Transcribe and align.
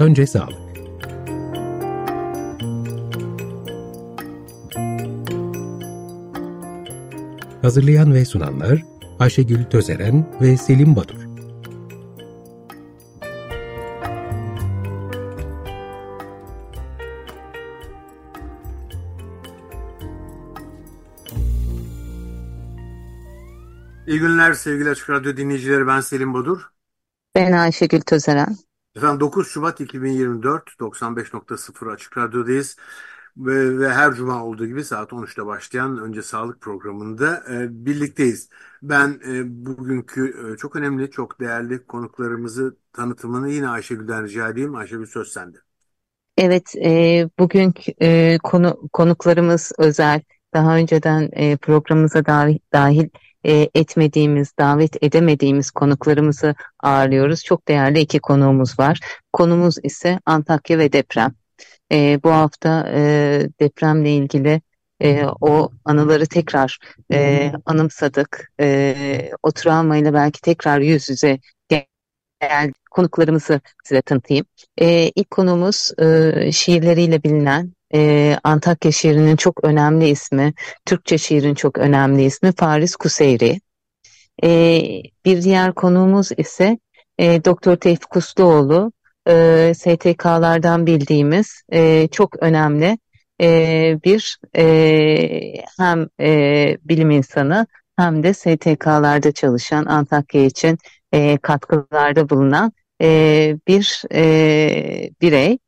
Önce 0.00 0.26
sağlık. 0.26 0.70
Hazırlayan 7.62 8.14
ve 8.14 8.24
sunanlar 8.24 8.82
Ayşegül 9.18 9.64
Tözeren 9.64 10.26
ve 10.40 10.56
Selim 10.56 10.96
Badur. 10.96 11.28
İyi 24.06 24.18
günler 24.20 24.52
sevgili 24.52 24.90
Açık 24.90 25.10
Radyo 25.10 25.36
dinleyicileri. 25.36 25.86
Ben 25.86 26.00
Selim 26.00 26.34
Bodur. 26.34 26.70
Ben 27.34 27.52
Ayşegül 27.52 28.00
Tözeren. 28.00 28.56
Efendim 28.96 29.20
9 29.20 29.48
Şubat 29.48 29.80
2024 29.80 30.80
95.0 30.80 31.92
Açık 31.92 32.18
Radyo'dayız. 32.18 32.76
Ve, 33.36 33.78
ve 33.78 33.88
her 33.88 34.14
cuma 34.14 34.44
olduğu 34.44 34.66
gibi 34.66 34.84
saat 34.84 35.12
13'te 35.12 35.46
başlayan 35.46 35.98
Önce 35.98 36.22
Sağlık 36.22 36.60
programında 36.60 37.42
e, 37.50 37.86
birlikteyiz. 37.86 38.48
Ben 38.82 39.20
e, 39.28 39.42
bugünkü 39.66 40.52
e, 40.52 40.56
çok 40.56 40.76
önemli, 40.76 41.10
çok 41.10 41.40
değerli 41.40 41.86
konuklarımızı 41.86 42.76
tanıtımını 42.92 43.50
yine 43.50 43.68
Ayşegül'den 43.68 44.24
rica 44.24 44.48
edeyim. 44.48 44.74
Ayşegül 44.74 45.06
söz 45.06 45.28
sende. 45.32 45.58
Evet, 46.36 46.74
e, 46.84 47.28
bugünkü 47.38 47.92
e, 48.00 48.38
konu, 48.42 48.88
konuklarımız 48.92 49.72
özel. 49.78 50.22
Daha 50.54 50.76
önceden 50.76 51.28
e, 51.32 51.56
programımıza 51.56 52.26
dahil, 52.26 52.58
dahil 52.72 53.08
e, 53.46 53.68
etmediğimiz, 53.74 54.52
davet 54.58 55.02
edemediğimiz 55.02 55.70
konuklarımızı 55.70 56.54
ağırlıyoruz. 56.80 57.44
Çok 57.44 57.68
değerli 57.68 58.00
iki 58.00 58.18
konuğumuz 58.18 58.78
var. 58.78 59.00
Konumuz 59.32 59.74
ise 59.82 60.20
Antakya 60.26 60.78
ve 60.78 60.92
deprem. 60.92 61.34
E, 61.92 62.20
bu 62.24 62.30
hafta 62.30 62.88
e, 62.94 63.00
depremle 63.60 64.10
ilgili 64.10 64.60
e, 65.02 65.24
o 65.40 65.70
anıları 65.84 66.26
tekrar 66.26 66.78
e, 67.12 67.52
anımsadık. 67.66 68.52
E, 68.60 69.30
o 69.42 69.52
travmayla 69.52 70.14
belki 70.14 70.40
tekrar 70.40 70.80
yüz 70.80 71.08
yüze 71.08 71.38
gel 71.68 72.72
konuklarımızı 72.90 73.60
size 73.84 74.02
tanıtayım. 74.02 74.46
E, 74.80 75.10
ilk 75.14 75.30
konumuz 75.30 75.90
e, 75.98 76.52
şiirleriyle 76.52 77.22
bilinen 77.22 77.72
e, 77.94 78.36
Antakya 78.44 78.92
şiirinin 78.92 79.36
çok 79.36 79.64
önemli 79.64 80.08
ismi, 80.08 80.54
Türkçe 80.86 81.18
şiirin 81.18 81.54
çok 81.54 81.78
önemli 81.78 82.24
ismi 82.24 82.52
Faris 82.52 82.96
Kuseyri. 82.96 83.60
E, 84.44 84.80
bir 85.24 85.42
diğer 85.42 85.74
konuğumuz 85.74 86.28
ise 86.36 86.78
e, 87.18 87.44
Doktor 87.44 87.76
Tevfik 87.76 88.16
Usluoğlu, 88.16 88.92
e, 89.28 89.72
STK'lardan 89.76 90.86
bildiğimiz 90.86 91.62
e, 91.72 92.08
çok 92.08 92.42
önemli 92.42 92.98
e, 93.40 93.98
bir 94.04 94.38
e, 94.56 95.54
hem 95.78 96.08
e, 96.20 96.78
bilim 96.84 97.10
insanı 97.10 97.66
hem 97.96 98.22
de 98.22 98.34
STK'larda 98.34 99.32
çalışan 99.32 99.84
Antakya 99.84 100.44
için 100.44 100.78
e, 101.12 101.38
katkılarda 101.38 102.28
bulunan 102.28 102.72
e, 103.02 103.56
bir 103.68 104.02
e, 104.14 105.10
birey. 105.20 105.58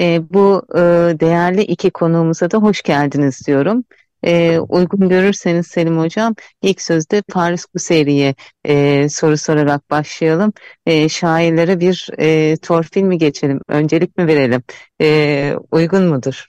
E, 0.00 0.22
bu 0.30 0.62
e, 0.74 0.80
değerli 1.20 1.62
iki 1.62 1.90
konuğumuza 1.90 2.50
da 2.50 2.58
hoş 2.58 2.82
geldiniz 2.82 3.46
diyorum. 3.46 3.84
E, 4.24 4.58
uygun 4.58 5.08
görürseniz 5.08 5.66
Selim 5.66 5.98
Hocam 5.98 6.34
ilk 6.62 6.82
sözde 6.82 7.22
Paris 7.22 7.64
Kuseri'ye 7.64 8.34
e, 8.64 9.08
soru 9.08 9.36
sorarak 9.36 9.90
başlayalım. 9.90 10.52
E, 10.86 11.08
şairlere 11.08 11.80
bir 11.80 12.08
e, 12.18 12.56
torpil 12.56 13.02
mi 13.02 13.18
geçelim? 13.18 13.60
Öncelik 13.68 14.16
mi 14.18 14.26
verelim? 14.26 14.62
E, 15.00 15.56
uygun 15.70 16.02
mudur? 16.02 16.46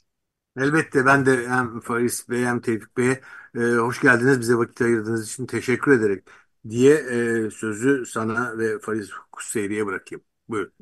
Elbette 0.57 1.05
ben 1.05 1.25
de 1.25 1.47
hem 1.47 1.79
Faris 1.79 2.29
Bey 2.29 2.45
hem 2.45 2.61
Tevfik 2.61 2.97
Bey'e 2.97 3.21
e, 3.55 3.59
hoş 3.59 4.01
geldiniz. 4.01 4.39
Bize 4.39 4.55
vakit 4.55 4.81
ayırdığınız 4.81 5.31
için 5.31 5.45
teşekkür 5.45 5.91
ederek 5.91 6.23
diye 6.69 6.93
e, 6.95 7.49
sözü 7.51 8.05
sana 8.05 8.57
ve 8.57 8.79
Faris 8.79 9.09
Kuseri'ye 9.31 9.85
bırakayım. 9.85 10.23
Buyurun. 10.49 10.73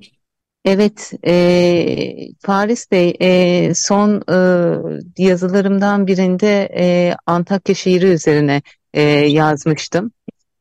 Evet, 0.66 1.12
e, 1.28 2.28
Paris 2.44 2.92
Bey, 2.92 3.16
e, 3.22 3.74
son 3.76 4.22
e, 5.18 5.24
yazılarımdan 5.24 6.08
birinde 6.08 6.70
e, 6.78 7.16
Antakya 7.26 7.76
şiiri 7.76 8.06
üzerine 8.06 8.62
e, 8.94 9.02
yazmıştım. 9.12 10.12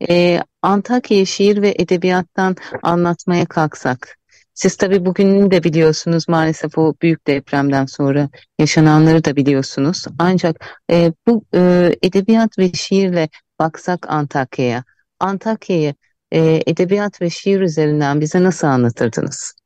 E, 0.09 0.39
Antakya 0.61 1.25
şiir 1.25 1.61
ve 1.61 1.75
edebiyattan 1.79 2.55
anlatmaya 2.83 3.45
kalksak, 3.45 4.17
siz 4.53 4.75
tabii 4.77 5.05
bugününü 5.05 5.51
de 5.51 5.63
biliyorsunuz 5.63 6.29
maalesef 6.29 6.77
o 6.77 6.93
büyük 7.01 7.27
depremden 7.27 7.85
sonra 7.85 8.29
yaşananları 8.59 9.25
da 9.25 9.35
biliyorsunuz. 9.35 10.05
Ancak 10.19 10.65
e, 10.91 11.13
bu 11.27 11.45
e, 11.55 11.91
edebiyat 12.03 12.59
ve 12.59 12.73
şiirle 12.73 13.29
baksak 13.59 14.09
Antakya'ya, 14.09 14.83
Antakya'yı 15.19 15.93
e, 16.31 16.61
edebiyat 16.67 17.21
ve 17.21 17.29
şiir 17.29 17.61
üzerinden 17.61 18.21
bize 18.21 18.43
nasıl 18.43 18.67
anlatırdınız? 18.67 19.60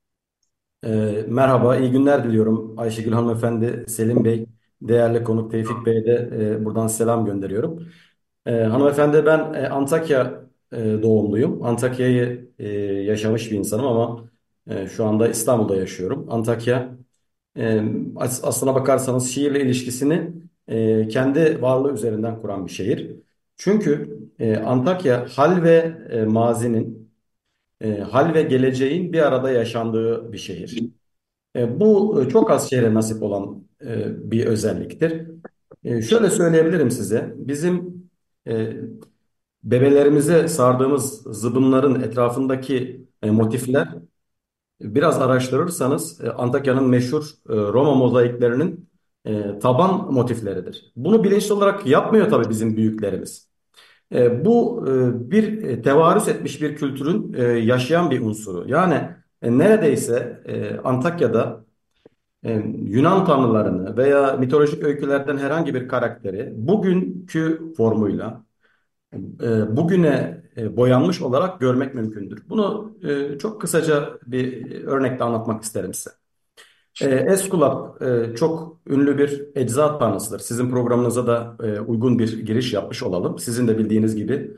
E, 0.85 0.89
merhaba, 1.27 1.77
iyi 1.77 1.91
günler 1.91 2.23
diliyorum 2.23 2.79
Ayşegül 2.79 3.11
Hanımefendi, 3.11 3.85
Selim 3.87 4.25
Bey, 4.25 4.45
değerli 4.81 5.23
konuk 5.23 5.51
Tevfik 5.51 5.85
Bey'e 5.85 6.05
de 6.05 6.29
e, 6.61 6.65
buradan 6.65 6.87
selam 6.87 7.25
gönderiyorum. 7.25 7.87
E, 8.45 8.51
hanımefendi 8.63 9.25
ben 9.25 9.53
e, 9.53 9.67
Antakya 9.69 10.45
e, 10.73 10.77
doğumluyum. 11.03 11.63
Antakya'yı 11.63 12.51
e, 12.59 12.69
yaşamış 12.83 13.51
bir 13.51 13.57
insanım 13.57 13.85
ama 13.87 14.29
e, 14.67 14.87
şu 14.87 15.05
anda 15.05 15.27
İstanbul'da 15.27 15.75
yaşıyorum. 15.75 16.27
Antakya 16.29 16.97
e, 17.57 17.83
as 18.15 18.43
aslına 18.43 18.75
bakarsanız 18.75 19.29
şiirle 19.31 19.61
ilişkisini 19.61 20.31
e, 20.67 21.07
kendi 21.07 21.61
varlığı 21.61 21.93
üzerinden 21.93 22.41
kuran 22.41 22.65
bir 22.67 22.71
şehir. 22.71 23.15
Çünkü 23.57 24.19
e, 24.39 24.57
Antakya 24.57 25.25
hal 25.35 25.63
ve 25.63 25.97
e, 26.09 26.25
mazinin 26.25 27.04
e, 27.81 27.99
hal 27.99 28.33
ve 28.33 28.41
geleceğin 28.41 29.13
bir 29.13 29.27
arada 29.27 29.51
yaşandığı 29.51 30.33
bir 30.33 30.37
şehir. 30.37 30.83
E, 31.55 31.79
bu 31.79 32.23
çok 32.31 32.51
az 32.51 32.69
şehre 32.69 32.93
nasip 32.93 33.23
olan 33.23 33.63
e, 33.85 34.31
bir 34.31 34.45
özelliktir. 34.45 35.27
E, 35.83 36.01
şöyle 36.01 36.29
söyleyebilirim 36.29 36.91
size. 36.91 37.33
Bizim 37.37 38.03
e, 38.47 38.73
bebelerimize 39.63 40.47
sardığımız 40.47 41.23
zıbınların 41.23 42.01
etrafındaki 42.01 43.05
e, 43.23 43.31
motifler 43.31 43.87
biraz 44.81 45.21
araştırırsanız 45.21 46.21
e, 46.21 46.29
Antakya'nın 46.31 46.89
meşhur 46.89 47.23
e, 47.49 47.53
Roma 47.55 47.95
mozaiklerinin 47.95 48.89
e, 49.25 49.59
taban 49.59 50.13
motifleridir. 50.13 50.93
Bunu 50.95 51.23
bilinçli 51.23 51.53
olarak 51.53 51.87
yapmıyor 51.87 52.29
tabii 52.29 52.49
bizim 52.49 52.77
büyüklerimiz. 52.77 53.54
E, 54.11 54.45
bu 54.45 54.85
e, 54.87 55.31
bir 55.31 55.63
e, 55.63 55.81
tevarüs 55.81 56.27
etmiş 56.27 56.61
bir 56.61 56.75
kültürün 56.75 57.33
yaşayan 57.61 58.11
bir 58.11 58.21
unsuru. 58.21 58.69
Yani 58.69 59.09
neredeyse 59.41 60.43
Antakya'da 60.83 61.65
Yunan 62.85 63.25
tanrılarını 63.25 63.97
veya 63.97 64.37
mitolojik 64.37 64.83
öykülerden 64.83 65.37
herhangi 65.37 65.73
bir 65.73 65.87
karakteri 65.87 66.53
bugünkü 66.55 67.73
formuyla 67.77 68.45
bugüne 69.69 70.43
boyanmış 70.57 71.21
olarak 71.21 71.59
görmek 71.59 71.95
mümkündür. 71.95 72.43
Bunu 72.49 72.95
çok 73.39 73.61
kısaca 73.61 74.19
bir 74.27 74.71
örnekle 74.83 75.23
anlatmak 75.23 75.63
isterim 75.63 75.93
size. 75.93 76.24
E, 77.01 77.05
Eskulap 77.05 78.01
e, 78.01 78.35
çok 78.35 78.77
ünlü 78.87 79.17
bir 79.17 79.47
ecza 79.55 79.97
tanrısıdır. 79.97 80.39
Sizin 80.39 80.69
programınıza 80.69 81.27
da 81.27 81.57
e, 81.63 81.79
uygun 81.79 82.19
bir 82.19 82.45
giriş 82.45 82.73
yapmış 82.73 83.03
olalım. 83.03 83.39
Sizin 83.39 83.67
de 83.67 83.77
bildiğiniz 83.77 84.15
gibi 84.15 84.57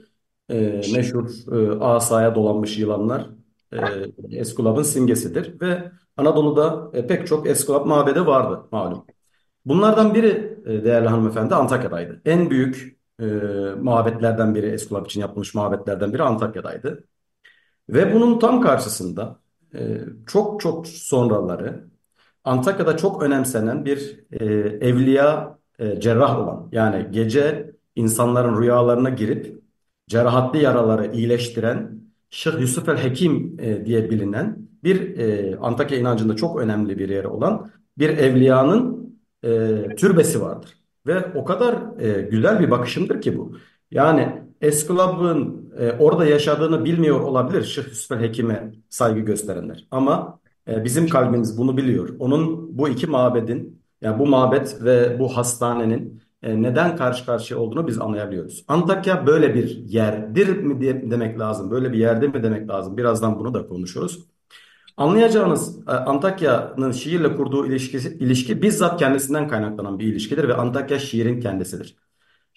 e, 0.49 0.81
meşhur 0.93 1.29
e, 1.51 1.79
asaya 1.79 2.35
dolanmış 2.35 2.77
yılanlar 2.77 3.29
e, 3.73 3.77
Eskulap'ın 4.31 4.83
simgesidir. 4.83 5.61
Ve 5.61 5.91
Anadolu'da 6.17 6.91
e, 6.93 7.07
pek 7.07 7.27
çok 7.27 7.47
Eskulap 7.47 7.85
mabedi 7.85 8.25
vardı 8.25 8.67
malum. 8.71 9.05
Bunlardan 9.65 10.13
biri 10.13 10.59
e, 10.65 10.83
değerli 10.83 11.07
hanımefendi 11.07 11.55
Antakya'daydı. 11.55 12.21
En 12.25 12.49
büyük 12.49 12.97
e, 13.19 13.25
mabetlerden 13.81 14.55
biri 14.55 14.65
Eskulap 14.65 15.05
için 15.05 15.21
yapılmış 15.21 15.55
mabetlerden 15.55 16.13
biri 16.13 16.23
Antakya'daydı. 16.23 17.03
Ve 17.89 18.13
bunun 18.13 18.39
tam 18.39 18.61
karşısında 18.61 19.39
e, 19.75 19.99
çok 20.27 20.61
çok 20.61 20.87
sonraları 20.87 21.87
Antakya'da 22.47 22.97
çok 22.97 23.23
önemsenen 23.23 23.85
bir 23.85 24.19
e, 24.31 24.45
evliya 24.87 25.57
e, 25.79 25.99
cerrah 25.99 26.39
olan 26.39 26.69
yani 26.71 27.07
gece 27.11 27.71
insanların 27.95 28.61
rüyalarına 28.61 29.09
girip 29.09 29.61
cerrahatli 30.07 30.63
yaraları 30.63 31.13
iyileştiren 31.13 32.01
Şeyh 32.29 32.59
Yusuf 32.59 32.89
el 32.89 32.97
Hekim 32.97 33.57
e, 33.59 33.85
diye 33.85 34.09
bilinen 34.09 34.57
bir 34.83 35.17
e, 35.17 35.57
Antakya 35.57 35.97
inancında 35.97 36.35
çok 36.35 36.59
önemli 36.59 36.99
bir 36.99 37.09
yeri 37.09 37.27
olan 37.27 37.71
bir 37.97 38.09
evliyanın 38.09 39.13
e, 39.43 39.49
türbesi 39.97 40.41
vardır. 40.41 40.77
Ve 41.07 41.25
o 41.35 41.45
kadar 41.45 41.99
e, 41.99 42.21
güzel 42.21 42.59
bir 42.59 42.71
bakışımdır 42.71 43.21
ki 43.21 43.37
bu. 43.37 43.57
Yani 43.91 44.41
Eskulap'ın 44.61 45.71
e, 45.79 45.91
orada 45.91 46.25
yaşadığını 46.25 46.85
bilmiyor 46.85 47.19
olabilir 47.19 47.63
Şeyh 47.63 47.87
Yusuf 47.87 48.11
el 48.11 48.23
Hekim'e 48.23 48.71
saygı 48.89 49.19
gösterenler. 49.19 49.87
Ama 49.91 50.39
E, 50.67 50.83
bizim 50.83 51.09
kalbimiz 51.09 51.57
bunu 51.57 51.77
biliyor. 51.77 52.15
Onun 52.19 52.77
bu 52.77 52.89
iki 52.89 53.07
mabedin, 53.07 53.81
yani 54.01 54.19
bu 54.19 54.27
mabet 54.27 54.83
ve 54.83 55.19
bu 55.19 55.37
hastanenin 55.37 56.21
e, 56.43 56.61
neden 56.61 56.95
karşı 56.95 57.25
karşıya 57.25 57.59
olduğunu 57.59 57.87
biz 57.87 58.01
anlayabiliyoruz. 58.01 58.65
Antakya 58.67 59.27
böyle 59.27 59.55
bir 59.55 59.77
yerdir 59.77 60.47
mi 60.47 60.81
demek 61.11 61.39
lazım, 61.39 61.71
böyle 61.71 61.93
bir 61.93 61.97
yerde 61.97 62.27
mi 62.27 62.43
demek 62.43 62.69
lazım? 62.69 62.97
Birazdan 62.97 63.39
bunu 63.39 63.53
da 63.53 63.67
konuşuruz. 63.67 64.25
Anlayacağınız 64.97 65.87
e, 65.87 65.91
Antakya'nın 65.91 66.91
şiirle 66.91 67.35
kurduğu 67.35 67.65
ilişkisi, 67.65 68.17
ilişki 68.17 68.61
bizzat 68.61 68.99
kendisinden 68.99 69.47
kaynaklanan 69.47 69.99
bir 69.99 70.07
ilişkidir 70.07 70.47
ve 70.47 70.53
Antakya 70.53 70.99
şiirin 70.99 71.39
kendisidir. 71.39 71.95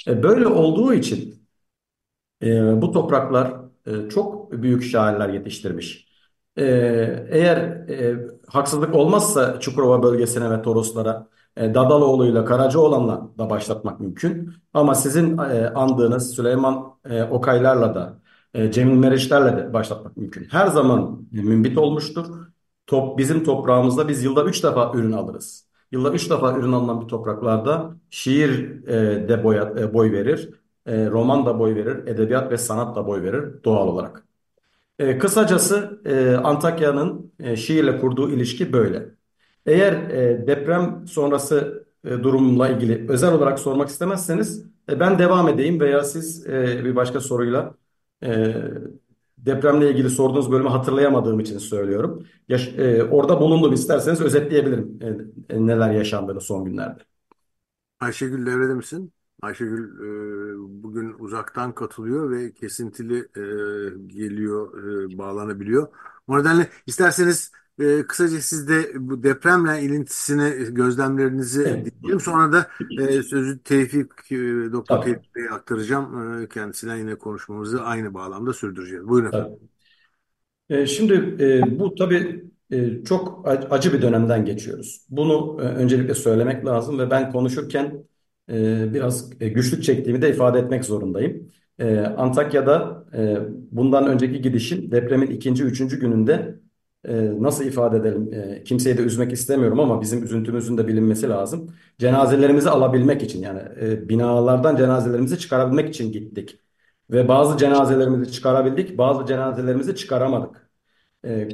Böyle 0.07 0.47
olduğu 0.47 0.95
için 0.95 1.47
e, 2.43 2.83
bu 2.83 2.93
topraklar 2.93 3.55
çok 4.11 4.53
büyük 4.53 4.85
şairler 4.85 5.29
yetiştirmiş. 5.29 6.10
Eğer 6.57 7.87
haksızlık 8.49 8.95
olmazsa 8.95 9.61
Çukurova 9.61 10.03
bölgesine 10.03 10.51
ve 10.51 10.63
Toroslara 10.63 11.27
Dadaloğlu'yla 11.57 12.45
Karacaoğlan'la 12.45 13.29
da 13.39 13.51
başlatmak 13.51 14.01
mümkün. 14.01 14.53
Ama 14.75 14.95
sizin 14.95 15.37
andığınız 15.75 16.35
Süleyman 16.35 16.95
Okaylarla 17.31 17.95
da 17.95 18.21
e, 18.55 18.73
Cemil 18.73 18.97
Meriçler'le 18.97 19.57
de 19.57 19.73
başlatmak 19.73 20.17
mümkün. 20.17 20.45
Her 20.51 20.67
zaman 20.67 21.29
mümbit 21.33 21.79
olmuştur. 21.79 22.27
Top, 22.87 23.19
bizim 23.19 23.45
toprağımızda 23.45 24.09
biz 24.09 24.25
yılda 24.25 24.45
üç 24.45 24.65
defa 24.65 24.93
ürün 24.95 25.13
alırız. 25.13 25.67
Yılda 25.93 26.13
üç 26.13 26.31
defa 26.31 26.57
ürün 26.59 26.73
alınan 26.73 27.01
bir 27.01 27.09
topraklarda 27.09 27.97
şiir 28.11 28.83
e, 28.89 29.29
de 29.29 29.45
boy, 29.45 29.57
e, 29.57 29.95
boy 29.95 30.13
verir, 30.13 30.51
e, 30.87 31.11
roman 31.11 31.47
da 31.47 31.59
boy 31.59 31.75
verir, 31.75 32.07
edebiyat 32.07 32.51
ve 32.51 32.59
sanat 32.59 32.97
da 32.97 33.07
boy 33.07 33.23
verir 33.23 33.65
doğal 33.65 33.89
olarak. 33.89 34.27
E, 35.01 35.19
kısacası 35.19 36.03
e, 36.07 36.31
Antakya'nın 36.37 37.33
e, 37.41 37.57
şiirle 37.57 37.99
kurduğu 38.01 38.31
ilişki 38.33 38.75
böyle. 38.75 39.11
Eğer 39.67 39.93
e, 39.95 40.47
deprem 40.49 41.07
sonrası 41.09 41.87
e, 42.05 42.11
durumla 42.11 42.71
ilgili 42.71 43.07
özel 43.11 43.35
olarak 43.35 43.61
sormak 43.61 43.89
istemezseniz 43.91 44.67
e, 44.91 45.01
ben 45.01 45.21
devam 45.21 45.49
edeyim 45.49 45.81
veya 45.81 46.05
siz 46.05 46.47
e, 46.49 46.85
bir 46.85 46.97
başka 46.97 47.21
soruyla 47.21 47.75
e, 48.25 48.55
depremle 49.39 49.91
ilgili 49.91 50.11
sorduğunuz 50.11 50.53
bölümü 50.53 50.69
hatırlayamadığım 50.71 51.41
için 51.41 51.59
söylüyorum. 51.59 52.27
Yaş 52.49 52.69
e, 52.79 53.05
orada 53.05 53.41
bulundum 53.41 53.73
isterseniz 53.75 54.21
özetleyebilirim 54.21 54.99
e, 55.51 55.67
neler 55.67 55.91
yaşandığını 55.93 56.41
son 56.41 56.65
günlerde. 56.65 57.03
Ayşegül 58.01 58.47
devrede 58.47 58.75
misin? 58.75 59.13
Ayşegül 59.43 59.85
e, 60.01 60.83
bugün 60.83 61.15
uzaktan 61.19 61.75
katılıyor 61.75 62.31
ve 62.31 62.53
kesintili 62.53 63.19
e, 63.19 63.43
geliyor, 64.07 64.85
e, 65.15 65.19
bağlanabiliyor. 65.19 65.89
O 66.29 66.39
nedenle 66.39 66.69
isterseniz 66.87 67.53
e, 67.81 68.03
kısaca 68.07 68.41
siz 68.41 68.69
de 68.69 68.93
bu 68.95 69.23
depremle 69.23 69.83
ilintisini, 69.83 70.75
gözlemlerinizi 70.75 71.63
Evet. 71.63 71.87
dinleyelim. 72.03 72.21
Sonra 72.21 72.53
da 72.53 72.67
e, 72.99 73.23
sözü 73.23 73.59
Tevfik, 73.63 74.33
e, 74.33 74.37
Doktor 74.73 74.97
Tabii. 74.97 75.05
Tevfik 75.05 75.35
Bey'e 75.35 75.51
aktaracağım. 75.51 76.43
E, 76.43 76.49
kendisinden 76.49 76.97
yine 76.97 77.15
konuşmamızı 77.15 77.83
aynı 77.83 78.15
bağlamda 78.15 78.53
sürdüreceğiz. 78.53 79.09
Buyurun 79.09 79.29
efendim. 79.29 79.59
Tabii. 80.69 80.81
E, 80.81 80.87
şimdi 80.87 81.15
e, 81.45 81.79
bu 81.79 81.95
tabii 81.95 82.45
e, 82.71 83.05
çok 83.05 83.49
acı 83.71 83.93
bir 83.93 84.03
dönemden 84.03 84.45
geçiyoruz. 84.45 85.07
Bunu 85.09 85.59
e, 85.61 85.65
öncelikle 85.65 86.15
söylemek 86.15 86.67
lazım 86.67 86.99
ve 86.99 87.11
ben 87.11 87.33
konuşurken 87.33 88.05
e, 88.51 88.95
biraz 88.95 89.31
e, 89.41 89.49
güçlük 89.49 89.85
çektiğimi 89.85 90.23
de 90.23 90.31
ifade 90.31 90.59
etmek 90.59 90.85
zorundayım. 90.85 91.51
E, 91.79 91.99
Antakya'da 92.01 93.05
e, 93.15 93.39
bundan 93.71 94.07
önceki 94.07 94.41
gidişim 94.41 94.91
depremin 94.91 95.27
ikinci, 95.27 95.65
üçüncü 95.65 96.01
gününde 96.01 96.61
e, 97.05 97.43
nasıl 97.43 97.65
ifade 97.65 97.97
edelim? 97.97 98.31
Kimseyi 98.65 98.99
de 98.99 99.03
üzmek 99.03 99.33
istemiyorum 99.33 99.81
ama 99.81 100.01
bizim 100.01 100.25
üzüntümüzün 100.25 100.79
de 100.79 100.89
bilinmesi 100.89 101.29
lazım. 101.29 101.75
Cenazelerimizi 101.99 102.71
alabilmek 102.71 103.23
için 103.23 103.43
yani 103.43 103.61
binalardan 104.09 104.77
cenazelerimizi 104.77 105.39
çıkarabilmek 105.39 105.89
için 105.89 106.13
gittik. 106.13 106.61
Ve 107.11 107.29
bazı 107.29 107.59
cenazelerimizi 107.59 108.33
çıkarabildik, 108.33 108.99
bazı 108.99 109.27
cenazelerimizi 109.27 109.97
çıkaramadık. 109.97 110.71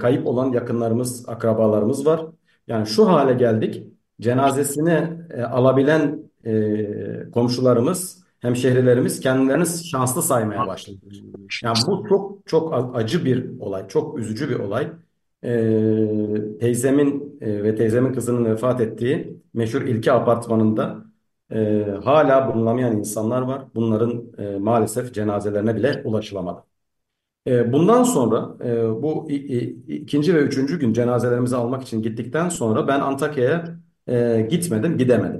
Kayıp 0.01 0.27
olan 0.27 0.53
yakınlarımız, 0.53 1.29
akrabalarımız 1.29 2.07
var. 2.07 2.27
Yani 2.67 2.87
şu 2.87 3.09
hale 3.09 3.35
geldik. 3.35 3.85
Cenazesini 4.21 5.09
alabilen 5.51 6.26
e, 6.47 7.31
komşularımız, 7.31 8.25
hemşehrilerimiz 8.41 9.21
kendilerini 9.21 9.67
şanslı 9.67 10.23
saymaya 10.23 10.67
başladı. 10.67 10.97
Yani 11.65 11.77
bu 11.87 12.07
çok 12.09 12.47
çok 12.47 12.91
acı 12.95 13.25
bir 13.25 13.61
olay, 13.61 13.89
çok 13.89 14.19
üzücü 14.19 14.49
bir 14.51 14.55
olay 14.55 14.89
e, 15.45 16.59
teyzemin 16.61 17.39
e, 17.41 17.63
ve 17.63 17.75
teyzemin 17.75 18.13
kızının 18.13 18.45
vefat 18.45 18.81
ettiği 18.81 19.41
meşhur 19.55 19.83
İlki 19.83 20.13
Apartmanı'nda 20.13 21.05
e, 21.51 21.85
hala 22.05 22.55
bulunamayan 22.55 22.97
insanlar 22.97 23.43
var. 23.43 23.65
Bunların 23.75 24.25
e, 24.39 24.59
maalesef 24.59 25.15
cenazelerine 25.15 25.77
bile 25.77 26.03
ulaşılamadı. 26.05 26.65
E, 27.47 27.73
bundan 27.73 28.03
sonra 28.03 28.57
e, 28.65 29.03
bu 29.03 29.29
ikinci 29.89 30.35
ve 30.35 30.39
üçüncü 30.41 30.79
gün 30.81 30.93
cenazelerimizi 30.93 31.57
almak 31.57 31.83
için 31.83 32.03
gittikten 32.03 32.49
sonra 32.49 32.89
ben 32.89 33.01
Antakya'ya 33.01 33.79
e, 34.09 34.47
gitmedim, 34.51 34.99
gidemedim. 34.99 35.36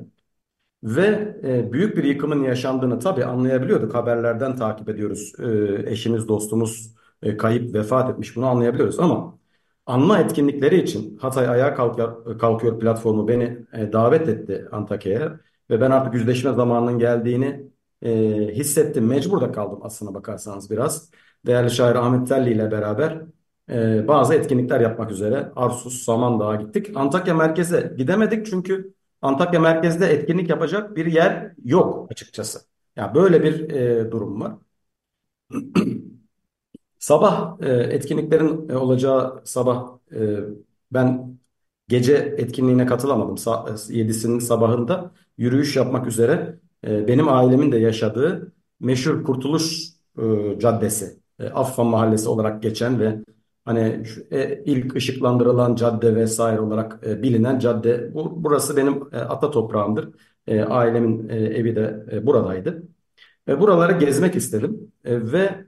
Ve 0.83 1.37
e, 1.45 1.73
büyük 1.73 1.97
bir 1.97 2.05
yıkımın 2.05 2.43
yaşandığını 2.45 2.99
tabii 2.99 3.25
anlayabiliyorduk. 3.25 3.95
Haberlerden 3.95 4.57
takip 4.57 4.89
ediyoruz. 4.89 5.33
E, 5.39 5.91
eşimiz, 5.93 6.29
dostumuz 6.29 6.95
e, 7.23 7.37
kayıp, 7.37 7.75
vefat 7.75 8.11
etmiş 8.11 8.37
bunu 8.37 8.47
anlayabiliyoruz 8.47 9.01
ama 9.01 9.39
anma 9.87 10.19
etkinlikleri 10.19 10.83
için 10.83 11.17
Hatay 11.19 11.49
Ayağa 11.49 11.75
Kalkıyor, 11.75 12.39
Kalkıyor 12.39 12.81
platformu 12.81 13.29
beni 13.29 13.59
e, 13.73 13.93
davet 13.93 14.29
etti 14.29 14.69
Antakya'ya 14.73 15.41
ve 15.71 15.81
ben 15.81 15.91
artık 15.91 16.15
yüzleşme 16.15 16.53
zamanının 16.53 16.99
geldiğini 16.99 17.71
e, 18.03 18.11
hissettim. 18.55 19.07
Mecbur 19.07 19.41
da 19.41 19.53
kaldım 19.53 19.79
aslına 19.83 20.15
bakarsanız 20.15 20.71
biraz. 20.71 21.11
Değerli 21.47 21.71
şair 21.71 21.95
Ahmet 21.95 22.29
Telli 22.29 22.53
ile 22.53 22.71
beraber 22.71 23.23
e, 23.71 24.09
bazı 24.09 24.35
etkinlikler 24.35 24.81
yapmak 24.81 25.11
üzere 25.11 25.53
Arsus, 25.57 26.03
Samandağ'a 26.05 26.55
gittik. 26.57 26.91
Antakya 26.97 27.35
merkeze 27.35 27.95
gidemedik 27.99 28.47
çünkü 28.47 28.96
Antakya 29.23 29.61
merkezde 29.61 30.07
etkinlik 30.07 30.51
yapacak 30.51 30.97
bir 30.97 31.07
yer 31.07 31.53
yok 31.65 32.13
açıkçası. 32.13 32.61
Yani 32.97 33.15
böyle 33.15 33.43
bir 33.43 33.71
e, 33.71 34.11
durum 34.11 34.41
var. 34.41 34.55
Sabah 36.99 37.61
e, 37.61 37.71
etkinliklerin 37.73 38.69
e, 38.69 38.77
olacağı 38.77 39.43
sabah 39.45 39.99
e, 40.13 40.39
ben 40.93 41.39
gece 41.89 42.15
etkinliğine 42.15 42.87
katılamadım. 42.87 43.39
Sa 43.39 43.67
7'sinin 43.91 44.39
sabahında 44.39 45.11
yürüyüş 45.39 45.77
yapmak 45.77 46.07
üzere 46.07 46.61
e, 46.87 47.09
benim 47.09 47.29
ailemin 47.29 47.73
de 47.73 47.79
yaşadığı 47.79 48.53
meşhur 48.81 49.25
Kurtuluş 49.25 49.89
e, 50.19 50.23
Caddesi, 50.61 51.21
e, 51.39 51.45
Affan 51.49 51.87
Mahallesi 51.87 52.29
olarak 52.29 52.63
geçen 52.63 53.01
ve 53.01 53.19
hani 53.67 54.07
şu, 54.07 54.27
e, 54.33 54.65
ilk 54.67 54.97
ışıklandırılan 54.97 55.77
cadde 55.77 56.17
vesaire 56.17 56.61
olarak 56.61 57.01
e, 57.07 57.23
bilinen 57.23 57.59
cadde. 57.59 58.15
Bu, 58.15 58.45
burası 58.45 58.77
benim 58.77 59.03
e, 59.13 59.19
ata 59.19 59.51
toprağımdır. 59.51 60.11
Ailemin 60.69 61.29
evi 61.29 61.77
de 61.77 62.07
buradaydı. 62.27 62.83
E, 63.49 63.61
buraları 63.61 63.93
gezmek 63.99 64.37
istedim 64.37 64.93
ve 65.05 65.67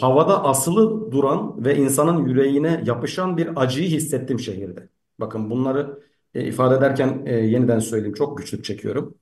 havada 0.00 0.44
asılı 0.44 1.12
duran 1.12 1.64
ve 1.64 1.76
insanın 1.76 2.26
yüreğine 2.26 2.82
yapışan 2.86 3.36
bir 3.36 3.62
acıyı 3.62 3.88
hissettim 3.90 4.40
şehirde. 4.40 4.88
Bakın 5.20 5.50
bunları 5.50 6.00
ifade 6.34 6.76
ederken 6.76 7.26
yeniden 7.26 7.78
söyleyeyim 7.78 8.14
çok 8.14 8.38
güçlük 8.38 8.64
çekiyorum. 8.64 9.14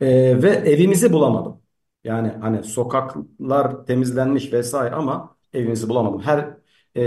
Ve 0.00 0.50
evimizi 0.50 1.12
bulamadım. 1.12 1.60
Yani 2.04 2.28
hani 2.40 2.62
sokaklar 2.64 3.86
temizlenmiş 3.86 4.52
vesaire 4.52 4.94
ama 4.94 5.36
evimizi 5.54 5.88
bulamadım. 5.88 6.20
Her 6.22 6.56
e, 6.96 7.02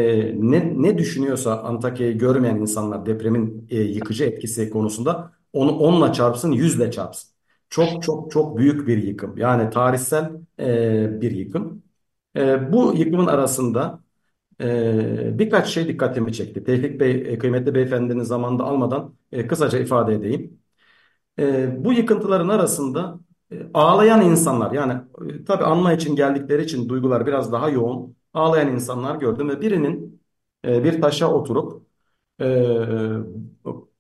ne, 0.52 0.74
ne 0.84 0.98
düşünüyorsa 0.98 1.62
Antakya'yı 1.64 2.18
görmeyen 2.18 2.56
insanlar 2.58 3.06
depremin 3.06 3.68
e, 3.70 3.82
yıkıcı 3.82 4.24
etkisi 4.26 4.70
konusunda 4.70 5.32
onu 5.54 5.72
onla 5.80 6.14
çarpsın, 6.14 6.52
yüzle 6.52 6.92
çarpsın. 6.92 7.30
Çok 7.70 8.04
çok 8.04 8.32
çok 8.32 8.58
büyük 8.58 8.88
bir 8.88 9.04
yıkım. 9.04 9.38
Yani 9.38 9.70
tarihsel 9.70 10.32
e, 10.60 11.22
bir 11.22 11.32
yıkım. 11.32 11.84
E, 12.38 12.74
bu 12.74 12.94
yıkımın 12.98 13.28
arasında 13.28 14.04
e, 14.62 15.40
birkaç 15.40 15.68
şey 15.70 15.88
dikkatimi 15.88 16.34
çekti. 16.34 16.64
Tevfik 16.64 17.00
Bey, 17.00 17.12
e, 17.34 17.38
kıymetli 17.40 17.76
beyefendinin 17.76 18.24
zamanında 18.24 18.64
almadan 18.64 19.16
e, 19.32 19.48
kısaca 19.48 19.80
ifade 19.80 20.16
edeyim. 20.16 20.60
E, 21.40 21.86
bu 21.86 21.94
yıkıntıların 21.94 22.50
arasında 22.50 23.20
e, 23.52 23.56
ağlayan 23.74 24.22
insanlar 24.22 24.72
yani 24.72 24.94
e, 25.30 25.46
tabii 25.46 25.64
anma 25.64 25.94
için 25.94 26.16
geldikleri 26.16 26.64
için 26.64 26.90
duygular 26.90 27.28
biraz 27.28 27.52
daha 27.52 27.70
yoğun. 27.70 28.16
Ağlayan 28.34 28.68
insanlar 28.74 29.16
gördüm 29.16 29.50
ve 29.50 29.62
birinin 29.62 30.22
e, 30.66 30.84
bir 30.84 31.02
taşa 31.02 31.34
oturup 31.34 31.86
e, 32.42 32.46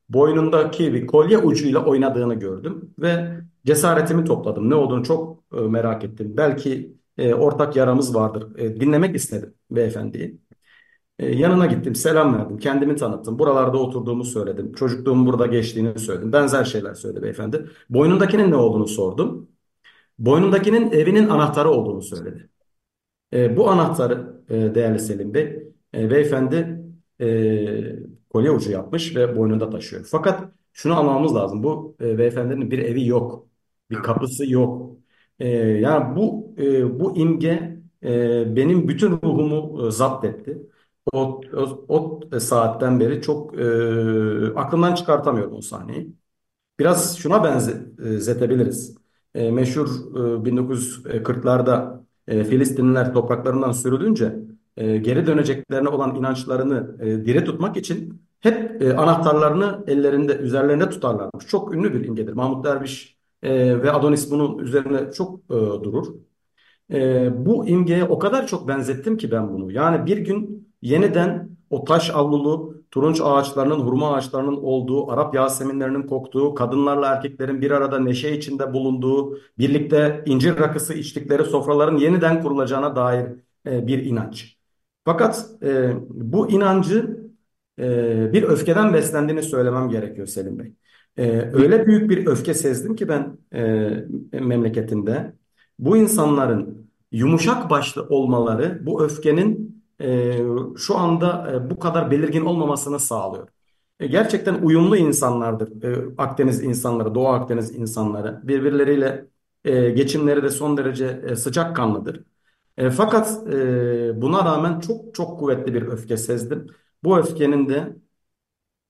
boynundaki 0.09 0.93
bir 0.93 1.07
kolye 1.07 1.37
ucuyla 1.37 1.85
oynadığını 1.85 2.33
gördüm 2.35 2.93
ve 2.99 3.39
cesaretimi 3.65 4.25
topladım. 4.25 4.69
Ne 4.69 4.75
olduğunu 4.75 5.03
çok 5.03 5.43
e, 5.57 5.61
merak 5.61 6.03
ettim. 6.03 6.33
Belki 6.37 6.93
e, 7.17 7.33
ortak 7.33 7.75
yaramız 7.75 8.15
vardır. 8.15 8.57
E, 8.57 8.79
dinlemek 8.79 9.15
istedim 9.15 9.53
beyefendiyi. 9.71 10.39
E, 11.19 11.35
yanına 11.35 11.65
gittim, 11.65 11.95
selam 11.95 12.37
verdim, 12.37 12.57
kendimi 12.57 12.95
tanıttım. 12.95 13.39
Buralarda 13.39 13.77
oturduğumu 13.77 14.23
söyledim. 14.25 14.73
Çocukluğumun 14.73 15.25
burada 15.27 15.45
geçtiğini 15.47 15.99
söyledim. 15.99 16.33
Benzer 16.33 16.63
şeyler 16.65 16.93
söyledi 16.93 17.23
beyefendi. 17.23 17.69
Boynundakinin 17.89 18.51
ne 18.51 18.55
olduğunu 18.55 18.87
sordum. 18.87 19.49
Boynundakinin 20.19 20.91
evinin 20.91 21.29
anahtarı 21.29 21.71
olduğunu 21.71 22.01
söyledi. 22.01 22.48
E, 23.33 23.57
bu 23.57 23.69
anahtarı 23.69 24.43
e, 24.49 24.75
değerli 24.75 24.99
Selim 24.99 25.33
Bey, 25.33 25.63
e, 25.95 26.09
beyefendi 26.11 26.83
e, 27.21 27.95
kolye 28.29 28.51
ucu 28.51 28.71
yapmış 28.71 29.15
ve 29.15 29.37
boynunda 29.37 29.69
taşıyor. 29.69 30.05
Fakat 30.11 30.51
şunu 30.73 30.99
anlamamız 30.99 31.35
lazım. 31.35 31.63
Bu 31.63 31.95
e, 32.01 32.17
beyefendinin 32.17 32.71
bir 32.71 32.79
evi 32.79 33.07
yok, 33.07 33.47
bir 33.91 33.95
kapısı 33.95 34.51
yok. 34.51 34.97
E, 35.39 35.47
yani 35.57 36.15
bu 36.15 36.55
e, 36.57 36.99
bu 36.99 37.17
imge 37.17 37.79
e, 38.03 38.55
benim 38.55 38.87
bütün 38.87 39.11
ruhumu 39.11 39.87
e, 39.87 39.91
zapt 39.91 40.25
etti. 40.25 40.57
O, 41.13 41.41
o, 41.53 41.85
o 41.87 42.39
saatten 42.39 42.99
beri 42.99 43.21
çok 43.21 43.59
e, 43.59 43.63
aklımdan 44.55 44.95
çıkartamıyorum 44.95 45.53
o 45.57 45.61
sahneyi. 45.61 46.13
Biraz 46.79 47.17
şuna 47.17 47.43
benzetebiliriz. 47.43 48.95
E, 49.35 49.51
meşhur 49.51 49.87
e, 50.41 50.45
1940'larda 50.45 52.05
e, 52.29 52.43
Filistinliler 52.43 53.13
topraklarından 53.13 53.71
sürülünce 53.71 54.35
e, 54.77 54.97
geri 54.97 55.27
döneceklerine 55.27 55.89
olan 55.89 56.15
inançlarını 56.15 56.95
e, 57.01 57.25
diri 57.25 57.43
tutmak 57.43 57.77
için 57.77 58.21
hep 58.39 58.81
e, 58.81 58.93
anahtarlarını 58.93 59.83
ellerinde 59.87 60.37
üzerlerinde 60.37 60.89
tutarlarmış. 60.89 61.47
Çok 61.47 61.73
ünlü 61.73 61.93
bir 61.93 62.05
imgedir. 62.05 62.33
Mahmut 62.33 62.65
Derviş 62.65 63.17
e, 63.43 63.81
ve 63.81 63.91
Adonis 63.91 64.31
bunun 64.31 64.57
üzerine 64.57 65.11
çok 65.11 65.39
e, 65.39 65.55
durur. 65.83 66.07
E, 66.93 67.29
bu 67.45 67.67
imgeye 67.67 68.03
o 68.03 68.19
kadar 68.19 68.47
çok 68.47 68.67
benzettim 68.67 69.17
ki 69.17 69.31
ben 69.31 69.53
bunu. 69.53 69.71
Yani 69.71 70.05
bir 70.05 70.17
gün 70.17 70.67
yeniden 70.81 71.49
o 71.69 71.83
taş 71.83 72.09
avlulu 72.09 72.78
turunç 72.91 73.21
ağaçlarının, 73.23 73.79
hurma 73.79 74.13
ağaçlarının 74.15 74.55
olduğu, 74.55 75.11
Arap 75.11 75.35
yaseminlerinin 75.35 76.03
koktuğu, 76.03 76.53
kadınlarla 76.53 77.07
erkeklerin 77.07 77.61
bir 77.61 77.71
arada 77.71 77.99
neşe 77.99 78.31
içinde 78.35 78.73
bulunduğu, 78.73 79.39
birlikte 79.57 80.23
incir 80.25 80.59
rakısı 80.59 80.93
içtikleri 80.93 81.43
sofraların 81.43 81.97
yeniden 81.97 82.41
kurulacağına 82.41 82.95
dair 82.95 83.27
e, 83.67 83.87
bir 83.87 84.05
inanç. 84.05 84.57
Fakat 85.05 85.45
e, 85.63 85.93
bu 86.09 86.51
inancı 86.51 87.19
e, 87.79 88.33
bir 88.33 88.43
öfkeden 88.43 88.93
beslendiğini 88.93 89.43
söylemem 89.43 89.89
gerekiyor 89.89 90.27
Selim 90.27 90.59
Bey. 90.59 90.73
E, 91.17 91.29
öyle 91.53 91.87
büyük 91.87 92.09
bir 92.09 92.25
öfke 92.27 92.53
sezdim 92.53 92.95
ki 92.95 93.07
ben 93.09 93.37
e, 93.53 94.39
memleketinde 94.39 95.33
bu 95.79 95.97
insanların 95.97 96.89
yumuşak 97.11 97.69
başlı 97.69 98.03
olmaları 98.03 98.81
bu 98.85 99.03
öfkenin 99.03 99.78
e, 100.01 100.39
şu 100.77 100.97
anda 100.97 101.51
e, 101.53 101.69
bu 101.69 101.79
kadar 101.79 102.11
belirgin 102.11 102.45
olmamasını 102.45 102.99
sağlıyor. 102.99 103.47
E, 103.99 104.07
gerçekten 104.07 104.53
uyumlu 104.61 104.97
insanlardır 104.97 105.83
e, 105.83 106.15
Akdeniz 106.17 106.63
insanları, 106.63 107.15
Doğu 107.15 107.27
Akdeniz 107.27 107.75
insanları. 107.75 108.39
Birbirleriyle 108.43 109.25
geçimleri 109.95 110.43
de 110.43 110.49
son 110.49 110.77
derece 110.77 111.21
e, 111.29 111.35
sıcakkanlıdır. 111.35 112.23
Fakat 112.97 113.45
buna 114.21 114.45
rağmen 114.45 114.79
çok 114.79 115.15
çok 115.15 115.39
kuvvetli 115.39 115.73
bir 115.73 115.81
öfke 115.81 116.17
sezdim. 116.17 116.67
Bu 117.03 117.17
öfkenin 117.17 117.69
de 117.69 117.95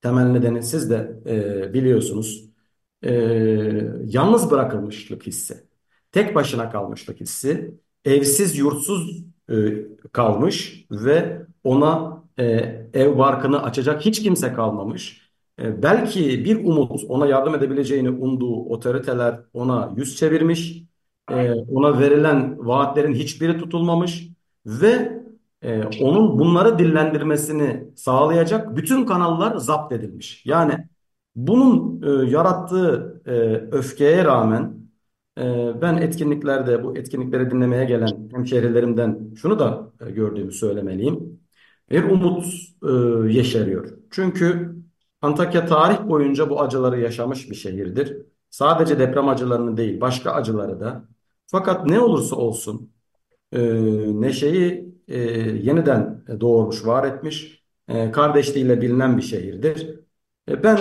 temel 0.02 0.26
nedeni 0.26 0.64
siz 0.64 0.90
de 0.90 1.22
biliyorsunuz. 1.74 2.50
Yalnız 4.06 4.52
bırakılmışlık 4.52 5.28
hissi, 5.28 5.68
tek 6.12 6.36
başına 6.36 6.70
kalmışlık 6.70 7.22
hissi, 7.22 7.76
evsiz 8.06 8.58
yurtsuz 8.58 9.29
kalmış 10.12 10.86
ve 10.92 11.42
ona 11.64 12.24
e, 12.40 12.44
ev 12.94 13.18
barkını 13.18 13.64
açacak 13.64 14.06
hiç 14.06 14.24
kimse 14.24 14.54
kalmamış. 14.54 15.30
E, 15.62 15.84
belki 15.84 16.46
bir 16.46 16.66
umut 16.66 17.04
ona 17.10 17.28
yardım 17.28 17.56
edebileceğini 17.56 18.10
umduğu 18.10 18.56
otoriteler 18.66 19.40
ona 19.54 19.94
yüz 19.98 20.16
çevirmiş. 20.18 20.84
E, 21.32 21.52
ona 21.54 22.00
verilen 22.00 22.68
vaatlerin 22.68 23.14
hiçbiri 23.14 23.58
tutulmamış 23.58 24.28
ve 24.66 25.20
e, 25.62 25.84
onun 25.84 26.40
bunları 26.40 26.80
dillendirmesini 26.80 27.84
sağlayacak 27.96 28.76
bütün 28.76 29.06
kanallar 29.06 29.58
zapt 29.58 29.94
edilmiş. 29.94 30.46
Yani 30.46 30.88
bunun 31.36 32.02
e, 32.02 32.32
yarattığı 32.32 33.22
e, 33.26 33.32
öfkeye 33.78 34.26
rağmen 34.26 34.62
e, 34.64 34.79
ben 35.82 35.98
etkinliklerde 35.98 36.84
bu 36.84 36.98
etkinlikleri 36.98 37.52
dinlemeye 37.52 37.86
gelen 37.86 38.30
hemşehrilerimden 38.32 39.34
şunu 39.36 39.60
da 39.60 39.92
e, 40.08 40.12
gördüğümü 40.12 40.52
söylemeliyim. 40.52 41.40
Bir 41.92 42.04
umut 42.04 42.46
e, 42.84 42.90
yeşeriyor. 43.34 43.98
Çünkü 44.12 44.76
Antakya 45.22 45.66
tarih 45.66 46.10
boyunca 46.10 46.50
bu 46.50 46.62
acıları 46.62 47.00
yaşamış 47.00 47.50
bir 47.50 47.56
şehirdir. 47.56 48.18
Sadece 48.50 49.00
deprem 49.00 49.28
acılarını 49.28 49.78
değil, 49.78 50.02
başka 50.02 50.32
acıları 50.32 50.80
da. 50.80 51.06
Fakat 51.48 51.86
ne 51.86 52.00
olursa 52.00 52.36
olsun 52.36 52.92
e, 53.52 53.60
neşeyi 54.22 54.96
e, 55.08 55.20
yeniden 55.40 56.26
doğurmuş, 56.40 56.86
var 56.86 57.04
etmiş, 57.08 57.64
e, 57.88 58.12
kardeşliğiyle 58.12 58.82
bilinen 58.82 59.18
bir 59.18 59.22
şehirdir. 59.22 60.00
Ben 60.64 60.78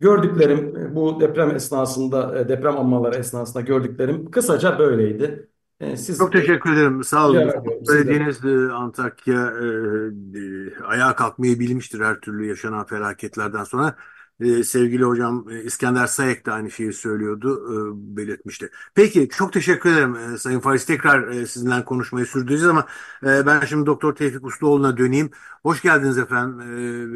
gördüklerim 0.00 0.94
bu 0.94 1.20
deprem 1.20 1.56
esnasında, 1.56 2.38
e, 2.38 2.48
deprem 2.48 2.76
anmaları 2.78 3.16
esnasında 3.16 3.60
gördüklerim 3.62 4.30
kısaca 4.30 4.78
böyleydi. 4.78 5.48
E, 5.80 5.96
siz 5.96 6.18
Çok 6.18 6.32
teşekkür 6.32 6.72
ederim. 6.72 7.04
Sağ 7.04 7.28
olun. 7.28 7.52
Söylediğiniz 7.86 8.44
e, 8.44 8.72
Antakya 8.72 9.52
e, 9.52 10.84
ayağa 10.84 11.14
kalkmayı 11.14 11.58
bilmiştir 11.58 12.00
her 12.00 12.20
türlü 12.20 12.46
yaşanan 12.46 12.86
felaketlerden 12.86 13.64
sonra. 13.64 13.96
Ee, 14.40 14.64
sevgili 14.64 15.04
hocam 15.04 15.46
e, 15.50 15.62
İskender 15.62 16.06
Sayek 16.06 16.46
de 16.46 16.52
aynı 16.52 16.70
şeyi 16.70 16.92
söylüyordu, 16.92 17.66
e, 17.70 18.16
belirtmişti. 18.16 18.70
Peki 18.94 19.28
çok 19.28 19.52
teşekkür 19.52 19.92
ederim 19.92 20.16
e, 20.16 20.38
Sayın 20.38 20.60
Fariz. 20.60 20.84
Tekrar 20.86 21.28
e, 21.28 21.46
sizinle 21.46 21.84
konuşmayı 21.84 22.26
sürdüreceğiz 22.26 22.66
ama 22.66 22.86
e, 23.22 23.46
ben 23.46 23.60
şimdi 23.60 23.86
Doktor 23.86 24.14
Tevfik 24.14 24.46
Usluoğlu'na 24.46 24.96
döneyim. 24.96 25.30
Hoş 25.62 25.82
geldiniz 25.82 26.18
efendim. 26.18 26.60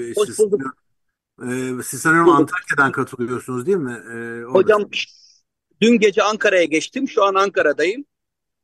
E, 0.01 0.15
Hoş 0.17 0.29
siz, 0.29 0.39
bulduk. 1.39 1.81
E, 1.81 1.83
siz 1.83 2.01
sanıyorum 2.01 2.31
Antakya'dan 2.31 2.93
katılıyorsunuz 2.93 3.67
değil 3.67 3.79
mi? 3.79 4.03
E, 4.15 4.43
hocam 4.43 4.85
dün 5.81 5.99
gece 5.99 6.23
Ankara'ya 6.23 6.65
geçtim. 6.65 7.09
Şu 7.09 7.25
an 7.25 7.35
Ankara'dayım. 7.35 8.05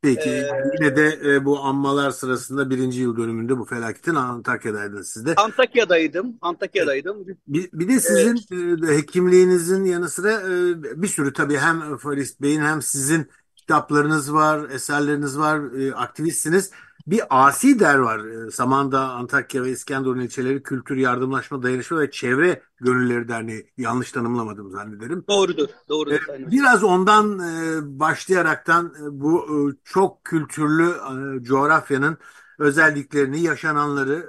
Peki 0.05 0.31
ee, 0.31 0.49
yine 0.81 0.97
de 0.97 1.19
e, 1.25 1.45
bu 1.45 1.59
anmalar 1.61 2.11
sırasında 2.11 2.71
birinci 2.71 3.01
yıl 3.01 3.17
dönümünde 3.17 3.59
bu 3.59 3.65
felaketin 3.65 4.15
Antakya'daydınız 4.15 5.09
siz 5.09 5.27
de. 5.27 5.35
Antakya'daydım. 5.35 6.39
Antakya'daydım. 6.41 7.27
Bir, 7.47 7.69
bir 7.73 7.89
de 7.89 8.01
sizin 8.01 8.41
evet. 8.53 8.91
e, 8.91 8.97
hekimliğinizin 8.97 9.85
yanı 9.85 10.09
sıra 10.09 10.33
e, 10.33 11.03
bir 11.03 11.09
sürü 11.09 11.33
tabii 11.33 11.59
hem 11.59 11.97
Faris 11.97 12.41
Bey'in 12.41 12.61
hem 12.61 12.83
sizin 12.83 13.31
kitaplarınız 13.57 14.35
var, 14.35 14.71
eserleriniz 14.71 15.39
var, 15.39 15.81
e, 15.81 15.95
aktivistsiniz. 15.95 16.71
Bir 17.07 17.23
asi 17.31 17.81
der 17.81 17.99
var. 17.99 18.47
E, 18.47 18.51
Samandağ, 18.51 19.01
Antakya 19.01 19.63
ve 19.63 19.71
İskenderun 19.71 20.21
ilçeleri 20.21 20.63
Kültür 20.63 20.97
Yardımlaşma 20.97 21.63
Dayanışma 21.63 22.01
ve 22.01 22.11
Çevre 22.11 22.63
Gönülleri 22.77 23.29
Derneği. 23.29 23.71
Yanlış 23.77 24.13
tanımlamadım 24.13 24.71
zannederim. 24.71 25.25
Doğrudur. 25.29 25.69
Doğrudur. 25.89 26.15
Ee, 26.15 26.51
biraz 26.51 26.85
ondan 26.85 27.39
e, 27.39 27.81
başlayaraktan 28.01 28.87
e, 28.87 29.21
bu 29.21 29.73
çok 29.85 30.25
kültürlü 30.25 30.95
coğrafyanın 31.43 32.19
özelliklerini, 32.59 33.41
yaşananları 33.41 34.29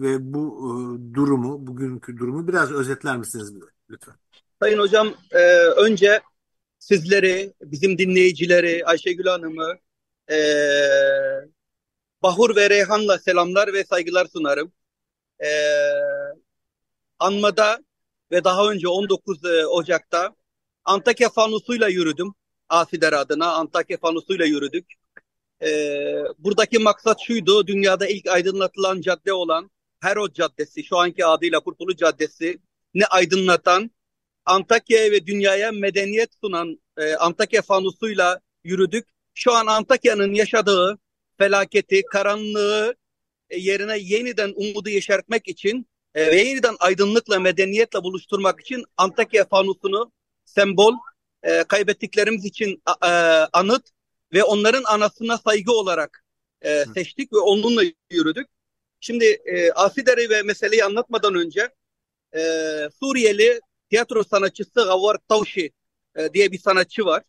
ve 0.00 0.32
bu 0.34 0.98
durumu, 1.14 1.66
bugünkü 1.66 2.18
durumu 2.18 2.48
biraz 2.48 2.72
özetler 2.72 3.16
misiniz 3.16 3.54
bize 3.54 3.66
lütfen? 3.90 4.14
Sayın 4.62 4.78
Hocam, 4.78 5.08
önce 5.76 6.20
sizleri, 6.78 7.52
bizim 7.62 7.98
dinleyicileri, 7.98 8.82
Ayşegül 8.86 9.26
Hanım'ı, 9.26 9.78
Bahur 12.24 12.56
ve 12.56 12.70
Reyhan'la 12.70 13.18
selamlar 13.18 13.72
ve 13.72 13.84
saygılar 13.84 14.26
sunarım. 14.26 14.72
Ee, 15.44 15.48
anmada 17.18 17.78
ve 18.30 18.44
daha 18.44 18.70
önce 18.70 18.88
19 18.88 19.44
e, 19.44 19.66
Ocak'ta 19.66 20.36
Antakya 20.84 21.28
fanusuyla 21.28 21.88
yürüdüm. 21.88 22.34
Asider 22.68 23.12
adına 23.12 23.52
Antakya 23.52 23.98
fanusuyla 23.98 24.44
yürüdük. 24.44 24.84
Ee, 25.62 26.24
buradaki 26.38 26.78
maksat 26.78 27.20
şuydu, 27.26 27.66
dünyada 27.66 28.06
ilk 28.06 28.26
aydınlatılan 28.28 29.00
cadde 29.00 29.32
olan 29.32 29.70
Herod 30.00 30.34
Caddesi, 30.34 30.84
şu 30.84 30.98
anki 30.98 31.26
adıyla 31.26 31.60
Kurtuluş 31.60 31.96
Caddesi 31.96 32.58
ne 32.94 33.06
aydınlatan, 33.06 33.90
Antakya'ya 34.46 35.10
ve 35.10 35.26
dünyaya 35.26 35.72
medeniyet 35.72 36.30
sunan 36.40 36.80
e, 36.96 37.14
Antakya 37.14 37.62
fanusuyla 37.62 38.40
yürüdük. 38.64 39.08
Şu 39.34 39.52
an 39.52 39.66
Antakya'nın 39.66 40.34
yaşadığı 40.34 40.98
felaketi, 41.38 42.02
karanlığı 42.02 42.94
e, 43.50 43.58
yerine 43.58 43.98
yeniden 43.98 44.52
umudu 44.56 44.88
yeşertmek 44.88 45.48
için 45.48 45.86
e, 46.14 46.26
ve 46.26 46.36
yeniden 46.36 46.76
aydınlıkla, 46.80 47.40
medeniyetle 47.40 48.02
buluşturmak 48.02 48.60
için 48.60 48.84
Antakya 48.96 49.44
fanusunu 49.44 50.12
sembol, 50.44 50.94
e, 51.42 51.64
kaybettiklerimiz 51.64 52.44
için 52.44 52.82
anıt 53.52 53.88
ve 54.32 54.44
onların 54.44 54.84
anasına 54.84 55.38
saygı 55.38 55.72
olarak 55.72 56.24
seçtik 56.94 57.32
ve 57.32 57.38
onunla 57.38 57.82
yürüdük. 58.10 58.46
Şimdi 59.00 59.24
e, 59.24 59.70
Asideri 59.72 60.30
ve 60.30 60.42
meseleyi 60.42 60.84
anlatmadan 60.84 61.34
önce 61.34 61.68
e, 62.36 62.40
Suriyeli 63.00 63.60
tiyatro 63.90 64.24
sanatçısı 64.24 64.84
Gavvar 64.84 65.18
Tavşi 65.28 65.72
e, 66.16 66.32
diye 66.34 66.52
bir 66.52 66.58
sanatçı 66.58 67.04
var. 67.04 67.22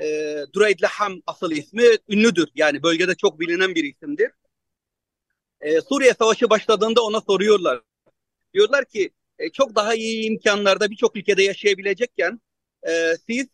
E, 0.00 0.36
Dureyd 0.52 0.82
Laham 0.82 1.22
asıl 1.26 1.50
ismi 1.50 1.84
ünlüdür. 2.08 2.48
Yani 2.54 2.82
bölgede 2.82 3.14
çok 3.14 3.40
bilinen 3.40 3.74
bir 3.74 3.84
isimdir. 3.84 4.30
E, 5.60 5.80
Suriye 5.80 6.14
Savaşı 6.14 6.50
başladığında 6.50 7.04
ona 7.04 7.20
soruyorlar. 7.20 7.80
Diyorlar 8.54 8.84
ki 8.84 9.10
e, 9.38 9.50
çok 9.50 9.74
daha 9.74 9.94
iyi 9.94 10.24
imkanlarda 10.24 10.90
birçok 10.90 11.16
ülkede 11.16 11.42
yaşayabilecekken 11.42 12.40
e, 12.88 13.16
siz 13.26 13.46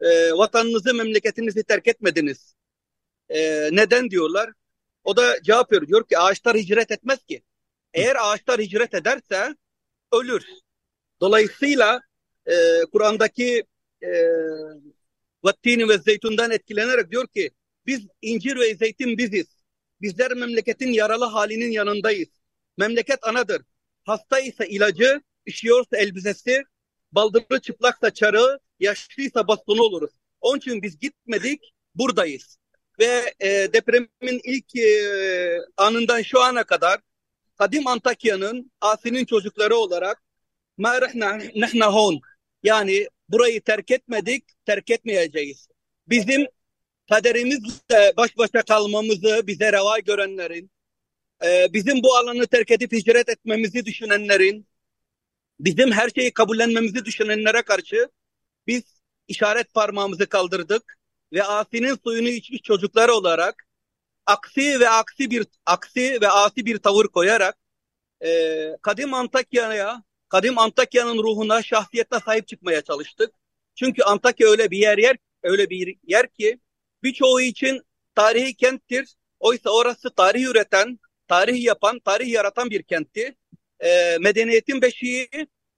e, 0.00 0.32
vatanınızı, 0.32 0.94
memleketinizi 0.94 1.64
terk 1.64 1.88
etmediniz. 1.88 2.54
E, 3.28 3.68
neden 3.72 4.10
diyorlar? 4.10 4.50
O 5.04 5.16
da 5.16 5.42
cevap 5.42 5.72
veriyor. 5.72 5.88
Diyor 5.88 6.08
ki 6.08 6.18
ağaçlar 6.18 6.56
hicret 6.56 6.90
etmez 6.90 7.24
ki. 7.24 7.42
Eğer 7.94 8.16
ağaçlar 8.20 8.60
hicret 8.60 8.94
ederse 8.94 9.54
ölür. 10.12 10.44
Dolayısıyla 11.20 12.00
e, 12.46 12.54
Kur'an'daki 12.92 13.64
e, 14.02 14.08
vattini 15.46 15.88
ve 15.88 15.98
zeytundan 15.98 16.50
etkilenerek 16.50 17.10
diyor 17.10 17.26
ki 17.26 17.50
biz 17.86 18.06
incir 18.22 18.56
ve 18.56 18.74
zeytin 18.74 19.18
biziz. 19.18 19.46
Bizler 20.00 20.32
memleketin 20.32 20.92
yaralı 20.92 21.24
halinin 21.24 21.70
yanındayız. 21.70 22.28
Memleket 22.78 23.18
anadır. 23.26 23.62
Hasta 24.04 24.40
ise 24.40 24.68
ilacı, 24.68 25.20
üşüyorsa 25.46 25.96
elbisesi, 25.96 26.62
baldırı 27.12 27.60
çıplaksa 27.60 28.10
çarığı, 28.10 28.58
yaşlıysa 28.80 29.48
bastonu 29.48 29.82
oluruz. 29.82 30.10
Onun 30.40 30.58
için 30.58 30.82
biz 30.82 30.98
gitmedik, 30.98 31.74
buradayız. 31.94 32.58
Ve 32.98 33.34
e, 33.40 33.48
depremin 33.48 34.40
ilk 34.44 34.76
e, 34.76 35.58
anından 35.76 36.22
şu 36.22 36.40
ana 36.40 36.64
kadar 36.64 37.00
Kadim 37.58 37.86
Antakya'nın 37.86 38.72
Asi'nin 38.80 39.24
çocukları 39.24 39.76
olarak 39.76 40.22
ma 40.76 40.98
nehna 41.54 41.94
hon 41.94 42.20
yani 42.62 43.08
burayı 43.28 43.60
terk 43.60 43.90
etmedik, 43.90 44.44
terk 44.66 44.90
etmeyeceğiz. 44.90 45.68
Bizim 46.08 46.46
kaderimizle 47.10 48.12
baş 48.16 48.38
başa 48.38 48.62
kalmamızı 48.62 49.46
bize 49.46 49.72
reva 49.72 49.98
görenlerin, 49.98 50.70
e, 51.44 51.72
bizim 51.72 52.02
bu 52.02 52.16
alanı 52.16 52.46
terk 52.46 52.70
edip 52.70 52.92
hicret 52.92 53.28
etmemizi 53.28 53.84
düşünenlerin, 53.84 54.66
bizim 55.60 55.92
her 55.92 56.10
şeyi 56.10 56.32
kabullenmemizi 56.32 57.04
düşünenlere 57.04 57.62
karşı 57.62 58.08
biz 58.66 58.82
işaret 59.28 59.74
parmağımızı 59.74 60.26
kaldırdık 60.28 60.98
ve 61.32 61.42
Asi'nin 61.44 61.98
suyunu 62.04 62.28
içmiş 62.28 62.62
çocuklar 62.62 63.08
olarak 63.08 63.66
aksi 64.26 64.80
ve 64.80 64.88
aksi 64.88 65.30
bir 65.30 65.46
aksi 65.66 66.18
ve 66.20 66.28
asi 66.28 66.66
bir 66.66 66.78
tavır 66.78 67.06
koyarak 67.08 67.56
e, 68.24 68.30
kadim 68.82 69.14
Antakya'ya, 69.14 70.02
kadim 70.36 70.58
Antakya'nın 70.58 71.18
ruhuna, 71.18 71.62
şahsiyetine 71.62 72.20
sahip 72.20 72.48
çıkmaya 72.48 72.82
çalıştık. 72.82 73.30
Çünkü 73.74 74.02
Antakya 74.02 74.48
öyle 74.48 74.70
bir 74.70 74.78
yer 74.78 74.98
yer, 74.98 75.16
öyle 75.42 75.70
bir 75.70 75.96
yer 76.06 76.28
ki 76.28 76.60
birçoğu 77.02 77.40
için 77.40 77.82
tarihi 78.14 78.56
kenttir. 78.56 79.14
Oysa 79.40 79.70
orası 79.70 80.10
tarih 80.10 80.42
üreten, 80.42 80.98
tarih 81.28 81.64
yapan, 81.64 81.98
tarih 81.98 82.28
yaratan 82.28 82.70
bir 82.70 82.82
kentti. 82.82 83.36
E, 83.80 84.18
medeniyetin 84.20 84.82
beşiği, 84.82 85.28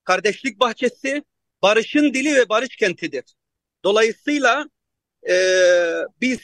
kardeşlik 0.04 0.60
bahçesi, 0.60 1.22
barışın 1.62 2.14
dili 2.14 2.34
ve 2.34 2.48
barış 2.48 2.76
kentidir. 2.76 3.24
Dolayısıyla 3.84 4.68
e, 5.28 5.34
biz 6.20 6.40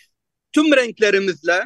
tüm 0.52 0.76
renklerimizle 0.76 1.62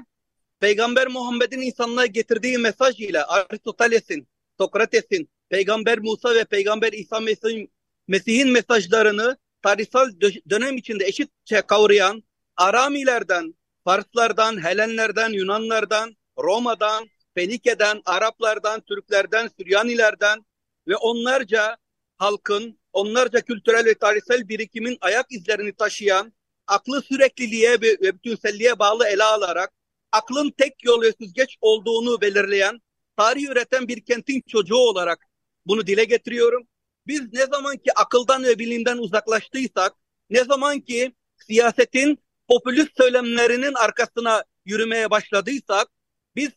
Peygamber 0.61 1.07
Muhammed'in 1.07 1.61
insanlığa 1.61 2.07
getirdiği 2.07 2.59
mesaj 2.59 3.00
ile 3.00 3.25
Aristoteles'in, 3.25 4.28
Sokrates'in, 4.59 5.28
Peygamber 5.50 5.99
Musa 5.99 6.35
ve 6.35 6.45
Peygamber 6.45 6.93
İsa 6.93 7.21
Mesih'in, 7.21 7.73
Mesih'in 8.08 8.50
mesajlarını 8.50 9.37
tarihsel 9.63 10.13
dönem 10.50 10.76
içinde 10.76 11.04
eşitçe 11.04 11.63
kavrayan 11.63 12.23
Aramilerden, 12.56 13.54
Farslardan, 13.84 14.65
Helenlerden, 14.65 15.30
Yunanlardan, 15.30 16.17
Roma'dan, 16.39 17.08
Fenike'den, 17.34 18.02
Araplardan, 18.04 18.80
Türklerden, 18.80 19.50
Süryanilerden 19.58 20.45
ve 20.89 20.97
onlarca 20.97 21.76
halkın, 22.17 22.78
onlarca 22.93 23.41
kültürel 23.41 23.84
ve 23.84 23.95
tarihsel 23.95 24.49
birikimin 24.49 24.99
ayak 25.00 25.32
izlerini 25.32 25.73
taşıyan, 25.73 26.32
aklı 26.67 27.02
sürekliliğe 27.02 27.80
ve 27.80 28.15
bütünselliğe 28.15 28.78
bağlı 28.78 29.06
ele 29.06 29.25
alarak, 29.25 29.73
aklın 30.13 30.50
tek 30.50 30.84
yol 30.84 31.02
ve 31.02 31.13
süzgeç 31.21 31.56
olduğunu 31.61 32.21
belirleyen, 32.21 32.80
tarih 33.17 33.49
üreten 33.49 33.89
bir 33.89 34.04
kentin 34.04 34.43
çocuğu 34.49 34.76
olarak 34.76 35.27
bunu 35.69 35.87
dile 35.87 36.04
getiriyorum. 36.04 36.63
Biz 37.07 37.33
ne 37.33 37.47
zaman 37.47 37.76
ki 37.76 37.93
akıldan 37.97 38.43
ve 38.45 38.59
bilimden 38.59 38.99
uzaklaştıysak, 38.99 39.93
ne 40.31 40.45
zaman 40.45 40.81
ki 40.81 41.15
siyasetin 41.37 42.19
popülist 42.49 42.97
söylemlerinin 42.97 43.75
arkasına 43.75 44.45
yürümeye 44.65 45.11
başladıysak, 45.11 45.89
biz 46.37 46.50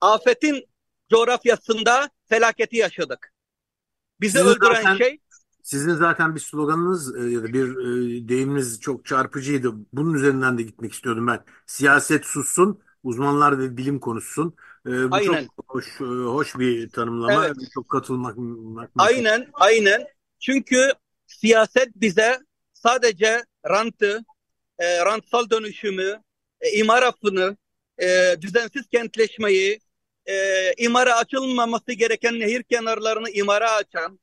afetin 0.00 0.64
coğrafyasında 1.10 2.10
felaketi 2.28 2.76
yaşadık. 2.76 3.32
Bizi 4.20 4.38
Sizin 4.38 4.50
öldüren 4.50 4.74
zaten- 4.74 4.96
şey 4.96 5.20
Sizin 5.62 5.94
zaten 5.94 6.34
bir 6.34 6.40
sloganınız 6.40 7.16
e, 7.16 7.30
ya 7.30 7.42
da 7.42 7.46
bir 7.52 7.68
e, 7.76 8.28
deyiminiz 8.28 8.80
çok 8.80 9.06
çarpıcıydı. 9.06 9.72
Bunun 9.92 10.14
üzerinden 10.14 10.58
de 10.58 10.62
gitmek 10.62 10.92
istiyordum 10.92 11.26
ben. 11.26 11.44
Siyaset 11.66 12.24
sussun, 12.24 12.80
uzmanlar 13.02 13.58
ve 13.58 13.76
bilim 13.76 14.00
konuşsun. 14.00 14.54
E, 14.88 15.10
bu 15.10 15.14
Aynen. 15.14 15.48
çok 15.56 15.64
hoş, 15.74 16.00
e, 16.00 16.04
hoş 16.04 16.58
bir 16.58 16.90
tanımlama. 16.90 17.46
Evet. 17.46 17.56
Çok 17.74 17.88
katılmak. 17.88 18.36
mak- 18.36 18.90
aynen 18.98 19.46
aynen 19.52 20.06
çünkü 20.40 20.92
siyaset 21.26 21.88
bize 21.96 22.38
sadece 22.72 23.44
rantı, 23.68 24.24
e, 24.78 25.04
rantsal 25.04 25.50
dönüşümü, 25.50 26.22
e, 26.60 26.70
imar 26.70 27.02
affını, 27.02 27.56
e, 28.02 28.36
düzensiz 28.40 28.88
kentleşmeyi, 28.88 29.80
e, 30.26 30.72
imara 30.78 31.16
açılmaması 31.16 31.92
gereken 31.92 32.40
nehir 32.40 32.62
kenarlarını 32.62 33.30
imara 33.30 33.72
açan, 33.72 34.20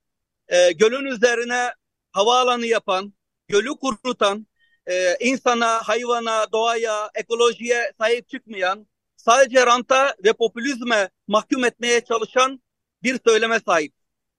e, 0.47 0.71
gölün 0.71 1.05
üzerine 1.05 1.69
havaalanı 2.11 2.65
yapan, 2.65 3.13
gölü 3.47 3.69
kurutan, 3.69 4.47
e, 4.87 5.15
insana, 5.19 5.79
hayvana, 5.79 6.51
doğaya, 6.51 7.09
ekolojiye 7.15 7.91
sahip 7.99 8.29
çıkmayan, 8.29 8.87
sadece 9.25 9.65
ranta 9.65 10.15
ve 10.23 10.33
popülizme 10.33 11.09
mahkum 11.27 11.65
etmeye 11.65 12.01
çalışan 12.01 12.61
bir 13.03 13.19
söyleme 13.27 13.59
sahip. 13.59 13.93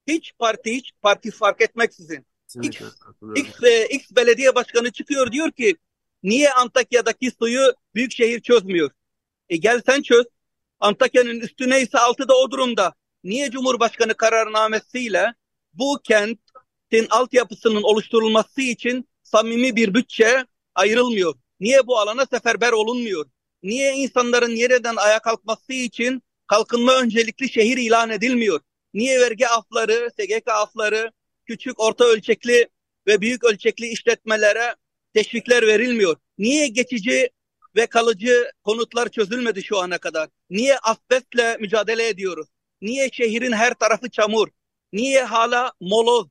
Hiç 0.06 0.32
parti, 0.38 0.76
hiç 0.76 0.92
parti 1.02 1.30
fark 1.30 1.60
etmeksizin. 1.60 2.26
Katılıyorum. 3.00 3.42
X, 3.42 3.62
e, 3.62 3.86
X 3.88 4.10
belediye 4.16 4.54
başkanı 4.54 4.90
çıkıyor 4.90 5.32
diyor 5.32 5.52
ki 5.52 5.76
niye 6.22 6.52
Antakya'daki 6.52 7.30
suyu 7.30 7.74
büyükşehir 7.94 8.40
çözmüyor? 8.40 8.90
E 9.48 9.56
gel 9.56 9.82
sen 9.86 10.02
çöz. 10.02 10.26
Antakya'nın 10.80 11.40
üstü 11.40 11.70
neyse 11.70 11.98
altı 11.98 12.28
da 12.28 12.36
o 12.36 12.50
durumda. 12.50 12.94
Niye 13.24 13.50
Cumhurbaşkanı 13.50 14.14
kararnamesiyle 14.14 15.34
bu 15.72 16.00
kentin 16.04 17.06
altyapısının 17.10 17.82
oluşturulması 17.82 18.62
için 18.62 19.08
samimi 19.22 19.76
bir 19.76 19.94
bütçe 19.94 20.44
ayrılmıyor? 20.74 21.34
Niye 21.60 21.86
bu 21.86 21.98
alana 21.98 22.26
seferber 22.26 22.72
olunmuyor? 22.72 23.26
Niye 23.62 23.92
insanların 23.92 24.50
yeniden 24.56 24.96
ayağa 24.96 25.18
kalkması 25.18 25.72
için 25.72 26.22
kalkınma 26.46 27.00
öncelikli 27.00 27.48
şehir 27.48 27.76
ilan 27.76 28.10
edilmiyor? 28.10 28.60
Niye 28.94 29.20
vergi 29.20 29.48
afları, 29.48 30.10
SGK 30.10 30.48
afları, 30.48 31.12
küçük 31.46 31.80
orta 31.80 32.04
ölçekli 32.04 32.68
ve 33.06 33.20
büyük 33.20 33.44
ölçekli 33.44 33.86
işletmelere 33.86 34.74
teşvikler 35.14 35.66
verilmiyor? 35.66 36.16
Niye 36.38 36.68
geçici 36.68 37.30
ve 37.76 37.86
kalıcı 37.86 38.50
konutlar 38.64 39.08
çözülmedi 39.08 39.62
şu 39.62 39.78
ana 39.78 39.98
kadar? 39.98 40.28
Niye 40.50 40.78
asbestle 40.78 41.56
mücadele 41.56 42.08
ediyoruz? 42.08 42.48
Niye 42.80 43.08
şehrin 43.12 43.52
her 43.52 43.74
tarafı 43.74 44.10
çamur? 44.10 44.48
Niye 44.92 45.24
hala 45.24 45.72
moloz? 45.80 46.26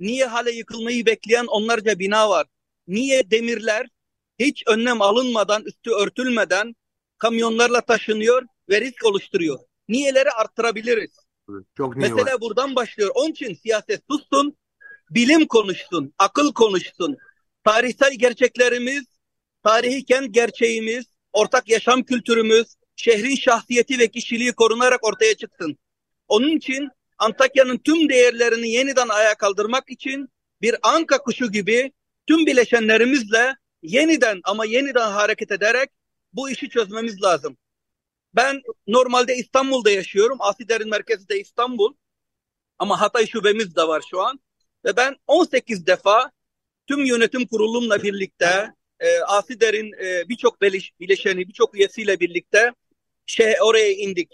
Niye 0.00 0.26
hala 0.26 0.50
yıkılmayı 0.50 1.06
bekleyen 1.06 1.46
onlarca 1.46 1.98
bina 1.98 2.30
var? 2.30 2.46
Niye 2.86 3.30
demirler 3.30 3.86
hiç 4.38 4.62
önlem 4.66 5.02
alınmadan, 5.02 5.64
üstü 5.64 5.90
örtülmeden 5.90 6.76
kamyonlarla 7.18 7.80
taşınıyor 7.80 8.42
ve 8.68 8.80
risk 8.80 9.04
oluşturuyor? 9.04 9.58
Niyeleri 9.88 10.30
arttırabiliriz? 10.30 11.10
Çok 11.76 11.96
niye 11.96 12.14
var? 12.14 12.40
Buradan 12.40 12.76
başlıyor. 12.76 13.10
Onun 13.14 13.30
için 13.30 13.54
siyaset 13.54 14.02
sussun, 14.10 14.56
bilim 15.10 15.46
konuşsun, 15.46 16.14
akıl 16.18 16.52
konuşsun. 16.52 17.16
Tarihsel 17.64 18.14
gerçeklerimiz, 18.14 19.04
tarihi 19.62 20.04
kent 20.04 20.34
gerçeğimiz, 20.34 21.04
ortak 21.32 21.68
yaşam 21.68 22.02
kültürümüz, 22.02 22.66
şehrin 22.96 23.36
şahsiyeti 23.36 23.98
ve 23.98 24.08
kişiliği 24.08 24.52
korunarak 24.52 25.04
ortaya 25.04 25.34
çıksın. 25.34 25.78
Onun 26.28 26.56
için 26.56 26.88
Antakya'nın 27.18 27.78
tüm 27.78 28.08
değerlerini 28.08 28.70
yeniden 28.70 29.08
ayağa 29.08 29.34
kaldırmak 29.34 29.90
için 29.90 30.28
bir 30.62 30.76
anka 30.82 31.18
kuşu 31.18 31.52
gibi 31.52 31.92
tüm 32.26 32.46
bileşenlerimizle 32.46 33.56
yeniden 33.86 34.40
ama 34.44 34.64
yeniden 34.64 35.10
hareket 35.10 35.50
ederek 35.50 35.90
bu 36.32 36.50
işi 36.50 36.68
çözmemiz 36.68 37.22
lazım. 37.22 37.56
Ben 38.34 38.62
normalde 38.86 39.36
İstanbul'da 39.36 39.90
yaşıyorum. 39.90 40.36
Asider'in 40.40 40.90
merkezi 40.90 41.28
de 41.28 41.40
İstanbul. 41.40 41.94
Ama 42.78 43.00
Hatay 43.00 43.26
şubemiz 43.26 43.76
de 43.76 43.82
var 43.88 44.02
şu 44.10 44.20
an. 44.20 44.40
Ve 44.84 44.96
ben 44.96 45.16
18 45.26 45.86
defa 45.86 46.30
tüm 46.86 47.04
yönetim 47.04 47.46
kurulumla 47.46 48.02
birlikte 48.02 48.74
e, 49.00 49.18
Asider'in 49.20 49.92
e, 49.92 50.28
birçok 50.28 50.60
bileşeni, 51.00 51.48
birçok 51.48 51.74
üyesiyle 51.74 52.20
birlikte 52.20 52.72
şey 53.26 53.54
oraya 53.62 53.92
indik. 53.92 54.30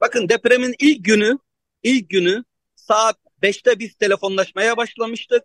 Bakın 0.00 0.28
depremin 0.28 0.74
ilk 0.78 1.04
günü, 1.04 1.38
ilk 1.82 2.10
günü 2.10 2.44
saat 2.74 3.18
5'te 3.42 3.78
biz 3.78 3.94
telefonlaşmaya 3.94 4.76
başlamıştık. 4.76 5.44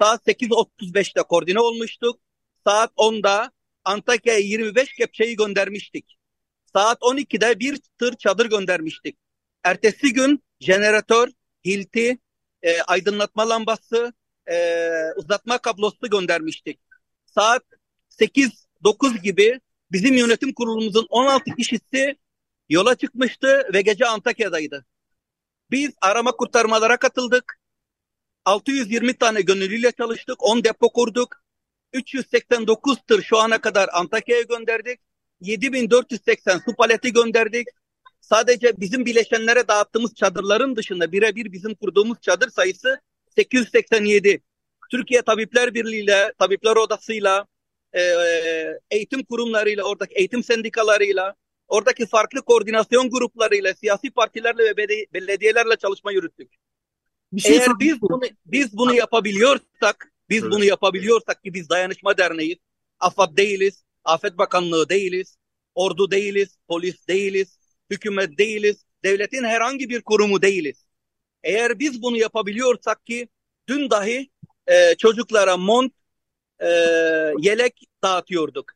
Saat 0.00 0.26
8.35'te 0.26 1.22
koordine 1.22 1.60
olmuştuk. 1.60 2.20
Saat 2.66 2.92
10'da 2.96 3.52
Antakya'ya 3.84 4.38
25 4.38 4.92
kepçeyi 4.92 5.36
göndermiştik. 5.36 6.16
Saat 6.72 6.98
12'de 7.02 7.60
bir 7.60 7.80
tır 7.98 8.16
çadır 8.16 8.46
göndermiştik. 8.46 9.18
Ertesi 9.64 10.12
gün 10.12 10.42
jeneratör, 10.60 11.28
hilti, 11.64 12.18
e, 12.62 12.82
aydınlatma 12.82 13.48
lambası, 13.48 14.12
e, 14.50 14.88
uzatma 15.16 15.58
kablosu 15.58 16.10
göndermiştik. 16.10 16.80
Saat 17.26 17.62
8-9 18.08 19.22
gibi 19.22 19.60
bizim 19.92 20.16
yönetim 20.16 20.54
kurulumuzun 20.54 21.06
16 21.10 21.54
kişisi 21.56 22.16
yola 22.68 22.94
çıkmıştı 22.94 23.70
ve 23.74 23.82
gece 23.82 24.06
Antakya'daydı. 24.06 24.86
Biz 25.70 25.90
arama 26.00 26.32
kurtarmalara 26.32 26.96
katıldık. 26.96 27.60
620 28.44 29.14
tane 29.14 29.40
gönüllüyle 29.40 29.92
çalıştık. 29.92 30.42
10 30.42 30.64
depo 30.64 30.92
kurduk. 30.92 31.42
389 31.92 32.98
tır 33.06 33.22
şu 33.22 33.38
ana 33.38 33.60
kadar 33.60 33.88
Antakya'ya 33.92 34.42
gönderdik. 34.42 35.00
7480 35.40 36.58
su 36.58 36.76
paleti 36.76 37.12
gönderdik. 37.12 37.66
Sadece 38.20 38.80
bizim 38.80 39.06
bileşenlere 39.06 39.68
dağıttığımız 39.68 40.14
çadırların 40.14 40.76
dışında 40.76 41.12
birebir 41.12 41.52
bizim 41.52 41.74
kurduğumuz 41.74 42.20
çadır 42.20 42.50
sayısı 42.50 43.00
887. 43.36 44.42
Türkiye 44.90 45.22
Tabipler 45.22 45.74
Birliği 45.74 46.02
ile, 46.02 46.32
Tabipler 46.38 46.76
Odası'yla, 46.76 47.46
e, 47.92 48.02
eğitim 48.90 49.24
kurumlarıyla, 49.24 49.84
oradaki 49.84 50.14
eğitim 50.14 50.42
sendikalarıyla, 50.42 51.34
oradaki 51.68 52.06
farklı 52.06 52.42
koordinasyon 52.42 53.10
gruplarıyla, 53.10 53.74
siyasi 53.74 54.10
partilerle 54.10 54.64
ve 54.64 54.76
belediyelerle 55.12 55.76
çalışma 55.76 56.12
yürüttük. 56.12 56.50
Bir 57.32 57.40
şey 57.40 57.56
Eğer 57.56 57.68
biz 57.80 58.02
bunu, 58.02 58.20
biz 58.46 58.76
bunu 58.76 58.94
yapabiliyorsak, 58.94 60.12
biz 60.30 60.42
evet. 60.42 60.52
bunu 60.52 60.64
yapabiliyorsak 60.64 61.44
ki 61.44 61.54
biz 61.54 61.68
dayanışma 61.68 62.18
derneğiz, 62.18 62.58
AFAD 63.00 63.36
değiliz, 63.36 63.84
Afet 64.04 64.38
Bakanlığı 64.38 64.88
değiliz, 64.88 65.36
ordu 65.74 66.10
değiliz, 66.10 66.58
polis 66.68 67.08
değiliz, 67.08 67.58
hükümet 67.90 68.38
değiliz, 68.38 68.84
devletin 69.04 69.44
herhangi 69.44 69.88
bir 69.88 70.02
kurumu 70.02 70.42
değiliz. 70.42 70.86
Eğer 71.42 71.78
biz 71.78 72.02
bunu 72.02 72.16
yapabiliyorsak 72.16 73.06
ki 73.06 73.28
dün 73.68 73.90
dahi 73.90 74.30
e, 74.66 74.94
çocuklara 74.94 75.56
mont, 75.56 75.92
e, 76.58 76.68
yelek 77.38 77.80
dağıtıyorduk. 78.02 78.72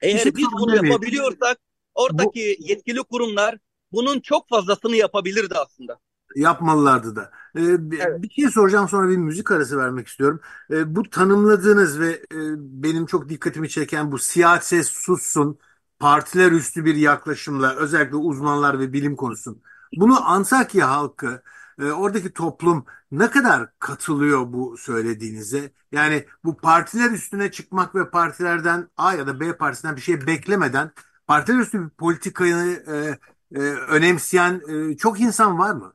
Eğer 0.00 0.36
biz 0.36 0.46
bunu 0.52 0.86
yapabiliyorsak 0.86 1.58
oradaki 1.94 2.56
yetkili 2.60 3.02
kurumlar 3.02 3.58
bunun 3.92 4.20
çok 4.20 4.48
fazlasını 4.48 4.96
yapabilirdi 4.96 5.54
aslında. 5.54 5.98
Yapmalılardı 6.36 7.16
da. 7.16 7.30
Ee, 7.56 7.60
evet. 8.00 8.22
Bir 8.22 8.30
şey 8.30 8.48
soracağım 8.50 8.88
sonra 8.88 9.08
bir 9.08 9.16
müzik 9.16 9.50
arası 9.50 9.78
vermek 9.78 10.08
istiyorum. 10.08 10.40
Ee, 10.70 10.96
bu 10.96 11.10
tanımladığınız 11.10 12.00
ve 12.00 12.10
e, 12.12 12.36
benim 12.82 13.06
çok 13.06 13.28
dikkatimi 13.28 13.68
çeken 13.68 14.12
bu 14.12 14.18
siyaset 14.18 14.86
sussun, 14.86 15.58
partiler 15.98 16.52
üstü 16.52 16.84
bir 16.84 16.94
yaklaşımla 16.96 17.74
özellikle 17.76 18.16
uzmanlar 18.16 18.78
ve 18.80 18.92
bilim 18.92 19.16
konusun. 19.16 19.62
Bunu 19.96 20.28
Antakya 20.30 20.90
halkı, 20.90 21.42
e, 21.80 21.84
oradaki 21.90 22.32
toplum 22.32 22.84
ne 23.12 23.30
kadar 23.30 23.68
katılıyor 23.78 24.52
bu 24.52 24.76
söylediğinize? 24.78 25.72
Yani 25.92 26.26
bu 26.44 26.56
partiler 26.56 27.10
üstüne 27.10 27.50
çıkmak 27.50 27.94
ve 27.94 28.10
partilerden 28.10 28.88
A 28.96 29.14
ya 29.14 29.26
da 29.26 29.40
B 29.40 29.56
partisinden 29.56 29.96
bir 29.96 30.00
şey 30.00 30.26
beklemeden 30.26 30.90
partiler 31.26 31.58
üstü 31.58 31.84
bir 31.84 31.90
politikayı 31.90 32.84
e, 32.88 33.18
e, 33.54 33.58
önemseyen 33.70 34.62
e, 34.92 34.96
çok 34.96 35.20
insan 35.20 35.58
var 35.58 35.74
mı? 35.74 35.92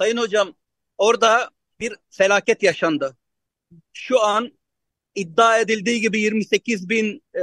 Sayın 0.00 0.16
hocam 0.16 0.54
orada 0.98 1.50
bir 1.80 1.92
felaket 2.10 2.62
yaşandı. 2.62 3.16
Şu 3.92 4.20
an 4.20 4.52
iddia 5.14 5.58
edildiği 5.58 6.00
gibi 6.00 6.20
28 6.20 6.88
bin 6.88 7.22
e, 7.34 7.42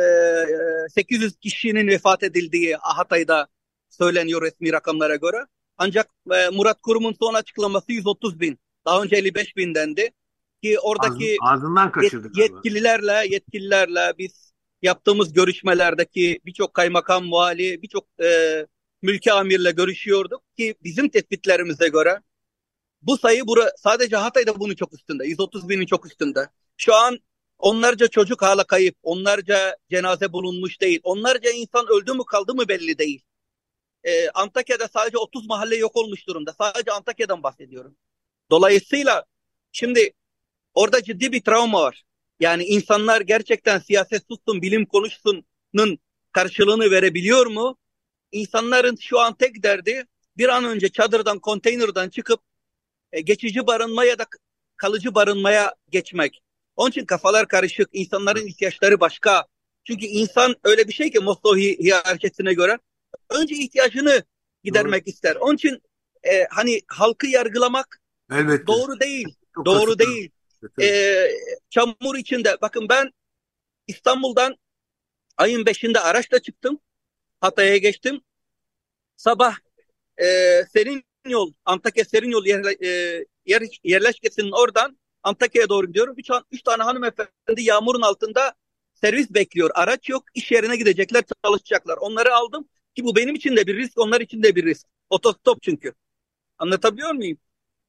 800 0.90 1.38
kişinin 1.38 1.88
vefat 1.88 2.24
edildiği 2.24 2.76
Hatay'da 2.76 3.48
söyleniyor 3.90 4.42
resmi 4.42 4.74
rakamlara 4.74 5.16
göre. 5.16 5.38
Ancak 5.78 6.10
e, 6.32 6.50
Murat 6.50 6.82
Kurum'un 6.82 7.16
son 7.20 7.34
açıklaması 7.34 7.92
130 7.92 8.40
bin. 8.40 8.60
Daha 8.86 9.02
önce 9.04 9.16
55 9.16 9.58
bindendi. 9.58 10.10
Ki 10.64 10.80
oradaki 10.80 11.38
Ağzından 11.42 11.92
yet, 12.02 12.14
yetkililerle 12.38 13.28
yetkililerle 13.30 14.14
biz 14.18 14.54
yaptığımız 14.82 15.34
görüşmelerdeki 15.34 16.40
birçok 16.46 16.74
kaymakam, 16.74 17.32
vali, 17.32 17.82
birçok 17.82 18.08
e, 18.24 18.66
mülki 19.02 19.34
amirle 19.34 19.72
görüşüyorduk 19.72 20.42
ki 20.58 20.76
bizim 20.84 21.10
tespitlerimize 21.10 21.88
göre 21.88 22.22
bu 23.02 23.18
sayı 23.18 23.48
bura, 23.48 23.72
sadece 23.78 24.16
Hatay'da 24.16 24.60
bunun 24.60 24.76
çok 24.76 24.94
üstünde. 24.94 25.26
130 25.26 25.70
binin 25.70 25.86
çok 25.86 26.06
üstünde. 26.06 26.50
Şu 26.78 26.96
an 26.96 27.20
onlarca 27.60 28.08
çocuk 28.08 28.42
hala 28.42 28.64
kayıp. 28.64 28.96
Onlarca 29.04 29.78
cenaze 29.90 30.34
bulunmuş 30.34 30.82
değil. 30.82 31.00
Onlarca 31.04 31.52
insan 31.52 31.88
öldü 31.88 32.14
mü 32.14 32.24
kaldı 32.28 32.56
mı 32.56 32.68
belli 32.68 32.98
değil. 32.98 33.24
Ee, 34.04 34.30
Antakya'da 34.30 34.88
sadece 34.88 35.18
30 35.18 35.48
mahalle 35.48 35.76
yok 35.76 35.96
olmuş 35.96 36.28
durumda. 36.28 36.54
Sadece 36.58 36.92
Antakya'dan 36.92 37.44
bahsediyorum. 37.44 37.98
Dolayısıyla 38.52 39.26
şimdi 39.72 40.14
orada 40.74 41.04
ciddi 41.04 41.32
bir 41.32 41.42
travma 41.42 41.82
var. 41.82 42.04
Yani 42.40 42.64
insanlar 42.64 43.22
gerçekten 43.22 43.80
siyaset 43.80 44.24
sussun, 44.28 44.62
bilim 44.62 44.86
konuşsunun 44.86 46.00
karşılığını 46.32 46.92
verebiliyor 46.92 47.46
mu? 47.46 47.78
İnsanların 48.32 48.96
şu 48.96 49.20
an 49.20 49.34
tek 49.34 49.64
derdi 49.64 50.06
bir 50.38 50.50
an 50.50 50.64
önce 50.64 50.90
çadırdan, 50.90 51.40
konteynerden 51.40 52.10
çıkıp 52.10 52.40
e, 53.12 53.22
geçici 53.22 53.68
barınma 53.68 54.06
ya 54.06 54.20
da 54.20 54.26
kalıcı 54.78 55.16
barınmaya 55.16 55.76
geçmek. 55.90 56.42
Onun 56.76 56.90
için 56.90 57.06
kafalar 57.06 57.48
karışık, 57.48 57.90
insanların 57.94 58.48
ihtiyaçları 58.48 59.00
başka. 59.00 59.46
Çünkü 59.84 60.06
insan 60.06 60.56
öyle 60.64 60.88
bir 60.88 60.94
şey 60.94 61.12
ki 61.12 61.20
Maslow 61.20 61.62
hiyerarşisine 61.62 62.54
göre 62.54 62.80
önce 63.30 63.56
ihtiyacını 63.56 64.24
gidermek 64.64 65.06
doğru. 65.06 65.10
ister. 65.10 65.36
Onun 65.36 65.56
için 65.56 65.82
e, 66.24 66.44
hani 66.50 66.82
halkı 66.88 67.28
yargılamak 67.28 68.02
Elbette. 68.32 68.68
doğru 68.68 69.00
değil. 69.00 69.36
Çok 69.56 69.66
doğru 69.66 69.86
kasıtlı. 69.86 70.00
değil. 70.00 70.32
E, 70.82 71.28
çamur 71.70 72.16
içinde 72.18 72.58
bakın 72.62 72.90
ben 72.90 73.12
İstanbul'dan 73.88 74.56
ayın 75.38 75.66
5'inde 75.66 76.00
araçla 76.00 76.40
çıktım. 76.40 76.80
Hatay'a 77.42 77.78
geçtim. 77.78 78.22
Sabah 79.16 79.56
e, 80.18 80.26
serin 80.74 81.07
yol, 81.30 81.54
Antakya 81.66 82.06
Serin 82.06 82.32
Yol 82.32 82.46
yer, 82.46 82.66
e, 82.84 83.26
yer, 83.46 83.64
yerleşkesinin 83.84 84.52
oradan 84.52 84.98
Antakya'ya 85.24 85.70
doğru 85.70 85.88
gidiyorum. 85.88 86.16
Üç, 86.18 86.30
üç 86.52 86.62
tane 86.62 86.84
hanımefendi 86.84 87.62
yağmurun 87.62 88.02
altında 88.02 88.54
servis 88.94 89.30
bekliyor. 89.30 89.72
Araç 89.74 90.10
yok. 90.10 90.24
iş 90.34 90.52
yerine 90.52 90.76
gidecekler, 90.76 91.24
çalışacaklar. 91.46 91.98
Onları 91.98 92.36
aldım 92.36 92.70
ki 92.96 93.04
bu 93.04 93.16
benim 93.16 93.36
için 93.36 93.56
de 93.56 93.68
bir 93.68 93.78
risk, 93.78 93.98
onlar 93.98 94.22
için 94.22 94.44
de 94.44 94.56
bir 94.56 94.66
risk. 94.66 94.88
Otostop 95.10 95.62
çünkü. 95.62 95.94
Anlatabiliyor 96.58 97.12
muyum? 97.12 97.38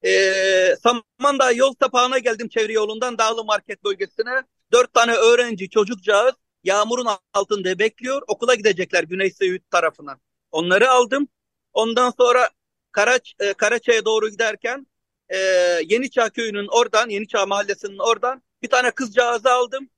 Ee, 0.04 0.76
Samandağ 0.82 1.52
yol 1.52 1.74
sapağına 1.82 2.18
geldim 2.18 2.48
çevre 2.48 2.72
yolundan 2.72 3.18
Dağlı 3.18 3.44
Market 3.44 3.84
bölgesine. 3.84 4.42
Dört 4.72 4.94
tane 4.94 5.12
öğrenci 5.14 5.70
çocukcağız 5.70 6.34
yağmurun 6.64 7.08
altında 7.34 7.78
bekliyor. 7.78 8.22
Okula 8.28 8.54
gidecekler 8.54 9.04
Güney 9.04 9.30
Söğüt 9.30 9.70
tarafına. 9.70 10.18
Onları 10.50 10.90
aldım. 10.90 11.28
Ondan 11.72 12.12
sonra 12.18 12.50
Karaç, 12.92 13.34
e, 13.40 13.52
Karaçay'a 13.52 14.04
doğru 14.04 14.28
giderken 14.28 14.86
e, 15.28 15.36
Yeniçağ 15.84 16.30
köyünün 16.30 16.66
oradan, 16.70 17.08
Yeniçağ 17.08 17.46
mahallesinin 17.46 17.98
oradan 17.98 18.42
bir 18.62 18.68
tane 18.68 18.90
kızcağızı 18.90 19.50
aldım. 19.50 19.90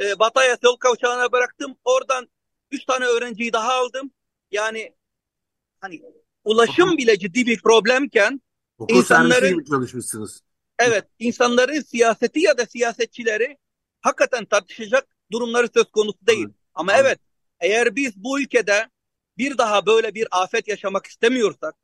E, 0.00 0.18
Bataya 0.18 0.58
yol 0.62 0.76
kavşağına 0.76 1.32
bıraktım. 1.32 1.76
Oradan 1.84 2.28
üç 2.70 2.84
tane 2.84 3.04
öğrenciyi 3.04 3.52
daha 3.52 3.72
aldım. 3.72 4.10
Yani 4.50 4.94
hani 5.80 6.02
ulaşım 6.44 6.96
bile 6.98 7.18
ciddi 7.18 7.46
bir 7.46 7.62
problemken 7.62 8.40
Okul 8.78 8.96
insanların 8.96 9.64
çalışmışsınız. 9.64 10.42
Evet, 10.78 11.04
insanların 11.18 11.80
siyaseti 11.80 12.40
ya 12.40 12.58
da 12.58 12.66
siyasetçileri 12.66 13.58
hakikaten 14.00 14.44
tartışacak 14.44 15.06
durumları 15.32 15.68
söz 15.74 15.90
konusu 15.90 16.26
değil. 16.26 16.46
Evet. 16.46 16.54
Ama 16.74 16.92
evet. 16.92 17.04
evet, 17.06 17.18
eğer 17.60 17.96
biz 17.96 18.16
bu 18.16 18.40
ülkede 18.40 18.88
bir 19.38 19.58
daha 19.58 19.86
böyle 19.86 20.14
bir 20.14 20.28
afet 20.30 20.68
yaşamak 20.68 21.06
istemiyorsak, 21.06 21.74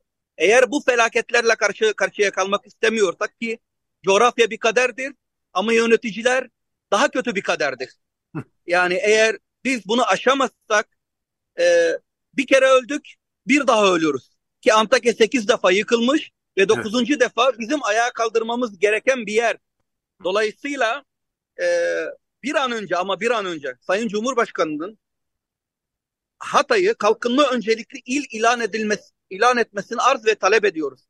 eğer 0.41 0.71
bu 0.71 0.81
felaketlerle 0.81 1.55
karşı 1.55 1.93
karşıya 1.93 2.31
kalmak 2.31 2.67
istemiyorsak 2.67 3.39
ki 3.39 3.59
coğrafya 4.03 4.49
bir 4.49 4.57
kaderdir 4.57 5.13
ama 5.53 5.73
yöneticiler 5.73 6.47
daha 6.91 7.11
kötü 7.11 7.35
bir 7.35 7.41
kaderdir. 7.41 7.89
Yani 8.67 8.93
eğer 8.93 9.37
biz 9.63 9.87
bunu 9.87 10.07
aşamazsak 10.07 10.87
e, 11.59 11.91
Bir 12.33 12.47
kere 12.47 12.65
öldük, 12.65 13.13
bir 13.47 13.67
daha 13.67 13.93
ölüyoruz. 13.93 14.31
Ki 14.61 14.73
Antakya 14.73 15.13
8 15.13 15.47
defa 15.47 15.71
yıkılmış 15.71 16.31
ve 16.57 16.69
9. 16.69 17.09
Evet. 17.09 17.19
defa 17.19 17.59
bizim 17.59 17.83
ayağa 17.83 18.11
kaldırmamız 18.13 18.79
gereken 18.79 19.25
bir 19.25 19.33
yer. 19.33 19.57
Dolayısıyla 20.23 21.03
e, 21.61 21.65
bir 22.43 22.55
an 22.55 22.71
önce 22.71 22.97
ama 22.97 23.19
bir 23.19 23.31
an 23.31 23.45
önce 23.45 23.75
Sayın 23.81 24.07
Cumhurbaşkanı'nın 24.07 24.99
Hatay'ı 26.39 26.93
kalkınma 26.93 27.49
öncelikli 27.49 28.01
il 28.05 28.23
ilan 28.31 28.61
edilmesi 28.61 29.11
ilan 29.31 29.57
etmesini 29.57 30.01
arz 30.01 30.25
ve 30.25 30.35
talep 30.35 30.65
ediyoruz. 30.65 31.01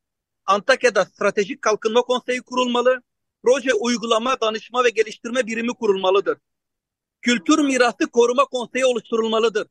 Antakya'da 0.45 1.05
stratejik 1.05 1.61
kalkınma 1.61 2.01
konseyi 2.01 2.41
kurulmalı. 2.41 3.01
Proje 3.43 3.73
uygulama, 3.73 4.41
danışma 4.41 4.83
ve 4.83 4.89
geliştirme 4.89 5.47
birimi 5.47 5.73
kurulmalıdır. 5.73 6.37
Kültür 7.21 7.59
mirası 7.59 8.11
koruma 8.11 8.45
konseyi 8.45 8.85
oluşturulmalıdır. 8.85 9.67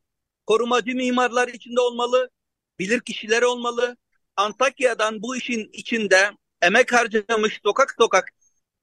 Korumacı 0.46 0.94
mimarlar 0.94 1.48
içinde 1.48 1.80
olmalı, 1.80 2.30
bilir 2.78 3.00
kişileri 3.00 3.46
olmalı. 3.46 3.96
Antakya'dan 4.36 5.22
bu 5.22 5.36
işin 5.36 5.70
içinde 5.72 6.30
emek 6.62 6.92
harcamış 6.92 7.60
sokak 7.64 7.94
sokak 7.98 8.24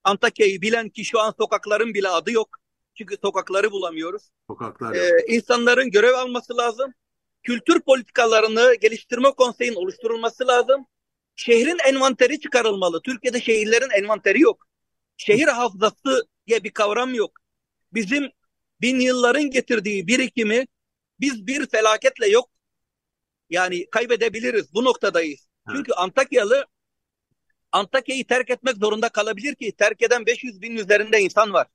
Antakya'yı 0.03 0.62
bilen 0.62 0.89
ki 0.89 1.06
şu 1.06 1.19
an 1.19 1.34
sokakların 1.39 1.93
bile 1.93 2.10
adı 2.10 2.32
yok. 2.32 2.58
Çünkü 2.95 3.17
sokakları 3.21 3.71
bulamıyoruz. 3.71 4.30
Sokaklar 4.47 4.95
ee, 4.95 5.25
insanların 5.27 5.91
görev 5.91 6.13
alması 6.13 6.58
lazım. 6.58 6.93
Kültür 7.47 7.81
politikalarını 7.81 8.75
geliştirme 8.75 9.31
konseyin 9.31 9.75
oluşturulması 9.75 10.47
lazım. 10.47 10.86
Şehrin 11.36 11.77
envanteri 11.88 12.39
çıkarılmalı. 12.39 13.01
Türkiye'de 13.01 13.41
şehirlerin 13.41 13.89
envanteri 13.89 14.41
yok. 14.41 14.67
Şehir 15.17 15.47
hafızası 15.47 16.27
diye 16.47 16.63
bir 16.63 16.71
kavram 16.71 17.13
yok. 17.13 17.31
Bizim 17.93 18.29
bin 18.81 18.99
yılların 18.99 19.49
getirdiği 19.49 20.07
birikimi 20.07 20.67
biz 21.19 21.47
bir 21.47 21.67
felaketle 21.69 22.27
yok. 22.27 22.49
Yani 23.49 23.89
kaybedebiliriz. 23.89 24.73
Bu 24.73 24.86
noktadayız. 24.86 25.47
Evet. 25.67 25.77
Çünkü 25.77 25.93
Antakyalı 25.93 26.65
Antakya'yı 27.71 28.27
terk 28.27 28.49
etmek 28.49 28.77
zorunda 28.77 29.10
kalabilir 29.10 29.55
ki 29.55 29.71
terk 29.71 30.01
eden 30.01 30.25
500 30.25 30.62
bin 30.62 30.75
üzerinde 30.75 31.21
insan 31.21 31.53
var. 31.53 31.67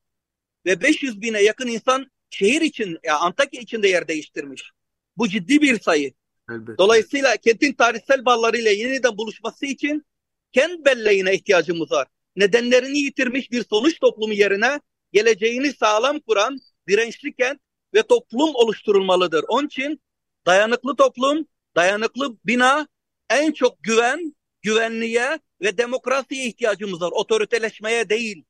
Ve 0.67 0.81
500 0.81 1.21
bine 1.21 1.43
yakın 1.43 1.69
insan 1.69 2.11
şehir 2.31 2.61
için, 2.61 2.99
ya 3.05 3.19
Antakya 3.19 3.61
için 3.61 3.83
de 3.83 3.89
yer 3.89 4.09
değiştirmiş. 4.09 4.73
Bu 5.17 5.29
ciddi 5.29 5.61
bir 5.61 5.81
sayı. 5.81 6.13
Elbette. 6.51 6.79
Dolayısıyla 6.79 7.37
kentin 7.37 7.73
tarihsel 7.73 8.25
bağlarıyla 8.25 8.71
yeniden 8.71 9.17
buluşması 9.17 9.67
için 9.67 10.07
kent 10.53 10.87
belleğine 10.87 11.35
ihtiyacımız 11.35 11.91
var. 11.91 12.09
Nedenlerini 12.37 12.99
yitirmiş 12.99 13.51
bir 13.51 13.65
sonuç 13.65 14.01
toplumu 14.01 14.35
yerine 14.35 14.81
geleceğini 15.13 15.73
sağlam 15.73 16.21
kuran 16.21 16.59
dirençli 16.89 17.35
kent 17.35 17.61
ve 17.95 18.03
toplum 18.03 18.51
oluşturulmalıdır. 18.55 19.45
Onun 19.49 19.67
için 19.67 20.01
dayanıklı 20.47 20.97
toplum, 20.97 21.47
dayanıklı 21.77 22.37
bina, 22.45 22.89
en 23.31 23.53
çok 23.53 23.83
güven, 23.83 24.35
güvenliğe 24.63 25.39
ve 25.61 25.79
demokrasiye 25.79 26.47
ihtiyacımız 26.47 27.01
var. 27.01 27.11
Otoriteleşmeye 27.13 28.09
değil. 28.09 28.45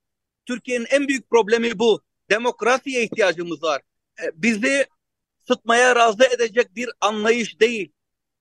Türkiye'nin 0.46 0.86
en 0.90 1.08
büyük 1.08 1.30
problemi 1.30 1.78
bu. 1.78 2.02
Demokrasiye 2.30 3.04
ihtiyacımız 3.04 3.62
var. 3.62 3.82
E, 4.22 4.30
bizi 4.34 4.86
sıtmaya 5.48 5.96
razı 5.96 6.24
edecek 6.24 6.76
bir 6.76 6.90
anlayış 7.00 7.60
değil. 7.60 7.92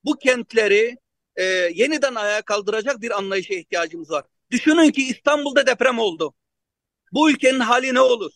Bu 0.06 0.18
kentleri 0.18 0.98
e, 1.36 1.44
yeniden 1.74 2.16
ayağa 2.16 2.42
kaldıracak 2.42 3.02
bir 3.02 3.18
anlayışa 3.18 3.54
ihtiyacımız 3.54 4.12
var. 4.12 4.26
Düşünün 4.52 4.92
ki 4.92 5.08
İstanbul'da 5.08 5.68
deprem 5.68 6.00
oldu. 6.00 6.34
Bu 7.12 7.32
ülkenin 7.32 7.60
hali 7.60 7.94
ne 7.94 8.02
olur? 8.02 8.32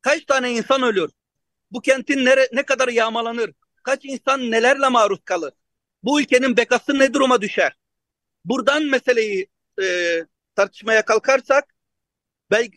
Kaç 0.00 0.24
tane 0.24 0.52
insan 0.52 0.82
ölür? 0.82 1.10
Bu 1.70 1.80
kentin 1.80 2.24
nere, 2.24 2.48
ne 2.52 2.62
kadar 2.62 2.88
yağmalanır? 2.88 3.50
Kaç 3.82 4.04
insan 4.04 4.50
nelerle 4.50 4.88
maruz 4.88 5.20
kalır? 5.24 5.52
Bu 6.02 6.20
ülkenin 6.20 6.56
bekası 6.56 6.98
ne 6.98 7.14
duruma 7.14 7.40
düşer? 7.40 7.76
Buradan 8.44 8.82
meseleyi 8.82 9.46
e, 9.82 10.18
tartışmaya 10.54 11.04
kalkarsak 11.04 11.71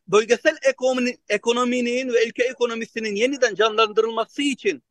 bölgesel 0.08 0.58
ekonomi, 0.64 1.18
ekonominin 1.30 2.14
ve 2.14 2.28
ülke 2.28 2.44
ekonomisinin 2.44 3.16
yeniden 3.16 3.56
canlandırılması 3.56 4.42
için 4.42 4.84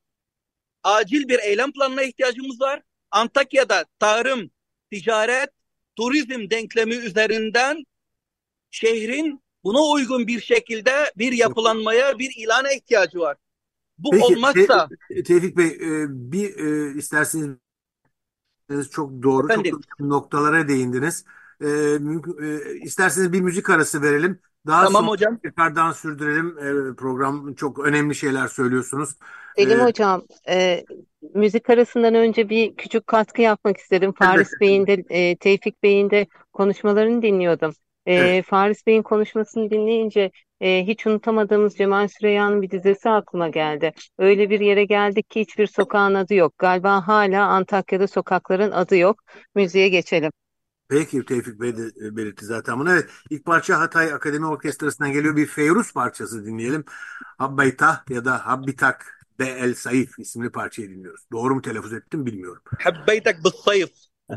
acil 0.83 1.29
bir 1.29 1.39
eylem 1.39 1.73
planına 1.73 2.03
ihtiyacımız 2.03 2.61
var. 2.61 2.83
Antakya'da 3.11 3.85
tarım, 3.99 4.51
ticaret, 4.91 5.51
turizm 5.97 6.51
denklemi 6.51 6.95
üzerinden 6.95 7.85
şehrin 8.71 9.43
buna 9.65 9.83
uygun 9.83 10.27
bir 10.27 10.41
şekilde 10.41 11.13
bir 11.17 11.33
yapılanmaya, 11.33 12.19
bir 12.19 12.33
ilana 12.37 12.73
ihtiyacı 12.73 13.19
var. 13.19 13.37
Bu 13.99 14.11
Peki, 14.11 14.25
olmazsa... 14.25 14.89
Te 15.09 15.23
Tevfik 15.23 15.57
Bey, 15.57 15.67
e, 15.67 16.07
bir 16.09 16.57
e, 16.59 16.95
isterseniz 16.99 17.57
çok 18.91 19.23
doğru, 19.23 19.47
Efendim? 19.47 19.81
çok 19.91 20.01
noktalara 20.01 20.69
değindiniz. 20.69 21.25
E, 21.61 21.69
e, 21.69 22.75
isterseniz 22.83 23.33
bir 23.33 23.41
müzik 23.41 23.71
arası 23.71 24.03
verelim. 24.03 24.41
Daha 24.67 24.85
tamam 24.85 25.01
sonra 25.01 25.11
hocam. 25.11 25.39
tekrardan 25.39 25.93
sürdürelim. 25.93 26.59
E, 26.59 26.95
program 26.95 27.55
çok 27.55 27.79
önemli 27.79 28.15
şeyler 28.15 28.49
söylüyorsunuz. 28.49 29.15
Selim 29.57 29.81
ee, 29.81 29.85
Hocam, 29.85 30.23
e, 30.49 30.85
müzik 31.35 31.71
arasından 31.71 32.15
önce 32.15 32.49
bir 32.49 32.77
küçük 32.77 33.07
katkı 33.07 33.43
yapmak 33.43 33.77
istedim. 33.77 34.13
Faris 34.19 34.49
evet. 34.51 34.61
Bey'in 34.61 34.87
de, 34.87 35.05
e, 35.09 35.37
Tevfik 35.37 35.83
Bey'in 35.83 36.11
de 36.11 36.27
konuşmalarını 36.53 37.23
dinliyordum. 37.23 37.73
E, 38.07 38.15
evet. 38.15 38.45
Faris 38.45 38.87
Bey'in 38.87 39.03
konuşmasını 39.03 39.71
dinleyince 39.71 40.31
e, 40.61 40.87
hiç 40.87 41.07
unutamadığımız 41.07 41.77
Cemal 41.77 42.09
Süreyya'nın 42.09 42.63
bir 42.63 42.71
dizesi 42.71 43.11
aklıma 43.11 43.49
geldi. 43.49 43.93
Öyle 44.19 44.51
bir 44.51 44.61
yere 44.61 44.85
geldik 44.85 45.31
ki 45.31 45.41
hiçbir 45.41 45.67
sokağın 45.67 46.15
adı 46.15 46.35
yok. 46.35 46.59
Galiba 46.59 47.09
hala 47.09 47.47
Antakya'da 47.47 48.07
sokakların 48.07 48.71
adı 48.71 48.97
yok. 48.97 49.23
Müziğe 49.55 49.89
geçelim. 49.89 50.33
Peki 50.89 51.25
Tevfik 51.25 51.61
Bey 51.61 51.77
de 51.77 52.07
e, 52.07 52.17
belirtti 52.17 52.45
zaten 52.47 52.79
bunu. 52.79 52.91
Evet 52.91 53.11
ilk 53.31 53.45
parça 53.45 53.81
Hatay 53.81 54.13
Akademi 54.13 54.47
Orkestrası'ndan 54.47 55.13
geliyor 55.13 55.37
bir 55.37 55.47
Feyruz 55.47 55.93
parçası 55.93 56.47
dinleyelim. 56.47 56.85
Habbayta 57.39 58.05
ya 58.09 58.25
da 58.25 58.47
Habbitak 58.47 59.21
Be 59.39 59.45
El 59.45 59.75
Saif 59.75 60.19
isimli 60.19 60.51
parçayı 60.51 60.91
dinliyoruz. 60.91 61.27
Doğru 61.33 61.55
mu 61.55 61.63
telaffuz 61.63 61.93
ettim 61.93 62.27
bilmiyorum. 62.27 62.63
Habbeytek 62.79 63.45
bis 63.45 63.55
sayf. 63.65 63.91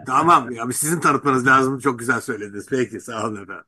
Tamam 0.05 0.51
ya 0.51 0.71
sizin 0.71 0.99
tanıtmanız 0.99 1.47
lazım. 1.47 1.79
Çok 1.79 1.99
güzel 1.99 2.21
söylediniz. 2.21 2.65
Peki 2.69 3.01
sağ 3.01 3.27
olun 3.27 3.43
efendim. 3.43 3.65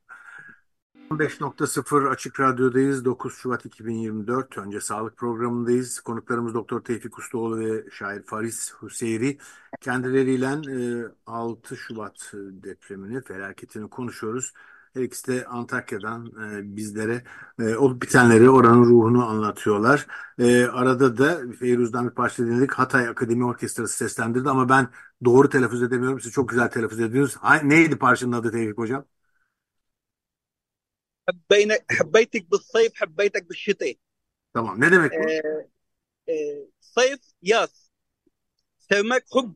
15.0 1.09 2.09
Açık 2.09 2.39
Radyo'dayız. 2.39 3.05
9 3.05 3.33
Şubat 3.35 3.65
2024. 3.65 4.57
Önce 4.57 4.81
sağlık 4.81 5.17
programındayız. 5.17 5.99
Konuklarımız 5.99 6.53
Doktor 6.53 6.81
Tevfik 6.81 7.19
Ustaoğlu 7.19 7.59
ve 7.59 7.85
şair 7.91 8.23
Faris 8.23 8.73
Hüseyri. 8.81 9.37
Kendileriyle 9.81 10.47
6 11.25 11.73
e, 11.73 11.77
Şubat 11.77 12.31
depremini, 12.33 13.21
felaketini 13.21 13.89
konuşuyoruz. 13.89 14.53
Her 14.93 15.01
ikisi 15.01 15.27
de 15.27 15.45
Antakya'dan 15.45 16.25
e, 16.25 16.75
bizlere 16.75 17.23
e, 17.59 17.75
olup 17.75 18.01
bitenleri, 18.01 18.49
oranın 18.49 18.85
ruhunu 18.85 19.25
anlatıyorlar. 19.27 20.07
arada 20.73 21.17
da 21.17 21.41
Feyruz'dan 21.59 22.09
bir 22.09 22.15
parça 22.15 22.45
dinledik. 22.45 22.71
Hatay 22.71 23.07
Akademi 23.07 23.45
Orkestrası 23.45 23.97
seslendirdi 23.97 24.49
ama 24.49 24.69
ben 24.69 24.87
doğru 25.25 25.49
telaffuz 25.49 25.83
edemiyorum. 25.83 26.19
Siz 26.19 26.31
çok 26.31 26.49
güzel 26.49 26.69
telaffuz 26.69 26.99
ediyorsunuz. 26.99 27.63
Neydi 27.63 27.97
parçanın 27.97 28.31
adı 28.31 28.51
Tevfik 28.51 28.77
Hocam? 28.77 29.05
حبينا 31.28 31.78
حبيتك 31.90 32.50
بالصيف 32.50 32.94
حبيتك 32.94 33.44
بالشتاء 33.48 33.96
Tamam. 34.54 34.80
Ne 34.80 34.92
demek 34.92 35.12
bu? 35.12 35.30
Ee, 35.30 35.68
e, 36.34 36.66
sayf 36.80 37.20
yaz. 37.42 37.90
Sevmek 38.78 39.24
hub. 39.30 39.54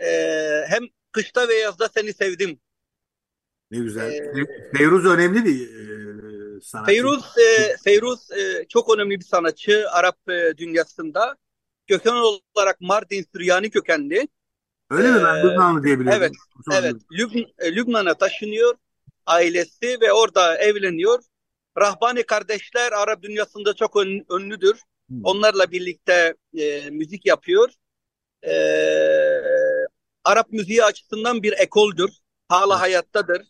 Ee, 0.00 0.64
hem 0.68 0.82
kışta 1.12 1.48
ve 1.48 1.54
yazda 1.54 1.88
seni 1.88 2.12
sevdim. 2.12 2.60
Ne 3.70 3.78
güzel. 3.78 4.12
Ee, 4.12 4.46
Feyruz 4.76 5.06
önemli 5.06 5.44
bir 5.44 5.68
e, 5.68 6.60
sanatçı. 6.60 6.92
Feyruz, 6.92 7.38
e, 7.38 7.76
Feyruz 7.84 8.30
e, 8.30 8.66
çok 8.68 8.94
önemli 8.96 9.20
bir 9.20 9.24
sanatçı 9.24 9.90
Arap 9.90 10.28
e, 10.28 10.54
dünyasında. 10.56 11.36
Köken 11.86 12.12
olarak 12.12 12.80
Mardin 12.80 13.26
Süryani 13.32 13.70
kökenli. 13.70 14.28
Öyle 14.90 15.10
mi? 15.12 15.20
Ben 15.24 15.36
ee, 15.36 15.42
Lübnanlı 15.42 15.82
diyebiliyorum. 15.82 16.22
Evet. 16.22 16.32
evet. 16.72 16.96
Lüb 17.12 17.30
e, 17.58 17.76
Lübnan'a 17.76 18.14
taşınıyor 18.14 18.74
ailesi 19.25 19.97
ve 20.01 20.13
orada 20.13 20.57
evleniyor. 20.57 21.23
Rahbani 21.77 22.23
kardeşler 22.23 22.91
Arap 22.91 23.21
dünyasında 23.21 23.73
çok 23.73 23.95
ön, 23.95 24.25
ünlüdür. 24.31 24.79
Hmm. 25.07 25.19
Onlarla 25.23 25.71
birlikte 25.71 26.35
e, 26.57 26.89
müzik 26.89 27.25
yapıyor. 27.25 27.69
E, 28.43 28.53
Arap 30.23 30.51
müziği 30.51 30.83
açısından 30.83 31.43
bir 31.43 31.53
ekoldür. 31.53 32.11
Hala 32.49 32.73
evet. 32.73 32.81
hayattadır. 32.81 33.41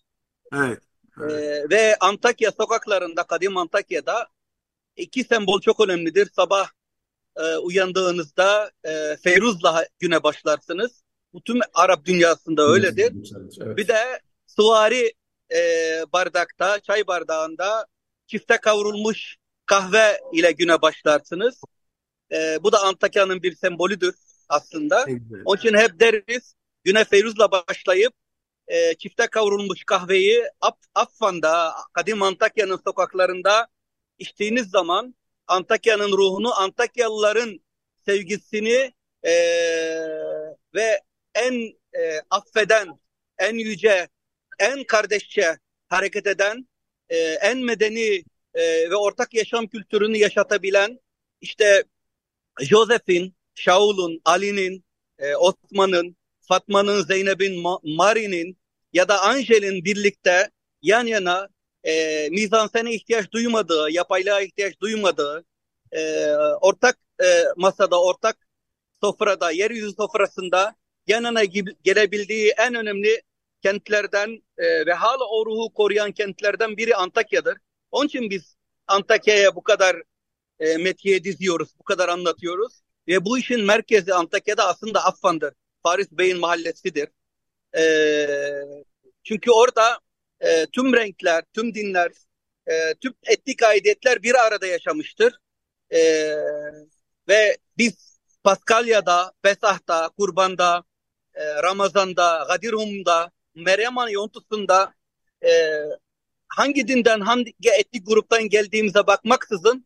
Evet. 0.55 0.79
evet. 1.21 1.31
E, 1.31 1.69
ve 1.69 1.97
Antakya 1.99 2.51
sokaklarında, 2.51 3.23
kadim 3.23 3.57
Antakya'da 3.57 4.27
iki 4.95 5.23
sembol 5.23 5.61
çok 5.61 5.79
önemlidir. 5.79 6.29
Sabah 6.35 6.69
e, 7.35 7.55
uyandığınızda 7.55 8.71
e, 8.83 9.17
Feyruz'la 9.23 9.87
güne 9.99 10.23
başlarsınız. 10.23 11.03
Bütün 11.33 11.61
Arap 11.73 12.05
dünyasında 12.05 12.61
öyledir. 12.61 13.13
Evet. 13.61 13.77
Bir 13.77 13.87
de 13.87 14.19
suvari 14.47 15.13
e, 15.55 15.59
bardakta, 16.13 16.79
çay 16.79 17.07
bardağında 17.07 17.85
çifte 18.27 18.57
kavrulmuş 18.57 19.37
kahve 19.65 20.19
ile 20.33 20.51
güne 20.51 20.81
başlarsınız. 20.81 21.61
E, 22.31 22.63
bu 22.63 22.71
da 22.71 22.83
Antakya'nın 22.83 23.43
bir 23.43 23.55
sembolüdür. 23.55 24.15
aslında. 24.49 25.05
Onun 25.45 25.57
için 25.57 25.73
hep 25.73 25.99
deriz 25.99 26.53
güne 26.83 27.03
Feyruz'la 27.05 27.51
başlayıp 27.51 28.13
e, 28.67 28.93
çifte 28.93 29.27
kavrulmuş 29.27 29.83
kahveyi 29.83 30.43
Af 30.61 30.77
Affan'da, 30.95 31.73
Kadim 31.93 32.21
Antakya'nın 32.21 32.79
sokaklarında 32.85 33.67
içtiğiniz 34.19 34.69
zaman 34.69 35.15
Antakya'nın 35.47 36.11
ruhunu, 36.11 36.55
Antakyalıların 36.55 37.59
sevgisini 38.05 38.93
e, 39.23 39.33
ve 40.75 41.01
en 41.35 41.53
e, 41.93 42.21
affeden, 42.29 42.99
en 43.37 43.55
yüce, 43.55 44.07
en 44.61 44.83
kardeşçe 44.83 45.57
hareket 45.87 46.27
eden, 46.27 46.67
e, 47.09 47.17
en 47.17 47.57
medeni 47.57 48.23
e, 48.53 48.89
ve 48.89 48.95
ortak 48.95 49.33
yaşam 49.33 49.67
kültürünü 49.67 50.17
yaşatabilen 50.17 50.99
işte 51.41 51.83
Joseph'in, 52.61 53.35
Shaul'un, 53.55 54.21
Ali'nin, 54.25 54.85
e, 55.19 55.35
Osman'ın, 55.35 56.17
Fatma'nın, 56.41 57.03
Zeynep'in, 57.03 57.63
Mari'nin 57.83 58.57
ya 58.93 59.07
da 59.07 59.21
Angel'in 59.21 59.85
birlikte 59.85 60.49
yan 60.81 61.05
yana 61.05 61.49
e, 61.83 62.27
mizansene 62.29 62.93
ihtiyaç 62.93 63.31
duymadığı, 63.31 63.91
yapaylığa 63.91 64.41
ihtiyaç 64.41 64.79
duymadığı, 64.81 65.45
e, 65.91 66.31
ortak 66.61 66.97
e, 67.23 67.43
masada, 67.57 68.01
ortak 68.01 68.37
sofrada, 69.01 69.51
yeryüzü 69.51 69.91
sofrasında 69.91 70.75
yan 71.07 71.23
yana 71.23 71.43
gelebildiği 71.83 72.53
en 72.57 72.75
önemli 72.75 73.21
kentlerden 73.63 74.43
e, 74.57 74.85
ve 74.85 74.93
hala 74.93 75.23
o 75.23 75.45
ruhu 75.45 75.73
koruyan 75.73 76.11
kentlerden 76.11 76.77
biri 76.77 76.95
Antakya'dır. 76.95 77.57
Onun 77.91 78.07
için 78.07 78.29
biz 78.29 78.55
Antakya'ya 78.87 79.55
bu 79.55 79.63
kadar 79.63 80.01
e, 80.59 80.77
metiye 80.77 81.23
diziyoruz, 81.23 81.69
bu 81.79 81.83
kadar 81.83 82.09
anlatıyoruz. 82.09 82.81
Ve 83.07 83.25
bu 83.25 83.37
işin 83.37 83.65
merkezi 83.65 84.13
Antakya'da 84.13 84.67
aslında 84.67 85.05
Affan'dır. 85.05 85.53
Faris 85.83 86.11
Bey'in 86.11 86.39
mahallesidir. 86.39 87.09
E, 87.77 87.83
çünkü 89.23 89.51
orada 89.51 89.99
e, 90.39 90.65
tüm 90.65 90.93
renkler, 90.93 91.43
tüm 91.53 91.73
dinler, 91.73 92.11
e, 92.67 92.93
tüm 93.01 93.13
etnik 93.27 93.63
aidiyetler 93.63 94.23
bir 94.23 94.35
arada 94.35 94.67
yaşamıştır. 94.67 95.33
E, 95.93 95.99
ve 97.27 97.57
biz 97.77 98.19
Paskalya'da, 98.43 99.33
Pesah'ta, 99.41 100.09
Kurban'da, 100.09 100.83
e, 101.33 101.63
Ramazan'da, 101.63 102.45
Gadirhum'da, 102.47 103.31
Meryem 103.55 103.97
Ana 103.97 104.09
yontusunda 104.09 104.93
e, 105.45 105.49
hangi 106.47 106.87
dinden, 106.87 107.19
hangi 107.19 107.53
etnik 107.79 108.07
gruptan 108.07 108.49
geldiğimize 108.49 109.07
bakmaksızın 109.07 109.85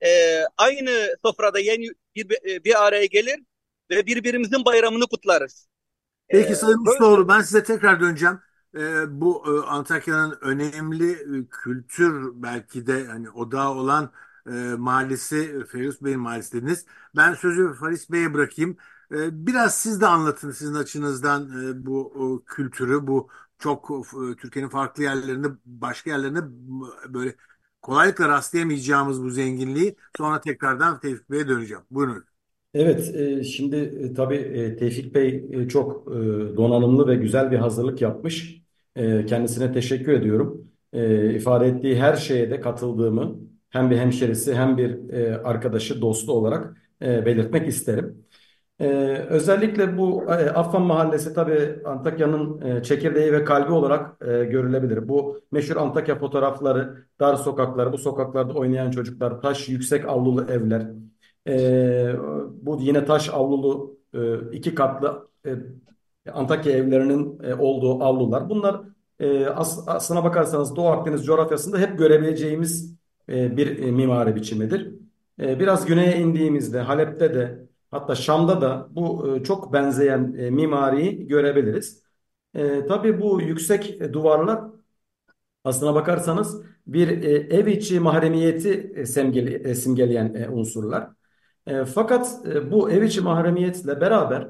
e, 0.00 0.40
aynı 0.58 1.16
sofrada 1.24 1.58
yeni 1.58 1.88
bir, 2.16 2.28
bir 2.64 2.86
araya 2.86 3.06
gelir 3.06 3.40
ve 3.90 4.06
birbirimizin 4.06 4.64
bayramını 4.64 5.06
kutlarız. 5.06 5.68
Peki 6.28 6.56
Sayın 6.56 6.86
Ustaoğlu 6.86 7.28
ben 7.28 7.40
size 7.40 7.64
tekrar 7.64 8.00
döneceğim. 8.00 8.40
Ee, 8.76 9.20
bu 9.20 9.44
e, 9.46 9.66
Antakya'nın 9.66 10.38
önemli 10.40 11.12
e, 11.12 11.48
kültür 11.50 12.30
belki 12.34 12.86
de 12.86 13.06
hani 13.06 13.30
odağı 13.30 13.70
olan 13.70 14.12
e, 14.46 14.50
mahallesi 14.78 15.66
Ferus 15.72 16.02
Bey'in 16.02 16.20
mahallesi 16.20 16.52
dediniz. 16.52 16.86
Ben 17.16 17.34
sözü 17.34 17.74
Faris 17.74 18.10
Bey'e 18.10 18.34
bırakayım. 18.34 18.76
E, 19.12 19.46
biraz 19.46 19.74
siz 19.74 20.00
de 20.00 20.06
anlatın 20.06 20.50
sizin 20.50 20.74
açınızdan 20.74 21.42
e, 21.70 21.86
bu 21.86 22.12
o, 22.14 22.44
kültürü, 22.44 23.06
bu 23.06 23.28
çok 23.58 23.90
e, 24.32 24.36
Türkiye'nin 24.36 24.70
farklı 24.70 25.02
yerlerinde, 25.02 25.48
başka 25.66 26.10
yerlerinde 26.10 26.40
böyle 27.14 27.34
kolaylıkla 27.82 28.28
rastlayamayacağımız 28.28 29.22
bu 29.22 29.30
zenginliği. 29.30 29.96
Sonra 30.16 30.40
tekrardan 30.40 31.00
Tevfik 31.00 31.30
Bey'e 31.30 31.48
döneceğim. 31.48 31.82
Buyurun. 31.90 32.24
Evet, 32.74 33.14
e, 33.14 33.44
şimdi 33.44 33.76
e, 33.76 34.14
tabii 34.14 34.34
e, 34.36 34.76
Tevfik 34.76 35.14
Bey 35.14 35.44
e, 35.52 35.68
çok 35.68 36.08
e, 36.08 36.12
donanımlı 36.56 37.08
ve 37.08 37.14
güzel 37.14 37.50
bir 37.50 37.56
hazırlık 37.58 38.02
yapmış. 38.02 38.62
E, 38.96 39.26
kendisine 39.26 39.72
teşekkür 39.72 40.12
ediyorum. 40.12 40.70
E, 40.92 41.34
ifade 41.34 41.66
ettiği 41.66 41.96
her 41.96 42.16
şeye 42.16 42.50
de 42.50 42.60
katıldığımı 42.60 43.38
hem 43.70 43.90
bir 43.90 43.98
hemşerisi 43.98 44.54
hem 44.54 44.76
bir 44.78 45.10
e, 45.12 45.36
arkadaşı, 45.36 46.00
dostu 46.00 46.32
olarak 46.32 46.76
e, 47.02 47.26
belirtmek 47.26 47.68
isterim. 47.68 48.26
E, 48.80 48.86
özellikle 49.28 49.98
bu 49.98 50.24
e, 50.24 50.50
Affan 50.50 50.82
Mahallesi 50.82 51.34
tabii 51.34 51.78
Antakya'nın 51.84 52.60
e, 52.60 52.82
çekirdeği 52.82 53.32
ve 53.32 53.44
kalbi 53.44 53.72
olarak 53.72 54.26
e, 54.26 54.44
görülebilir. 54.44 55.08
Bu 55.08 55.40
meşhur 55.52 55.76
Antakya 55.76 56.18
fotoğrafları, 56.18 57.04
dar 57.20 57.34
sokakları, 57.34 57.92
bu 57.92 57.98
sokaklarda 57.98 58.52
oynayan 58.52 58.90
çocuklar, 58.90 59.40
taş 59.40 59.68
yüksek 59.68 60.08
avlulu 60.08 60.44
evler, 60.50 60.86
e, 61.48 62.14
bu 62.62 62.78
yine 62.80 63.04
taş 63.04 63.30
avlulu 63.30 63.96
e, 64.14 64.18
iki 64.52 64.74
katlı 64.74 65.28
e, 65.46 65.50
Antakya 66.32 66.72
evlerinin 66.72 67.38
e, 67.42 67.54
olduğu 67.54 68.04
avlular. 68.04 68.50
Bunlar 68.50 68.80
e, 69.20 69.46
as, 69.46 69.88
aslına 69.88 70.24
bakarsanız 70.24 70.76
Doğu 70.76 70.88
Akdeniz 70.88 71.26
coğrafyasında 71.26 71.78
hep 71.78 71.98
görebileceğimiz 71.98 72.96
e, 73.28 73.56
bir 73.56 73.78
e, 73.78 73.90
mimari 73.90 74.36
biçimidir. 74.36 74.94
E, 75.40 75.60
biraz 75.60 75.86
güneye 75.86 76.16
indiğimizde 76.16 76.80
Halep'te 76.80 77.34
de 77.34 77.69
hatta 77.90 78.14
Şam'da 78.14 78.60
da 78.60 78.88
bu 78.90 79.36
e, 79.36 79.44
çok 79.44 79.72
benzeyen 79.72 80.34
e, 80.38 80.50
mimariyi 80.50 81.28
görebiliriz. 81.28 82.02
E, 82.54 82.86
tabii 82.86 83.20
bu 83.20 83.40
yüksek 83.42 84.12
duvarlar 84.12 84.60
aslına 85.64 85.94
bakarsanız 85.94 86.62
bir 86.86 87.08
e, 87.08 87.30
ev 87.56 87.66
içi 87.66 88.00
mahremiyeti 88.00 88.92
e, 88.96 89.06
simgele, 89.06 89.70
e, 89.70 89.74
simgeleyen 89.74 90.48
unsurlar. 90.52 91.10
Fakat 91.94 92.46
bu 92.70 92.90
ev 92.90 93.02
içi 93.02 93.20
mahremiyetle 93.20 94.00
beraber 94.00 94.48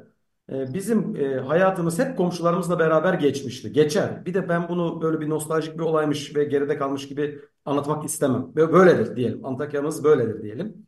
bizim 0.49 1.15
hayatımız 1.47 1.99
hep 1.99 2.17
komşularımızla 2.17 2.79
beraber 2.79 3.15
geçmişti. 3.15 3.73
Geçer. 3.73 4.27
Bir 4.27 4.35
de 4.35 4.49
ben 4.49 4.69
bunu 4.69 5.03
böyle 5.03 5.21
bir 5.21 5.29
nostaljik 5.29 5.75
bir 5.75 5.83
olaymış 5.83 6.37
ve 6.37 6.45
geride 6.45 6.79
kalmış 6.79 7.09
gibi 7.09 7.39
anlatmak 7.65 8.05
istemem. 8.05 8.47
Böyledir 8.57 9.17
diyelim. 9.17 9.47
Antakya'mız 9.47 10.05
böyledir 10.05 10.43
diyelim. 10.43 10.87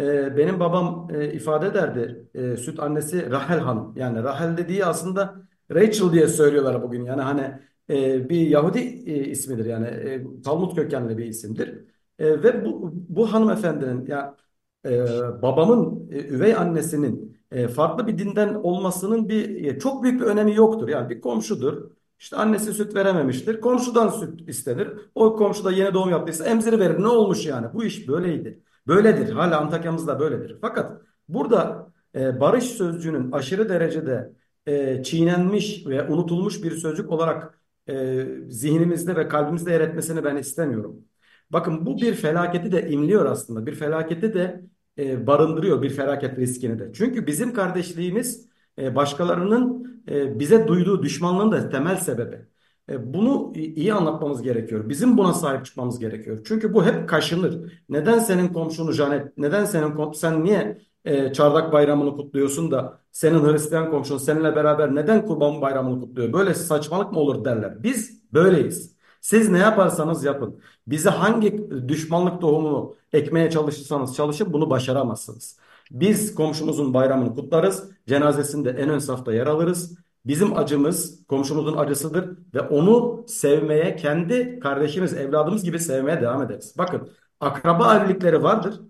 E, 0.00 0.36
benim 0.36 0.60
babam 0.60 1.08
e, 1.14 1.32
ifade 1.32 1.66
ederdi. 1.66 2.28
E, 2.34 2.56
süt 2.56 2.80
annesi 2.80 3.30
Rahel 3.30 3.58
Hanım. 3.60 3.96
Yani 3.96 4.22
Rahel 4.22 4.56
dediği 4.56 4.84
aslında 4.84 5.34
Rachel 5.74 6.12
diye 6.12 6.28
söylüyorlar 6.28 6.82
bugün. 6.82 7.04
Yani 7.04 7.22
hani 7.22 7.40
e, 7.90 8.28
bir 8.28 8.40
Yahudi 8.40 8.78
ismidir. 9.30 9.64
Yani 9.64 9.86
Talmud 10.44 10.76
kökenli 10.76 11.18
bir 11.18 11.24
isimdir. 11.26 11.84
Ve 12.20 12.64
bu, 12.64 12.92
bu 13.08 13.32
hanımefendinin 13.32 14.06
ya 14.06 14.36
e, 14.86 14.98
babamın 15.42 16.08
üvey 16.10 16.54
annesinin 16.56 17.36
farklı 17.74 18.06
bir 18.06 18.18
dinden 18.18 18.54
olmasının 18.54 19.28
bir 19.28 19.78
çok 19.78 20.02
büyük 20.02 20.20
bir 20.20 20.26
önemi 20.26 20.54
yoktur. 20.54 20.88
Yani 20.88 21.10
bir 21.10 21.20
komşudur. 21.20 21.90
İşte 22.18 22.36
annesi 22.36 22.72
süt 22.74 22.94
verememiştir. 22.94 23.60
Komşudan 23.60 24.08
süt 24.08 24.48
istenir. 24.48 24.88
O 25.14 25.36
komşu 25.36 25.64
da 25.64 25.72
yeni 25.72 25.94
doğum 25.94 26.10
yaptıysa 26.10 26.44
emziri 26.44 26.78
verir. 26.80 27.02
Ne 27.02 27.08
olmuş 27.08 27.46
yani? 27.46 27.66
Bu 27.74 27.84
iş 27.84 28.08
böyleydi. 28.08 28.62
Böyledir. 28.86 29.32
Hala 29.32 29.60
Antakya'mızda 29.60 30.20
böyledir. 30.20 30.58
Fakat 30.60 31.02
burada 31.28 31.88
e, 32.14 32.40
barış 32.40 32.64
sözcüğünün 32.64 33.32
aşırı 33.32 33.68
derecede 33.68 34.32
e, 34.66 35.02
çiğnenmiş 35.02 35.86
ve 35.86 36.08
unutulmuş 36.08 36.62
bir 36.62 36.70
sözcük 36.70 37.10
olarak 37.12 37.60
e, 37.88 38.26
zihnimizde 38.48 39.16
ve 39.16 39.28
kalbimizde 39.28 39.72
yer 39.72 39.80
etmesini 39.80 40.24
ben 40.24 40.36
istemiyorum. 40.36 41.04
Bakın 41.50 41.86
bu 41.86 42.00
bir 42.00 42.14
felaketi 42.14 42.72
de 42.72 42.90
imliyor 42.90 43.26
aslında. 43.26 43.66
Bir 43.66 43.74
felaketi 43.74 44.34
de 44.34 44.62
e, 44.98 45.26
barındırıyor 45.26 45.82
bir 45.82 45.90
felaket 45.90 46.38
riskini 46.38 46.78
de. 46.78 46.92
Çünkü 46.94 47.26
bizim 47.26 47.54
kardeşliğimiz 47.54 48.48
e, 48.78 48.96
başkalarının 48.96 49.92
e, 50.08 50.38
bize 50.38 50.68
duyduğu 50.68 51.02
düşmanlığın 51.02 51.52
da 51.52 51.70
temel 51.70 51.96
sebebi. 51.96 52.51
E, 52.88 53.14
bunu 53.14 53.52
iyi 53.54 53.94
anlatmamız 53.94 54.42
gerekiyor. 54.42 54.88
Bizim 54.88 55.18
buna 55.18 55.32
sahip 55.34 55.66
çıkmamız 55.66 55.98
gerekiyor. 55.98 56.40
Çünkü 56.44 56.74
bu 56.74 56.84
hep 56.84 57.08
kaşınır. 57.08 57.72
Neden 57.88 58.18
senin 58.18 58.48
komşunu 58.48 58.92
Janet, 58.92 59.38
neden 59.38 59.64
senin 59.64 60.12
sen 60.12 60.44
niye 60.44 60.78
e, 61.04 61.32
Çardak 61.32 61.72
Bayramı'nı 61.72 62.16
kutluyorsun 62.16 62.70
da 62.70 63.00
senin 63.12 63.44
Hristiyan 63.44 63.90
komşun 63.90 64.18
seninle 64.18 64.56
beraber 64.56 64.94
neden 64.94 65.26
Kurban 65.26 65.60
Bayramı'nı 65.60 66.00
kutluyor? 66.00 66.32
Böyle 66.32 66.54
saçmalık 66.54 67.12
mı 67.12 67.18
olur 67.18 67.44
derler. 67.44 67.82
Biz 67.82 68.22
böyleyiz. 68.32 68.96
Siz 69.20 69.48
ne 69.50 69.58
yaparsanız 69.58 70.24
yapın. 70.24 70.60
Bize 70.86 71.10
hangi 71.10 71.70
düşmanlık 71.88 72.40
tohumunu 72.40 72.96
ekmeye 73.12 73.50
çalışırsanız 73.50 74.16
çalışın 74.16 74.52
bunu 74.52 74.70
başaramazsınız. 74.70 75.58
Biz 75.90 76.34
komşumuzun 76.34 76.94
bayramını 76.94 77.34
kutlarız. 77.34 77.90
Cenazesinde 78.06 78.70
en 78.70 78.88
ön 78.88 78.98
safta 78.98 79.32
yer 79.34 79.46
alırız. 79.46 79.98
Bizim 80.26 80.56
acımız 80.58 81.26
komşumuzun 81.26 81.76
acısıdır 81.76 82.38
ve 82.54 82.60
onu 82.60 83.24
sevmeye, 83.28 83.96
kendi 83.96 84.58
kardeşimiz, 84.60 85.14
evladımız 85.14 85.64
gibi 85.64 85.78
sevmeye 85.78 86.20
devam 86.20 86.42
ederiz. 86.42 86.74
Bakın 86.78 87.08
akraba 87.40 87.96
evlilikleri 87.96 88.42
vardır 88.42 88.80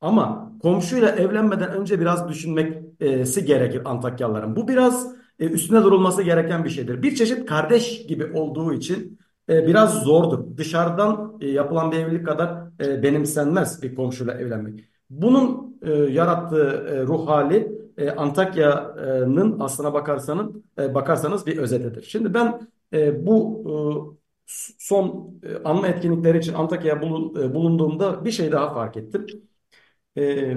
ama 0.00 0.52
komşuyla 0.62 1.08
evlenmeden 1.08 1.72
önce 1.72 2.00
biraz 2.00 2.28
düşünmesi 2.28 3.44
gerekir 3.44 3.82
Antakyalıların. 3.84 4.56
Bu 4.56 4.68
biraz 4.68 5.16
e, 5.38 5.46
üstüne 5.46 5.82
durulması 5.82 6.22
gereken 6.22 6.64
bir 6.64 6.70
şeydir. 6.70 7.02
Bir 7.02 7.14
çeşit 7.14 7.46
kardeş 7.46 8.06
gibi 8.06 8.32
olduğu 8.32 8.72
için 8.72 9.18
e, 9.48 9.66
biraz 9.66 10.02
zordur. 10.02 10.56
Dışarıdan 10.56 11.38
e, 11.40 11.48
yapılan 11.48 11.92
bir 11.92 11.96
evlilik 11.96 12.26
kadar 12.26 12.78
benimsenmez 12.78 13.82
bir 13.82 13.94
komşuyla 13.94 14.34
evlenmek. 14.34 14.84
Bunun 15.10 15.78
yarattığı 16.10 17.06
ruh 17.06 17.28
hali 17.28 17.77
e, 17.98 18.10
Antakya'nın 18.10 19.60
aslına 19.60 19.94
bakarsanız 19.94 20.56
e, 20.78 20.94
bakarsanız 20.94 21.46
bir 21.46 21.58
özetidir. 21.58 22.02
Şimdi 22.02 22.34
ben 22.34 22.68
e, 22.92 23.26
bu 23.26 23.64
e, 23.68 23.74
son 24.78 25.34
e, 25.42 25.62
anma 25.64 25.88
etkinlikleri 25.88 26.38
için 26.38 26.54
Antakya'ya 26.54 27.02
bulun, 27.02 27.42
e, 27.42 27.54
bulunduğumda 27.54 28.24
bir 28.24 28.30
şey 28.30 28.52
daha 28.52 28.74
fark 28.74 28.96
ettim. 28.96 29.26
E, 30.18 30.54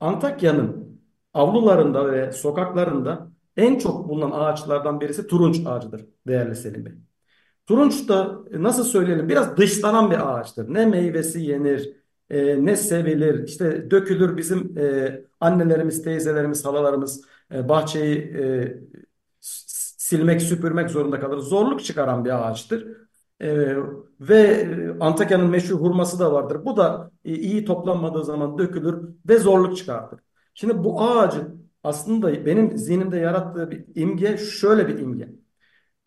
Antakya'nın 0.00 1.00
avlularında 1.34 2.12
ve 2.12 2.32
sokaklarında 2.32 3.32
en 3.56 3.78
çok 3.78 4.08
bulunan 4.08 4.30
ağaçlardan 4.30 5.00
birisi 5.00 5.26
turunç 5.26 5.66
ağacıdır 5.66 6.06
değerli 6.26 6.56
Selim 6.56 6.84
Bey. 6.86 6.92
Turunç 7.66 8.08
da 8.08 8.38
e, 8.52 8.62
nasıl 8.62 8.84
söyleyelim 8.84 9.28
biraz 9.28 9.56
dışlanan 9.56 10.10
bir 10.10 10.34
ağaçtır. 10.34 10.74
Ne 10.74 10.86
meyvesi 10.86 11.40
yenir, 11.40 11.96
e, 12.30 12.64
ne 12.66 12.76
sevilir, 12.76 13.44
işte 13.48 13.90
dökülür 13.90 14.36
bizim 14.36 14.78
e, 14.78 15.20
annelerimiz, 15.40 16.02
teyzelerimiz, 16.02 16.64
halalarımız 16.64 17.24
e, 17.54 17.68
bahçeyi 17.68 18.16
e, 18.18 18.74
silmek, 19.40 20.42
süpürmek 20.42 20.90
zorunda 20.90 21.20
kalır. 21.20 21.38
Zorluk 21.38 21.84
çıkaran 21.84 22.24
bir 22.24 22.48
ağaçtır. 22.48 22.88
E, 23.40 23.76
ve 24.20 24.38
e, 24.38 24.96
Antakya'nın 25.00 25.50
meşhur 25.50 25.80
hurması 25.80 26.18
da 26.18 26.32
vardır. 26.32 26.64
Bu 26.64 26.76
da 26.76 27.10
e, 27.24 27.34
iyi 27.34 27.64
toplanmadığı 27.64 28.24
zaman 28.24 28.58
dökülür 28.58 29.08
ve 29.28 29.38
zorluk 29.38 29.76
çıkartır. 29.76 30.20
Şimdi 30.54 30.84
bu 30.84 31.02
ağacın 31.02 31.70
aslında 31.84 32.46
benim 32.46 32.78
zihnimde 32.78 33.18
yarattığı 33.18 33.70
bir 33.70 33.84
imge 33.94 34.36
şöyle 34.36 34.88
bir 34.88 34.98
imge. 34.98 35.28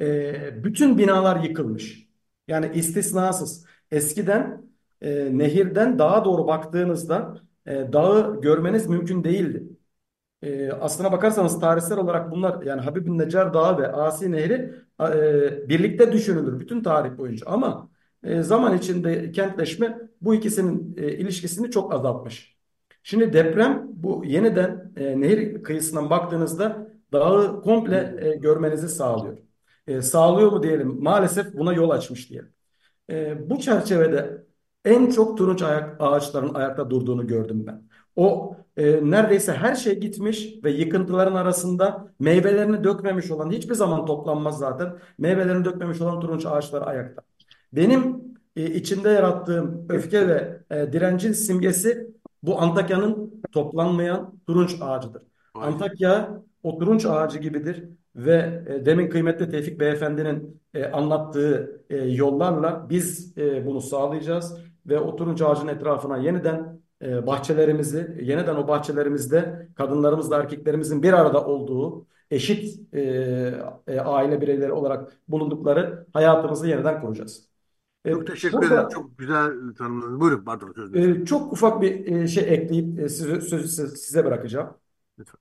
E, 0.02 0.64
bütün 0.64 0.98
binalar 0.98 1.44
yıkılmış. 1.44 2.08
Yani 2.48 2.72
istisnasız. 2.76 3.66
Eskiden 3.92 4.64
e, 5.02 5.38
nehirden 5.38 6.00
dağa 6.00 6.26
doğru 6.26 6.48
baktığınızda 6.48 7.42
e, 7.66 7.94
dağı 7.94 8.42
görmeniz 8.42 8.88
mümkün 8.88 9.24
değildi. 9.24 9.64
E, 10.42 10.72
aslına 10.72 11.12
bakarsanız 11.12 11.60
tarihsel 11.60 11.98
olarak 11.98 12.32
bunlar 12.32 12.62
yani 12.64 12.82
Habib-i 12.82 13.18
Necar 13.18 13.54
Dağı 13.54 13.78
ve 13.78 13.92
Asi 13.92 14.32
Nehri 14.32 14.74
e, 15.02 15.70
birlikte 15.70 16.12
düşünülür 16.12 16.60
bütün 16.60 16.84
tarih 16.84 17.18
boyunca. 17.18 17.48
Ama 17.48 17.90
e, 18.24 18.44
zaman 18.44 18.78
içinde 18.78 19.32
kentleşme 19.32 20.00
bu 20.22 20.36
ikisinin 20.36 20.96
e, 20.98 21.12
ilişkisini 21.12 21.72
çok 21.72 21.94
azaltmış. 21.94 22.58
Şimdi 23.04 23.34
deprem 23.34 23.88
bu 23.90 24.24
yeniden 24.26 24.92
e, 24.98 25.22
nehir 25.22 25.64
kıyısından 25.64 26.10
baktığınızda 26.10 26.88
dağı 27.14 27.62
komple 27.62 28.16
e, 28.22 28.36
görmenizi 28.36 28.90
sağlıyor. 28.90 29.38
E, 29.88 30.02
sağlıyor 30.02 30.52
mu 30.52 30.64
diyelim 30.64 31.04
maalesef 31.04 31.54
buna 31.54 31.74
yol 31.74 31.90
açmış 31.90 32.30
diyelim. 32.30 32.54
E, 33.10 33.50
bu 33.50 33.60
çerçevede 33.60 34.47
en 34.88 35.10
çok 35.10 35.38
turunç 35.38 35.62
ayak, 35.62 35.96
ağaçların 36.00 36.54
ayakta 36.54 36.90
durduğunu 36.90 37.28
gördüm 37.28 37.64
ben. 37.68 37.82
O 38.16 38.56
e, 38.78 39.12
neredeyse 39.12 39.54
her 39.54 39.76
şey 39.76 40.00
gitmiş 40.00 40.54
ve 40.64 40.72
yıkıntıların 40.72 41.36
arasında 41.36 42.08
meyvelerini 42.20 42.84
dökmemiş 42.84 43.32
olan 43.32 43.52
hiçbir 43.52 43.76
zaman 43.76 44.06
toplanmaz 44.06 44.58
zaten. 44.58 44.94
Meyvelerini 45.18 45.66
dökmemiş 45.66 46.02
olan 46.02 46.20
turunç 46.20 46.46
ağaçlar 46.46 46.88
ayakta. 46.88 47.22
Benim 47.74 48.22
e, 48.56 48.66
içinde 48.66 49.10
yarattığım 49.10 49.86
öfke 49.90 50.28
ve 50.28 50.60
e, 50.72 50.94
direncin 50.94 51.32
simgesi 51.32 52.08
bu 52.44 52.62
Antakya'nın 52.62 53.42
toplanmayan 53.52 54.40
turunç 54.48 54.76
ağacıdır. 54.82 55.22
Aynen. 55.54 55.74
Antakya 55.74 56.42
o 56.64 56.78
turunç 56.80 57.06
ağacı 57.06 57.40
gibidir 57.40 57.84
ve 58.16 58.64
e, 58.68 58.86
demin 58.86 59.10
kıymetli 59.10 59.50
Tevfik 59.50 59.80
Beyefendi'nin 59.80 60.62
e, 60.74 60.86
anlattığı 60.86 61.82
e, 61.90 61.96
yollarla 61.98 62.88
biz 62.90 63.38
e, 63.38 63.66
bunu 63.66 63.82
sağlayacağız 63.82 64.67
ve 64.88 65.00
o 65.00 65.16
turunç 65.16 65.42
ağacın 65.42 65.68
etrafına 65.68 66.18
yeniden 66.18 66.82
e, 67.02 67.28
bahçelerimizi, 67.28 68.18
yeniden 68.22 68.56
o 68.56 68.68
bahçelerimizde 68.68 69.68
kadınlarımızla 69.76 70.38
erkeklerimizin 70.38 71.04
bir 71.04 71.14
arada 71.14 71.46
olduğu 71.46 72.06
eşit 72.32 72.80
e, 72.94 73.02
e, 73.88 74.00
aile 74.00 74.42
bireyleri 74.42 74.72
olarak 74.72 75.14
bulundukları 75.28 76.08
hayatımızı 76.14 76.68
yeniden 76.68 77.02
kuracağız. 77.02 77.48
E, 78.06 78.12
çok 78.12 78.28
teşekkür 78.28 78.58
Burada, 78.58 78.74
ederim. 78.74 78.90
Çok 78.90 79.18
güzel 79.18 79.52
tanımladınız. 79.78 80.20
Buyurun 80.20 80.44
pardon 80.44 80.74
sözünüzü. 80.74 81.22
E, 81.22 81.26
çok 81.26 81.54
ufak 81.54 81.82
bir 81.82 82.06
e, 82.06 82.28
şey 82.28 82.54
ekleyip 82.54 83.12
size, 83.12 83.42
sözü 83.42 83.88
size 83.88 84.26
bırakacağım. 84.26 84.70
Lütfen. 85.20 85.40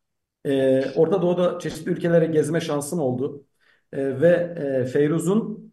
Orta 0.96 1.22
Doğu'da 1.22 1.58
çeşitli 1.58 1.90
ülkeleri 1.90 2.30
gezme 2.30 2.60
şansım 2.60 3.00
oldu. 3.00 3.44
Ve 3.92 4.54
Feyruz'un 4.92 5.72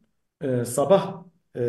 sabah 0.66 1.24
e, 1.56 1.62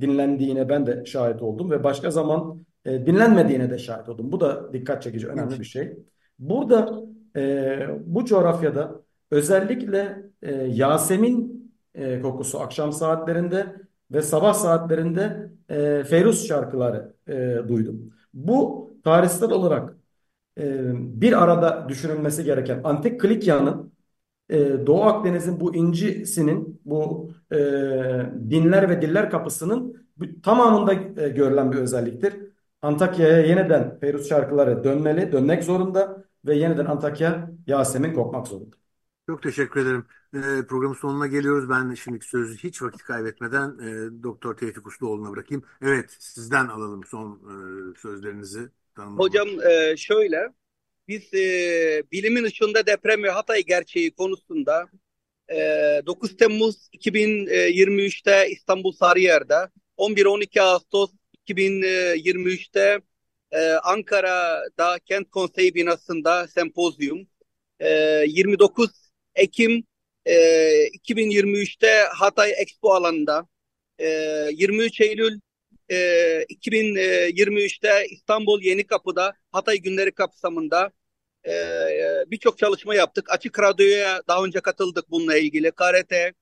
dinlendiğine 0.00 0.68
ben 0.68 0.86
de 0.86 1.04
şahit 1.04 1.42
oldum 1.42 1.70
ve 1.70 1.84
başka 1.84 2.10
zaman 2.10 2.64
e, 2.84 3.06
dinlenmediğine 3.06 3.70
de 3.70 3.78
şahit 3.78 4.08
oldum. 4.08 4.32
Bu 4.32 4.40
da 4.40 4.72
dikkat 4.72 5.02
çekici, 5.02 5.28
önemli 5.28 5.60
bir 5.60 5.64
şey. 5.64 5.98
Burada 6.38 7.02
e, 7.36 7.78
bu 8.06 8.24
coğrafyada 8.24 9.02
özellikle 9.30 10.22
e, 10.42 10.52
Yasemin 10.54 11.72
e, 11.94 12.20
kokusu 12.20 12.60
akşam 12.60 12.92
saatlerinde 12.92 13.76
ve 14.10 14.22
sabah 14.22 14.54
saatlerinde 14.54 15.50
e, 15.70 16.04
Feyruz 16.04 16.48
şarkıları 16.48 17.14
e, 17.28 17.56
duydum. 17.68 18.12
Bu 18.34 18.90
tarihsel 19.04 19.50
olarak 19.50 19.96
e, 20.58 20.90
bir 21.20 21.42
arada 21.42 21.86
düşünülmesi 21.88 22.44
gereken 22.44 22.80
Antik 22.84 23.20
Kilikya'nın 23.20 23.95
e, 24.50 24.86
Doğu 24.86 25.02
Akdeniz'in 25.02 25.60
bu 25.60 25.74
incisinin, 25.74 26.80
bu 26.84 27.30
e, 27.52 27.56
dinler 28.50 28.90
ve 28.90 29.02
diller 29.02 29.30
kapısının 29.30 30.06
tamamında 30.42 30.92
e, 30.92 31.28
görülen 31.28 31.72
bir 31.72 31.76
özelliktir. 31.76 32.34
Antakya'ya 32.82 33.40
yeniden 33.40 33.98
Feyruz 34.00 34.28
şarkıları 34.28 34.84
dönmeli, 34.84 35.32
dönmek 35.32 35.64
zorunda 35.64 36.24
ve 36.44 36.54
yeniden 36.54 36.86
Antakya 36.86 37.50
Yasemin 37.66 38.14
kokmak 38.14 38.48
zorunda. 38.48 38.76
Çok 39.28 39.42
teşekkür 39.42 39.80
ederim. 39.80 40.04
E, 40.34 40.66
programın 40.68 40.94
sonuna 40.94 41.26
geliyoruz. 41.26 41.70
Ben 41.70 41.94
şimdi 41.94 42.24
sözü 42.24 42.56
hiç 42.56 42.82
vakit 42.82 43.02
kaybetmeden 43.02 43.68
e, 43.68 44.22
Doktor 44.22 44.56
Tevfik 44.56 44.86
Usluoğlu'na 44.86 45.32
bırakayım. 45.32 45.64
Evet, 45.82 46.16
sizden 46.18 46.66
alalım 46.66 47.04
son 47.04 47.32
e, 47.32 47.54
sözlerinizi. 47.98 48.68
Hocam 48.96 49.48
e, 49.48 49.96
şöyle, 49.96 50.52
biz 51.08 51.34
e, 51.34 52.02
bilimin 52.12 52.44
ışığında 52.44 52.86
deprem 52.86 53.22
ve 53.22 53.30
Hatay 53.30 53.62
gerçeği 53.62 54.10
konusunda 54.10 54.88
e, 55.50 55.56
9 56.06 56.36
Temmuz 56.36 56.88
2023'te 56.92 58.50
İstanbul 58.50 58.92
Sarıyer'de, 58.92 59.68
11-12 59.98 60.60
Ağustos 60.60 61.10
2023'te 61.48 63.00
e, 63.52 63.72
Ankara'da 63.72 64.98
Kent 64.98 65.30
Konseyi 65.30 65.74
binasında 65.74 66.48
sempozyum, 66.48 67.28
e, 67.80 68.24
29 68.28 68.90
Ekim 69.34 69.84
e, 70.24 70.34
2023'te 70.88 72.04
Hatay 72.14 72.52
Expo 72.58 72.92
alanında, 72.92 73.46
e, 73.98 74.06
23 74.52 75.00
Eylül 75.00 75.40
e, 75.90 75.96
2023'te 76.48 78.06
İstanbul 78.10 78.62
Yeni 78.62 78.86
Kapı'da 78.86 79.34
Hatay 79.52 79.78
Günleri 79.78 80.12
kapsamında 80.12 80.90
e, 81.46 81.52
birçok 82.26 82.58
çalışma 82.58 82.94
yaptık. 82.94 83.30
Açık 83.30 83.60
Radyo'ya 83.60 84.22
daha 84.28 84.44
önce 84.44 84.60
katıldık 84.60 85.10
bununla 85.10 85.36
ilgili. 85.36 85.72
KRT, 85.72 86.32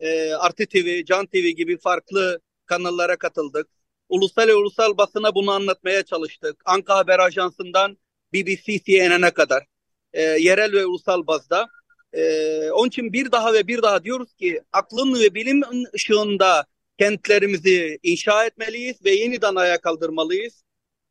e, 0.00 0.34
Artı 0.34 0.66
TV, 0.66 1.04
Can 1.04 1.26
TV 1.26 1.48
gibi 1.48 1.78
farklı 1.78 2.40
kanallara 2.66 3.16
katıldık. 3.16 3.68
Ulusal 4.08 4.48
ve 4.48 4.54
ulusal 4.54 4.96
basına 4.96 5.34
bunu 5.34 5.50
anlatmaya 5.50 6.02
çalıştık. 6.02 6.62
Anka 6.64 6.96
Haber 6.96 7.18
Ajansı'ndan 7.18 7.98
BBC, 8.32 8.78
CNN'e 8.84 9.30
kadar. 9.30 9.64
E, 10.12 10.22
yerel 10.22 10.72
ve 10.72 10.86
ulusal 10.86 11.26
bazda. 11.26 11.68
E, 12.12 12.70
onun 12.70 12.88
için 12.88 13.12
bir 13.12 13.32
daha 13.32 13.52
ve 13.54 13.66
bir 13.66 13.82
daha 13.82 14.04
diyoruz 14.04 14.34
ki 14.34 14.62
aklın 14.72 15.20
ve 15.20 15.34
bilim 15.34 15.62
ışığında 15.94 16.66
kentlerimizi 16.98 17.98
inşa 18.02 18.46
etmeliyiz 18.46 19.04
ve 19.04 19.10
yeniden 19.10 19.54
ayağa 19.54 19.80
kaldırmalıyız. 19.80 20.64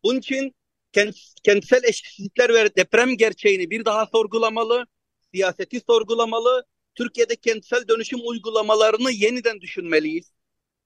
Bunun 0.04 0.20
için 0.20 0.56
kent, 0.92 1.16
kentsel 1.44 1.84
eşitlikler 1.84 2.54
ve 2.54 2.76
deprem 2.76 3.18
gerçeğini 3.18 3.70
bir 3.70 3.86
daha 3.86 4.06
sorgulamalı, 4.06 4.86
siyaseti 5.34 5.80
sorgulamalı, 5.80 6.66
Türkiye'de 6.96 7.36
kentsel 7.36 7.88
dönüşüm 7.88 8.20
uygulamalarını 8.24 9.12
yeniden 9.12 9.62
düşünmeliyiz. 9.62 10.34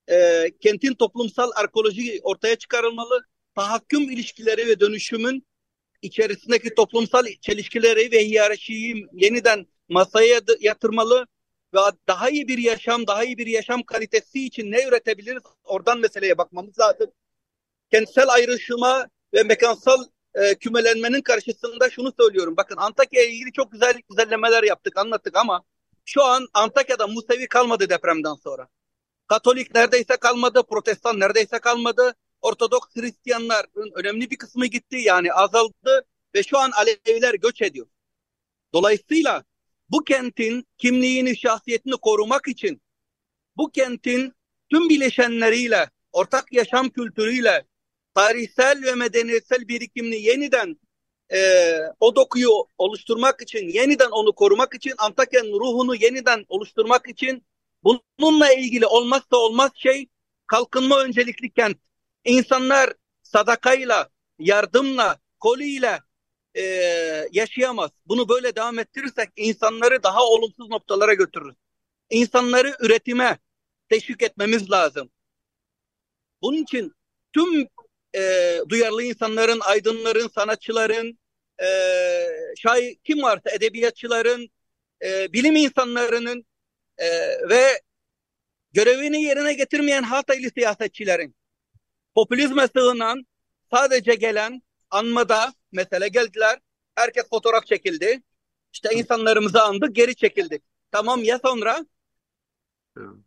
E, 0.09 0.45
kentin 0.59 0.93
toplumsal 0.93 1.51
arkeoloji 1.55 2.19
ortaya 2.23 2.55
çıkarılmalı. 2.55 3.25
Tahakküm 3.55 4.11
ilişkileri 4.11 4.67
ve 4.67 4.79
dönüşümün 4.79 5.47
içerisindeki 6.01 6.75
toplumsal 6.75 7.25
çelişkileri 7.41 8.11
ve 8.11 8.25
hiyerarşiyi 8.25 9.07
yeniden 9.13 9.65
masaya 9.89 10.41
yatırmalı 10.59 11.27
ve 11.73 11.79
daha 12.07 12.29
iyi 12.29 12.47
bir 12.47 12.57
yaşam, 12.57 13.07
daha 13.07 13.23
iyi 13.23 13.37
bir 13.37 13.47
yaşam 13.47 13.83
kalitesi 13.83 14.45
için 14.45 14.71
ne 14.71 14.83
üretebiliriz? 14.83 15.43
Oradan 15.63 15.99
meseleye 15.99 16.37
bakmamız 16.37 16.79
lazım. 16.79 17.11
Kentsel 17.91 18.29
ayrışma 18.29 19.07
ve 19.33 19.43
mekansal 19.43 20.03
e, 20.35 20.55
kümelenmenin 20.55 21.21
karşısında 21.21 21.89
şunu 21.89 22.13
söylüyorum. 22.19 22.57
Bakın 22.57 22.77
Antakya 22.77 23.23
ile 23.23 23.31
ilgili 23.31 23.51
çok 23.51 23.71
güzel 23.71 23.93
güzellemeler 24.09 24.63
yaptık, 24.63 24.97
anlattık 24.97 25.35
ama 25.35 25.63
şu 26.05 26.23
an 26.23 26.47
Antakya'da 26.53 27.07
Musevi 27.07 27.47
kalmadı 27.47 27.89
depremden 27.89 28.33
sonra. 28.33 28.67
Katolik 29.27 29.75
neredeyse 29.75 30.17
kalmadı, 30.17 30.63
Protestan 30.69 31.19
neredeyse 31.19 31.59
kalmadı. 31.59 32.15
Ortodoks 32.41 32.95
Hristiyanların 32.95 33.91
önemli 33.95 34.29
bir 34.29 34.37
kısmı 34.37 34.65
gitti 34.65 34.97
yani 34.97 35.33
azaldı 35.33 36.05
ve 36.35 36.43
şu 36.43 36.57
an 36.57 36.71
Aleviler 36.71 37.33
göç 37.33 37.61
ediyor. 37.61 37.87
Dolayısıyla 38.73 39.43
bu 39.89 40.03
kentin 40.03 40.67
kimliğini, 40.77 41.37
şahsiyetini 41.37 41.93
korumak 41.93 42.47
için 42.47 42.81
bu 43.57 43.71
kentin 43.71 44.33
tüm 44.69 44.89
bileşenleriyle, 44.89 45.89
ortak 46.11 46.53
yaşam 46.53 46.89
kültürüyle, 46.89 47.65
tarihsel 48.15 48.83
ve 48.83 48.95
medeniyetsel 48.95 49.67
birikimini 49.67 50.21
yeniden 50.21 50.79
e, 51.33 51.71
o 51.99 52.15
dokuyu 52.15 52.49
oluşturmak 52.77 53.41
için, 53.41 53.67
yeniden 53.67 54.09
onu 54.11 54.33
korumak 54.33 54.73
için, 54.73 54.93
Antakya'nın 54.97 55.59
ruhunu 55.59 55.95
yeniden 55.95 56.45
oluşturmak 56.47 57.09
için 57.09 57.45
bununla 58.19 58.53
ilgili 58.53 58.85
olmazsa 58.85 59.37
olmaz 59.37 59.71
şey 59.75 60.07
kalkınma 60.47 60.99
öncelikli 60.99 61.49
kent. 61.53 61.77
İnsanlar 62.25 62.93
sadakayla, 63.23 64.09
yardımla, 64.39 65.19
koliyle 65.39 65.99
e, 66.57 66.63
yaşayamaz. 67.31 67.91
Bunu 68.05 68.29
böyle 68.29 68.55
devam 68.55 68.79
ettirirsek 68.79 69.29
insanları 69.35 70.03
daha 70.03 70.23
olumsuz 70.23 70.69
noktalara 70.69 71.13
götürürüz. 71.13 71.55
İnsanları 72.09 72.75
üretime 72.79 73.37
teşvik 73.89 74.21
etmemiz 74.21 74.71
lazım. 74.71 75.09
Bunun 76.41 76.57
için 76.57 76.93
tüm 77.33 77.67
e, 78.15 78.53
duyarlı 78.69 79.03
insanların, 79.03 79.59
aydınların, 79.59 80.27
sanatçıların, 80.27 81.19
e, 81.61 81.67
şair 82.57 82.95
kim 83.03 83.21
varsa 83.21 83.51
edebiyatçıların, 83.51 84.49
e, 85.05 85.33
bilim 85.33 85.55
insanlarının 85.55 86.45
e, 86.97 87.07
ve 87.49 87.81
görevini 88.73 89.23
yerine 89.23 89.53
getirmeyen 89.53 90.03
Hataylı 90.03 90.49
siyasetçilerin 90.57 91.35
popülizme 92.15 92.67
sığınan 92.67 93.27
sadece 93.73 94.15
gelen 94.15 94.61
anmada 94.89 95.53
mesela 95.71 96.07
geldiler 96.07 96.59
herkes 96.95 97.29
fotoğraf 97.29 97.65
çekildi 97.65 98.21
işte 98.73 98.89
insanlarımızı 98.93 99.63
andık 99.63 99.95
geri 99.95 100.15
çekildik 100.15 100.63
tamam 100.91 101.23
ya 101.23 101.39
sonra 101.39 101.85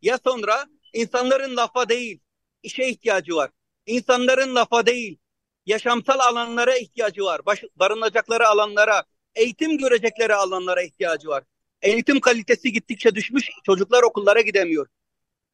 ya 0.02 0.18
sonra 0.24 0.66
insanların 0.92 1.56
lafa 1.56 1.88
değil 1.88 2.20
işe 2.62 2.88
ihtiyacı 2.88 3.34
var 3.34 3.50
İnsanların 3.86 4.54
lafa 4.54 4.86
değil, 4.86 5.18
yaşamsal 5.66 6.18
alanlara 6.18 6.76
ihtiyacı 6.76 7.24
var. 7.24 7.46
Baş, 7.46 7.64
barınacakları 7.76 8.48
alanlara, 8.48 9.04
eğitim 9.34 9.78
görecekleri 9.78 10.34
alanlara 10.34 10.82
ihtiyacı 10.82 11.28
var. 11.28 11.44
Eğitim 11.82 12.20
kalitesi 12.20 12.72
gittikçe 12.72 13.14
düşmüş, 13.14 13.50
çocuklar 13.66 14.02
okullara 14.02 14.40
gidemiyor. 14.40 14.86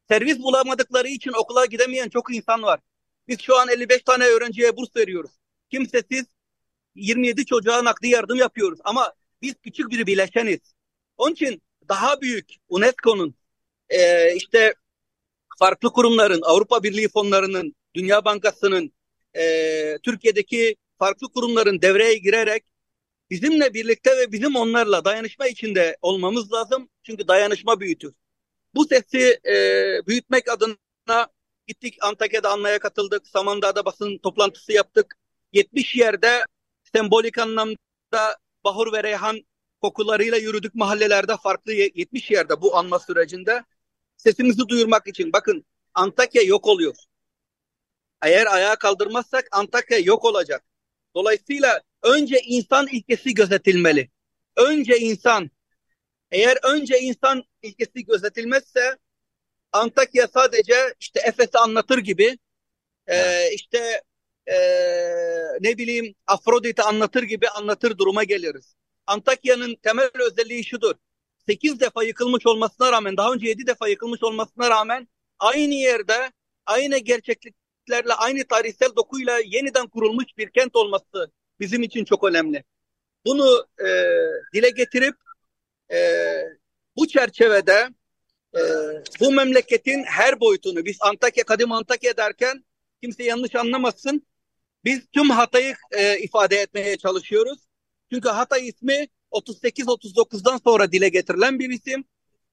Servis 0.07 0.39
bulamadıkları 0.39 1.07
için 1.07 1.31
okula 1.33 1.65
gidemeyen 1.65 2.09
çok 2.09 2.35
insan 2.35 2.63
var. 2.63 2.79
Biz 3.27 3.41
şu 3.41 3.57
an 3.57 3.69
55 3.69 4.03
tane 4.03 4.25
öğrenciye 4.25 4.77
burs 4.77 4.95
veriyoruz. 4.95 5.31
Kimsesiz 5.71 6.25
27 6.97 7.45
çocuğa 7.45 7.83
nakdi 7.83 8.07
yardım 8.07 8.37
yapıyoruz. 8.37 8.79
Ama 8.83 9.13
biz 9.41 9.53
küçük 9.63 9.91
bir 9.91 10.05
bileşeniz. 10.07 10.59
Onun 11.17 11.33
için 11.33 11.61
daha 11.89 12.21
büyük 12.21 12.55
UNESCO'nun 12.69 13.35
e, 13.89 14.33
işte 14.35 14.73
farklı 15.59 15.89
kurumların, 15.89 16.41
Avrupa 16.41 16.83
Birliği 16.83 17.09
fonlarının, 17.09 17.75
Dünya 17.95 18.25
Bankası'nın, 18.25 18.93
e, 19.37 19.97
Türkiye'deki 20.03 20.75
farklı 20.99 21.31
kurumların 21.31 21.81
devreye 21.81 22.17
girerek 22.17 22.63
bizimle 23.29 23.73
birlikte 23.73 24.17
ve 24.17 24.31
bizim 24.31 24.55
onlarla 24.55 25.05
dayanışma 25.05 25.47
içinde 25.47 25.97
olmamız 26.01 26.53
lazım. 26.53 26.89
Çünkü 27.03 27.27
dayanışma 27.27 27.79
büyütür. 27.79 28.13
Bu 28.75 28.87
sesi 28.87 29.39
e, 29.45 29.55
büyütmek 30.07 30.49
adına 30.49 31.27
gittik 31.67 31.97
Antakya'da 32.01 32.51
anmaya 32.51 32.79
katıldık. 32.79 33.27
Samandağ'da 33.27 33.85
basın 33.85 34.17
toplantısı 34.17 34.71
yaptık. 34.73 35.17
70 35.53 35.95
yerde 35.95 36.43
sembolik 36.95 37.37
anlamda 37.37 38.37
bahur 38.63 38.93
ve 38.93 39.03
reyhan 39.03 39.41
kokularıyla 39.81 40.37
yürüdük 40.37 40.75
mahallelerde 40.75 41.37
farklı 41.37 41.73
70 41.73 42.31
yerde 42.31 42.61
bu 42.61 42.77
anma 42.77 42.99
sürecinde. 42.99 43.63
Sesimizi 44.17 44.67
duyurmak 44.67 45.07
için 45.07 45.33
bakın 45.33 45.65
Antakya 45.93 46.41
yok 46.41 46.67
oluyor. 46.67 46.95
Eğer 48.21 48.45
ayağa 48.45 48.75
kaldırmazsak 48.75 49.47
Antakya 49.51 49.97
yok 49.97 50.25
olacak. 50.25 50.63
Dolayısıyla 51.15 51.81
önce 52.03 52.39
insan 52.39 52.87
ilkesi 52.87 53.33
gözetilmeli. 53.33 54.09
Önce 54.55 54.97
insan. 54.97 55.51
Eğer 56.31 56.57
önce 56.63 56.99
insan 56.99 57.43
ilkesi 57.61 58.05
gözetilmezse 58.05 58.97
Antakya 59.71 60.27
sadece 60.27 60.93
işte 60.99 61.19
Efes'i 61.19 61.57
anlatır 61.57 61.97
gibi 61.97 62.37
e, 63.07 63.49
işte 63.53 64.01
e, 64.47 64.57
ne 65.61 65.77
bileyim 65.77 66.15
Afrodit'i 66.27 66.81
anlatır 66.81 67.23
gibi 67.23 67.49
anlatır 67.49 67.97
duruma 67.97 68.23
geliriz. 68.23 68.75
Antakya'nın 69.07 69.75
temel 69.75 70.09
özelliği 70.13 70.63
şudur. 70.63 70.95
8 71.47 71.79
defa 71.79 72.03
yıkılmış 72.03 72.45
olmasına 72.45 72.91
rağmen 72.91 73.17
daha 73.17 73.33
önce 73.33 73.47
7 73.47 73.67
defa 73.67 73.87
yıkılmış 73.87 74.23
olmasına 74.23 74.69
rağmen 74.69 75.07
aynı 75.39 75.73
yerde 75.73 76.31
aynı 76.65 76.97
gerçeklik 76.97 77.55
kentlerle 77.87 78.13
aynı 78.13 78.43
tarihsel 78.47 78.95
dokuyla 78.95 79.39
yeniden 79.45 79.87
kurulmuş 79.87 80.25
bir 80.37 80.49
kent 80.49 80.75
olması 80.75 81.31
bizim 81.59 81.83
için 81.83 82.05
çok 82.05 82.23
önemli. 82.23 82.63
Bunu 83.25 83.67
e, 83.79 83.87
dile 84.53 84.69
getirip 84.69 85.15
e, 85.91 85.97
bu 86.95 87.07
çerçevede 87.07 87.89
e, 88.55 88.61
bu 89.19 89.31
memleketin 89.31 90.03
her 90.03 90.39
boyutunu 90.39 90.85
biz 90.85 90.97
Antakya, 91.01 91.43
Kadim 91.43 91.71
Antakya 91.71 92.17
derken 92.17 92.65
kimse 93.01 93.23
yanlış 93.23 93.55
anlamasın. 93.55 94.27
Biz 94.87 95.07
tüm 95.13 95.29
Hatay'ı 95.29 95.75
e, 95.91 96.19
ifade 96.19 96.55
etmeye 96.55 96.97
çalışıyoruz. 96.97 97.59
Çünkü 98.13 98.29
Hatay 98.29 98.67
ismi 98.67 99.07
38-39'dan 99.31 100.57
sonra 100.57 100.91
dile 100.91 101.09
getirilen 101.09 101.59
bir 101.59 101.69
isim. 101.69 102.03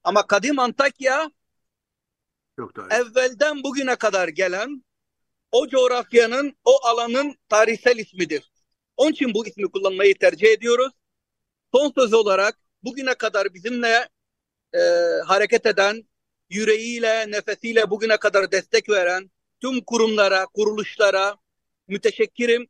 Ama 0.03 0.27
Kadim 0.27 0.59
Antakya 0.59 1.31
Çok 2.59 2.71
evvelden 2.91 3.63
bugüne 3.63 3.95
kadar 3.95 4.27
gelen 4.27 4.83
o 5.51 5.67
coğrafyanın, 5.67 6.57
o 6.65 6.85
alanın 6.85 7.35
tarihsel 7.49 7.97
ismidir. 7.97 8.51
Onun 8.97 9.11
için 9.11 9.33
bu 9.33 9.47
ismi 9.47 9.71
kullanmayı 9.71 10.17
tercih 10.17 10.47
ediyoruz. 10.47 10.93
Son 11.73 11.91
söz 11.97 12.13
olarak 12.13 12.59
bugüne 12.83 13.13
kadar 13.13 13.53
bizimle 13.53 14.09
e, 14.73 14.79
hareket 15.25 15.65
eden, 15.65 16.03
yüreğiyle, 16.49 17.31
nefesiyle 17.31 17.89
bugüne 17.89 18.17
kadar 18.17 18.51
destek 18.51 18.89
veren 18.89 19.31
tüm 19.61 19.81
kurumlara, 19.81 20.45
kuruluşlara 20.45 21.37
müteşekkirim. 21.87 22.67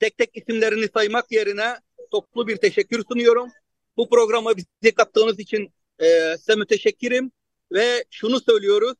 Tek 0.00 0.18
tek 0.18 0.36
isimlerini 0.36 0.88
saymak 0.94 1.32
yerine 1.32 1.76
toplu 2.10 2.48
bir 2.48 2.56
teşekkür 2.56 3.04
sunuyorum. 3.04 3.50
Bu 3.96 4.08
programa 4.08 4.56
bizi 4.56 4.94
kattığınız 4.94 5.38
için 5.38 5.74
e, 5.98 6.36
size 6.38 6.54
müteşekkirim 6.54 7.32
ve 7.72 8.04
şunu 8.10 8.40
söylüyoruz. 8.40 8.96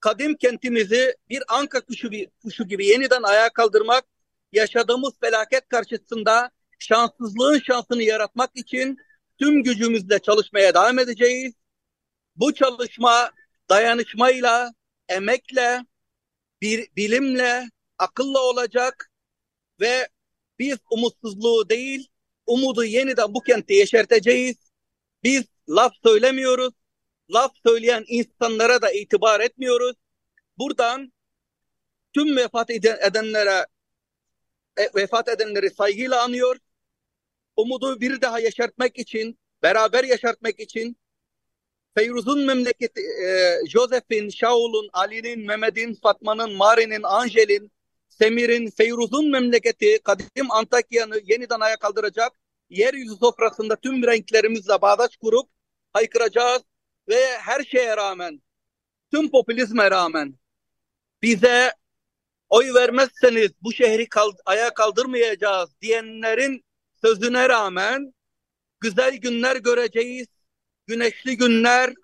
kadim 0.00 0.36
kentimizi 0.36 1.16
bir 1.28 1.42
anka 1.48 1.80
kuşu, 1.80 2.10
kuşu 2.42 2.68
gibi 2.68 2.86
yeniden 2.86 3.22
ayağa 3.22 3.48
kaldırmak, 3.48 4.04
yaşadığımız 4.52 5.12
felaket 5.20 5.68
karşısında 5.68 6.50
şanssızlığın 6.78 7.58
şansını 7.58 8.02
yaratmak 8.02 8.50
için 8.54 8.96
tüm 9.38 9.62
gücümüzle 9.62 10.18
çalışmaya 10.18 10.74
devam 10.74 10.98
edeceğiz. 10.98 11.54
Bu 12.36 12.54
çalışma 12.54 13.30
dayanışmayla, 13.70 14.74
emekle, 15.08 15.84
bir 16.62 16.88
bilimle, 16.96 17.70
akılla 17.98 18.40
olacak 18.40 19.10
ve 19.80 20.08
biz 20.58 20.78
umutsuzluğu 20.90 21.68
değil, 21.68 22.08
umudu 22.46 22.84
yeniden 22.84 23.34
bu 23.34 23.42
kentte 23.42 23.74
yeşerteceğiz. 23.74 24.56
Biz 25.22 25.44
laf 25.68 25.92
söylemiyoruz, 26.04 26.74
laf 27.30 27.52
söyleyen 27.66 28.04
insanlara 28.08 28.82
da 28.82 28.92
itibar 28.92 29.40
etmiyoruz. 29.40 29.96
Buradan 30.58 31.12
tüm 32.14 32.36
vefat 32.36 32.70
edenlere 32.70 33.66
e, 34.76 34.82
vefat 34.94 35.28
edenleri 35.28 35.70
saygıyla 35.70 36.22
anıyor. 36.22 36.56
Umudu 37.56 38.00
bir 38.00 38.20
daha 38.20 38.40
yaşartmak 38.40 38.98
için, 38.98 39.38
beraber 39.62 40.04
yaşartmak 40.04 40.60
için 40.60 40.96
Feyruz'un 41.98 42.46
memleketi, 42.46 43.00
e, 43.00 43.58
Joseph'in, 43.68 44.28
Shaul'un, 44.28 44.88
Ali'nin, 44.92 45.46
Mehmet'in, 45.46 45.94
Fatma'nın, 45.94 46.56
Mari'nin, 46.56 47.02
Angel'in, 47.02 47.72
Semir'in, 48.08 48.70
Feyruz'un 48.70 49.30
memleketi 49.30 49.98
kadim 50.04 50.50
Antakya'nı 50.50 51.20
yeniden 51.24 51.60
ayağa 51.60 51.76
kaldıracak. 51.76 52.32
Yeryüzü 52.70 53.16
sofrasında 53.16 53.76
tüm 53.76 54.06
renklerimizle 54.06 54.82
bağdaş 54.82 55.16
kurup 55.16 55.50
haykıracağız 55.92 56.62
ve 57.08 57.38
her 57.38 57.64
şeye 57.64 57.96
rağmen, 57.96 58.42
tüm 59.12 59.30
popülizme 59.30 59.90
rağmen 59.90 60.34
bize 61.22 61.72
oy 62.48 62.74
vermezseniz 62.74 63.50
bu 63.62 63.72
şehri 63.72 64.08
kald 64.08 64.34
ayağa 64.46 64.74
kaldırmayacağız 64.74 65.70
diyenlerin 65.80 66.64
sözüne 67.04 67.48
rağmen 67.48 68.14
güzel 68.80 69.16
günler 69.16 69.56
göreceğiz. 69.56 70.37
Güneşli 70.88 71.36
günler, 71.36 71.94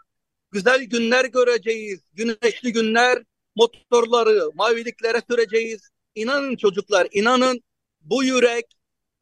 güzel 0.50 0.84
günler 0.84 1.24
göreceğiz. 1.24 2.00
Güneşli 2.12 2.72
günler, 2.72 3.22
motorları 3.56 4.50
maviliklere 4.54 5.22
süreceğiz. 5.30 5.90
İnanın 6.14 6.56
çocuklar, 6.56 7.08
inanın 7.12 7.60
bu 8.00 8.24
yürek, 8.24 8.64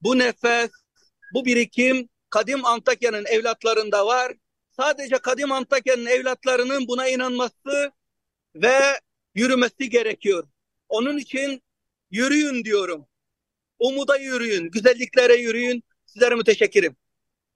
bu 0.00 0.18
nefes, 0.18 0.70
bu 1.34 1.44
birikim 1.44 2.08
Kadim 2.30 2.64
Antakya'nın 2.64 3.24
evlatlarında 3.24 4.06
var. 4.06 4.32
Sadece 4.76 5.18
Kadim 5.18 5.52
Antakya'nın 5.52 6.06
evlatlarının 6.06 6.88
buna 6.88 7.08
inanması 7.08 7.92
ve 8.54 9.00
yürümesi 9.34 9.90
gerekiyor. 9.90 10.48
Onun 10.88 11.18
için 11.18 11.62
yürüyün 12.10 12.64
diyorum. 12.64 13.06
Umuda 13.78 14.16
yürüyün, 14.16 14.70
güzelliklere 14.70 15.34
yürüyün. 15.34 15.84
Sizlere 16.06 16.34
müteşekkirim. 16.34 16.96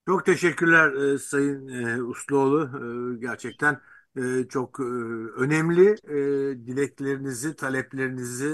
Çok 0.06 0.26
teşekkürler 0.26 0.92
e, 1.14 1.18
Sayın 1.18 1.68
e, 1.68 2.02
Usluoğlu. 2.02 2.70
E, 3.16 3.18
gerçekten 3.20 3.80
e, 4.16 4.48
çok 4.48 4.80
e, 4.80 4.82
önemli 5.36 5.90
e, 6.08 6.66
dileklerinizi, 6.66 7.56
taleplerinizi 7.56 8.46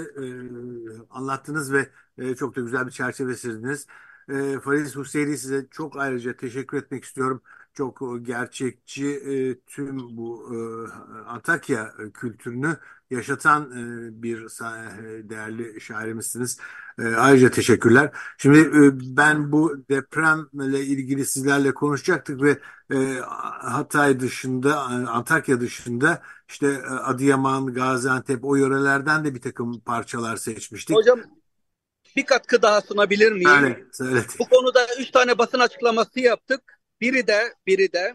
e, 1.03 1.07
anlattınız 1.09 1.73
ve 1.73 1.89
e, 2.17 2.35
çok 2.35 2.55
da 2.55 2.61
güzel 2.61 2.85
bir 2.85 2.91
çerçeve 2.91 3.35
çizdiniz. 3.35 3.87
E, 4.29 4.59
Fariz 4.59 4.95
Hüseyin'i 4.95 5.37
size 5.37 5.67
çok 5.71 5.97
ayrıca 5.97 6.35
teşekkür 6.37 6.77
etmek 6.77 7.03
istiyorum. 7.03 7.41
Çok 7.73 8.01
gerçekçi 8.21 9.05
e, 9.07 9.59
tüm 9.59 10.17
bu 10.17 10.49
e, 10.55 11.17
Antakya 11.25 11.93
kültürünü 12.13 12.77
yaşatan 13.13 13.71
e, 13.71 14.23
bir 14.23 14.37
e, 14.41 15.29
değerli 15.29 15.81
şairimizsiniz. 15.81 16.57
E, 16.99 17.03
ayrıca 17.03 17.51
teşekkürler. 17.51 18.11
Şimdi 18.37 18.59
e, 18.59 18.81
ben 19.17 19.51
bu 19.51 19.85
depremle 19.89 20.79
ilgili 20.79 21.25
sizlerle 21.25 21.73
konuşacaktık 21.73 22.41
ve 22.41 22.59
e, 22.93 23.19
Hatay 23.61 24.19
dışında, 24.19 24.79
Antakya 25.09 25.61
dışında 25.61 26.21
işte 26.49 26.85
Adıyaman, 26.87 27.73
Gaziantep 27.73 28.45
o 28.45 28.55
yörelerden 28.55 29.25
de 29.25 29.35
bir 29.35 29.41
takım 29.41 29.79
parçalar 29.79 30.37
seçmiştik. 30.37 30.95
Hocam 30.95 31.19
bir 32.15 32.25
katkı 32.25 32.61
daha 32.61 32.81
sunabilir 32.81 33.31
miyim? 33.31 33.49
Evet, 33.59 33.97
evet. 34.01 34.35
Bu 34.39 34.49
konuda 34.49 34.87
üç 34.99 35.11
tane 35.11 35.37
basın 35.37 35.59
açıklaması 35.59 36.19
yaptık. 36.19 36.79
Biri 37.01 37.27
de, 37.27 37.53
biri 37.67 37.93
de 37.93 38.13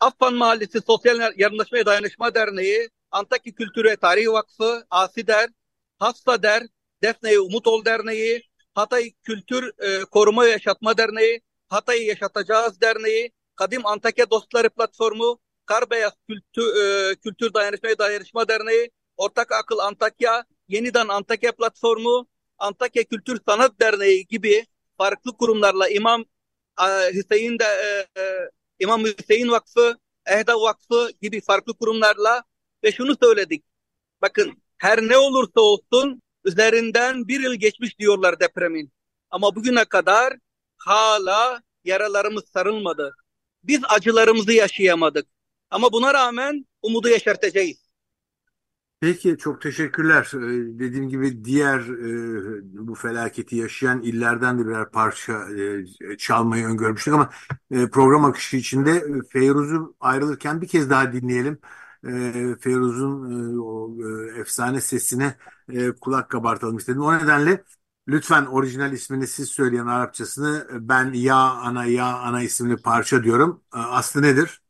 Affan 0.00 0.34
Mahallesi 0.34 0.80
Sosyal 0.80 1.32
Yardımlaşma 1.36 1.78
ve 1.78 1.86
Dayanışma 1.86 2.34
Derneği, 2.34 2.90
Antakya 3.10 3.54
Kültür 3.54 3.84
ve 3.84 3.96
Tarih 3.96 4.28
Vakfı, 4.28 4.86
ASİDER, 4.90 5.50
HASSADER, 5.98 6.62
Defne 7.02 7.38
Umut 7.38 7.66
Ol 7.66 7.84
Derneği, 7.84 8.42
Hatay 8.74 9.12
Kültür 9.22 9.72
e, 9.78 10.04
Koruma 10.04 10.44
ve 10.44 10.50
Yaşatma 10.50 10.98
Derneği, 10.98 11.40
Hatay'ı 11.68 12.06
Yaşatacağız 12.06 12.80
Derneği, 12.80 13.32
Kadim 13.56 13.86
Antakya 13.86 14.30
Dostları 14.30 14.70
Platformu, 14.70 15.38
Karbeyaz 15.66 16.12
Kültür, 16.28 16.76
e, 16.76 17.14
Kültür 17.14 17.54
Dayanışma 17.54 17.88
ve 17.88 17.98
Dayanışma 17.98 18.48
Derneği, 18.48 18.90
Ortak 19.16 19.52
Akıl 19.52 19.78
Antakya, 19.78 20.44
Yeniden 20.68 21.08
Antakya 21.08 21.52
Platformu, 21.52 22.28
Antakya 22.58 23.04
Kültür 23.04 23.40
Sanat 23.46 23.80
Derneği 23.80 24.26
gibi 24.26 24.66
farklı 24.98 25.36
kurumlarla 25.36 25.88
İmam 25.88 26.24
e, 26.80 27.14
Hüseyin 27.14 27.58
de 27.58 27.64
e, 27.64 28.20
e, 28.20 28.50
İmam 28.78 29.04
Hüseyin 29.04 29.50
Vakfı, 29.50 29.98
Ehda 30.26 30.60
Vakfı 30.60 31.10
gibi 31.22 31.40
farklı 31.40 31.74
kurumlarla 31.78 32.44
ve 32.84 32.92
şunu 32.92 33.16
söyledik. 33.22 33.64
Bakın 34.22 34.62
her 34.78 35.02
ne 35.02 35.18
olursa 35.18 35.60
olsun 35.60 36.22
üzerinden 36.44 37.28
bir 37.28 37.40
yıl 37.40 37.54
geçmiş 37.54 37.98
diyorlar 37.98 38.40
depremin. 38.40 38.92
Ama 39.30 39.56
bugüne 39.56 39.84
kadar 39.84 40.34
hala 40.76 41.62
yaralarımız 41.84 42.44
sarılmadı. 42.54 43.14
Biz 43.64 43.80
acılarımızı 43.88 44.52
yaşayamadık. 44.52 45.26
Ama 45.70 45.92
buna 45.92 46.14
rağmen 46.14 46.66
umudu 46.82 47.08
yaşartacağız. 47.08 47.88
Peki 49.00 49.36
çok 49.38 49.62
teşekkürler. 49.62 50.30
Ee, 50.34 50.38
dediğim 50.78 51.08
gibi 51.08 51.44
diğer 51.44 51.80
e, 51.80 52.86
bu 52.88 52.94
felaketi 52.94 53.56
yaşayan 53.56 54.02
illerden 54.02 54.58
de 54.58 54.66
birer 54.66 54.90
parça 54.90 55.32
e, 56.12 56.16
çalmayı 56.16 56.66
öngörmüştük 56.66 57.14
ama 57.14 57.30
e, 57.70 57.90
program 57.90 58.24
akışı 58.24 58.56
içinde 58.56 59.04
Feyruz'u 59.32 59.96
ayrılırken 60.00 60.60
bir 60.62 60.68
kez 60.68 60.90
daha 60.90 61.12
dinleyelim. 61.12 61.58
E, 62.04 62.56
Feyruz'un 62.60 63.30
e, 63.56 63.60
o 63.60 63.96
e, 64.36 64.40
efsane 64.40 64.80
sesine 64.80 65.36
e, 65.72 65.90
kulak 65.92 66.30
kabartalım 66.30 66.76
istedim. 66.78 67.02
O 67.02 67.18
nedenle 67.18 67.64
lütfen 68.08 68.44
orijinal 68.46 68.92
ismini 68.92 69.26
siz 69.26 69.48
söyleyen 69.48 69.86
Arapçasını 69.86 70.66
ben 70.72 71.12
Ya 71.12 71.36
Ana 71.36 71.84
Ya 71.84 72.18
Ana 72.18 72.42
isimli 72.42 72.76
parça 72.76 73.24
diyorum. 73.24 73.64
E, 73.74 73.78
aslı 73.78 74.22
nedir? 74.22 74.62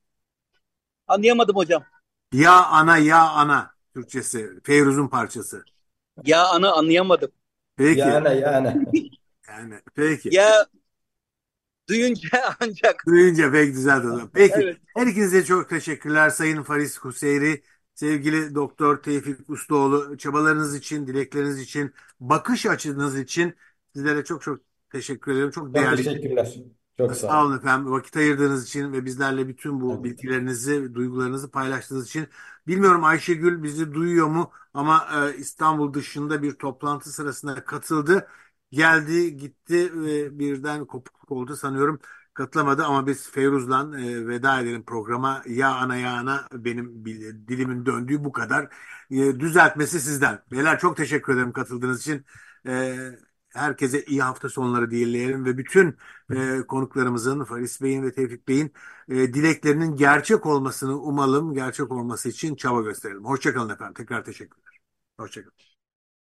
Anlayamadım 1.07 1.57
hocam. 1.57 1.85
Ya 2.33 2.64
Ana 2.66 2.99
Ya 2.99 3.29
Ana. 3.31 3.74
Türkçesi. 3.95 4.61
Feyruz'un 4.64 5.09
parçası. 5.09 5.64
Ya 6.24 6.47
ana 6.49 6.72
anlayamadım. 6.72 7.33
Peki. 7.76 8.01
Yani 8.01 8.41
yani. 8.41 8.87
Yani 9.49 9.81
peki. 9.95 10.31
Ya 10.31 10.66
duyunca 11.89 12.28
ancak. 12.61 13.05
Duyunca 13.07 13.53
pek 13.53 13.74
güzel 13.74 14.05
oldu. 14.07 14.30
Peki. 14.34 14.61
Evet. 14.61 14.80
Her 14.97 15.07
ikinize 15.07 15.45
çok 15.45 15.68
teşekkürler 15.68 16.30
Sayın 16.30 16.62
Faris 16.62 16.99
Kuseyri. 16.99 17.62
Sevgili 17.95 18.55
Doktor 18.55 19.03
Tevfik 19.03 19.51
Ustaoğlu 19.51 20.18
çabalarınız 20.18 20.76
için, 20.76 21.07
dilekleriniz 21.07 21.61
için, 21.61 21.95
bakış 22.20 22.66
açınız 22.66 23.18
için 23.18 23.57
sizlere 23.95 24.24
çok 24.24 24.43
çok 24.43 24.61
teşekkür 24.91 25.32
ederim. 25.32 25.51
Çok 25.51 25.74
Çok 25.74 25.74
değerli. 25.74 25.97
teşekkürler. 25.97 26.55
Çok 26.99 27.16
sağ 27.16 27.28
Sağ 27.28 27.45
olun. 27.45 27.47
olun 27.47 27.59
efendim. 27.59 27.93
Vakit 27.93 28.16
ayırdığınız 28.16 28.64
için 28.68 28.93
ve 28.93 29.05
bizlerle 29.05 29.49
bütün 29.49 29.80
bu 29.80 30.05
Evet. 30.05 30.05
bilgilerinizi, 30.05 30.95
duygularınızı 30.95 31.51
paylaştığınız 31.51 32.07
için. 32.07 32.28
Bilmiyorum 32.66 33.05
Ayşegül 33.05 33.62
bizi 33.62 33.95
duyuyor 33.95 34.26
mu 34.28 34.51
ama 34.74 35.09
e, 35.34 35.36
İstanbul 35.36 35.95
dışında 35.95 36.43
bir 36.43 36.53
toplantı 36.53 37.11
sırasında 37.12 37.64
katıldı. 37.64 38.28
Geldi, 38.73 39.37
gitti 39.37 40.03
ve 40.03 40.39
birden 40.39 40.85
kopukluk 40.87 41.33
oldu 41.33 41.57
sanıyorum. 41.57 42.01
Katılamadı 42.35 42.85
ama 42.85 43.07
biz 43.07 43.31
Feyruz'la 43.31 44.01
e, 44.01 44.27
veda 44.29 44.61
edelim 44.61 44.85
programa. 44.85 45.43
Ya 45.47 45.75
ana 45.75 45.97
ya 45.97 46.12
ana 46.12 46.49
benim 46.53 47.05
dilimin 47.49 47.87
döndüğü 47.87 48.25
bu 48.25 48.33
kadar. 48.33 48.64
E, 49.11 49.41
düzeltmesi 49.41 50.01
sizden. 50.01 50.43
Beyler 50.53 50.79
çok 50.79 50.97
teşekkür 50.97 51.35
ederim 51.35 51.53
katıldığınız 51.53 52.01
için. 52.01 52.25
E, 52.66 52.97
herkese 53.55 54.05
iyi 54.05 54.23
hafta 54.23 54.49
sonları 54.49 54.91
dileyelim 54.91 55.45
ve 55.45 55.59
bütün 55.59 55.97
e, 56.31 56.62
konuklarımızın 56.69 57.45
Faris 57.45 57.83
Bey'in 57.83 58.03
ve 58.03 58.12
Tevfik 58.12 58.49
Bey'in 58.49 58.73
e, 59.09 59.14
dileklerinin 59.35 59.97
gerçek 59.97 60.47
olmasını 60.47 61.01
umalım, 61.01 61.55
gerçek 61.55 61.93
olması 61.93 62.29
için 62.29 62.57
çaba 62.57 62.83
gösterelim. 62.83 63.25
Hoşçakalın 63.25 63.69
efendim. 63.71 63.95
Tekrar 63.95 64.25
teşekkürler. 64.25 64.79
Hoşçakalın. 65.19 65.78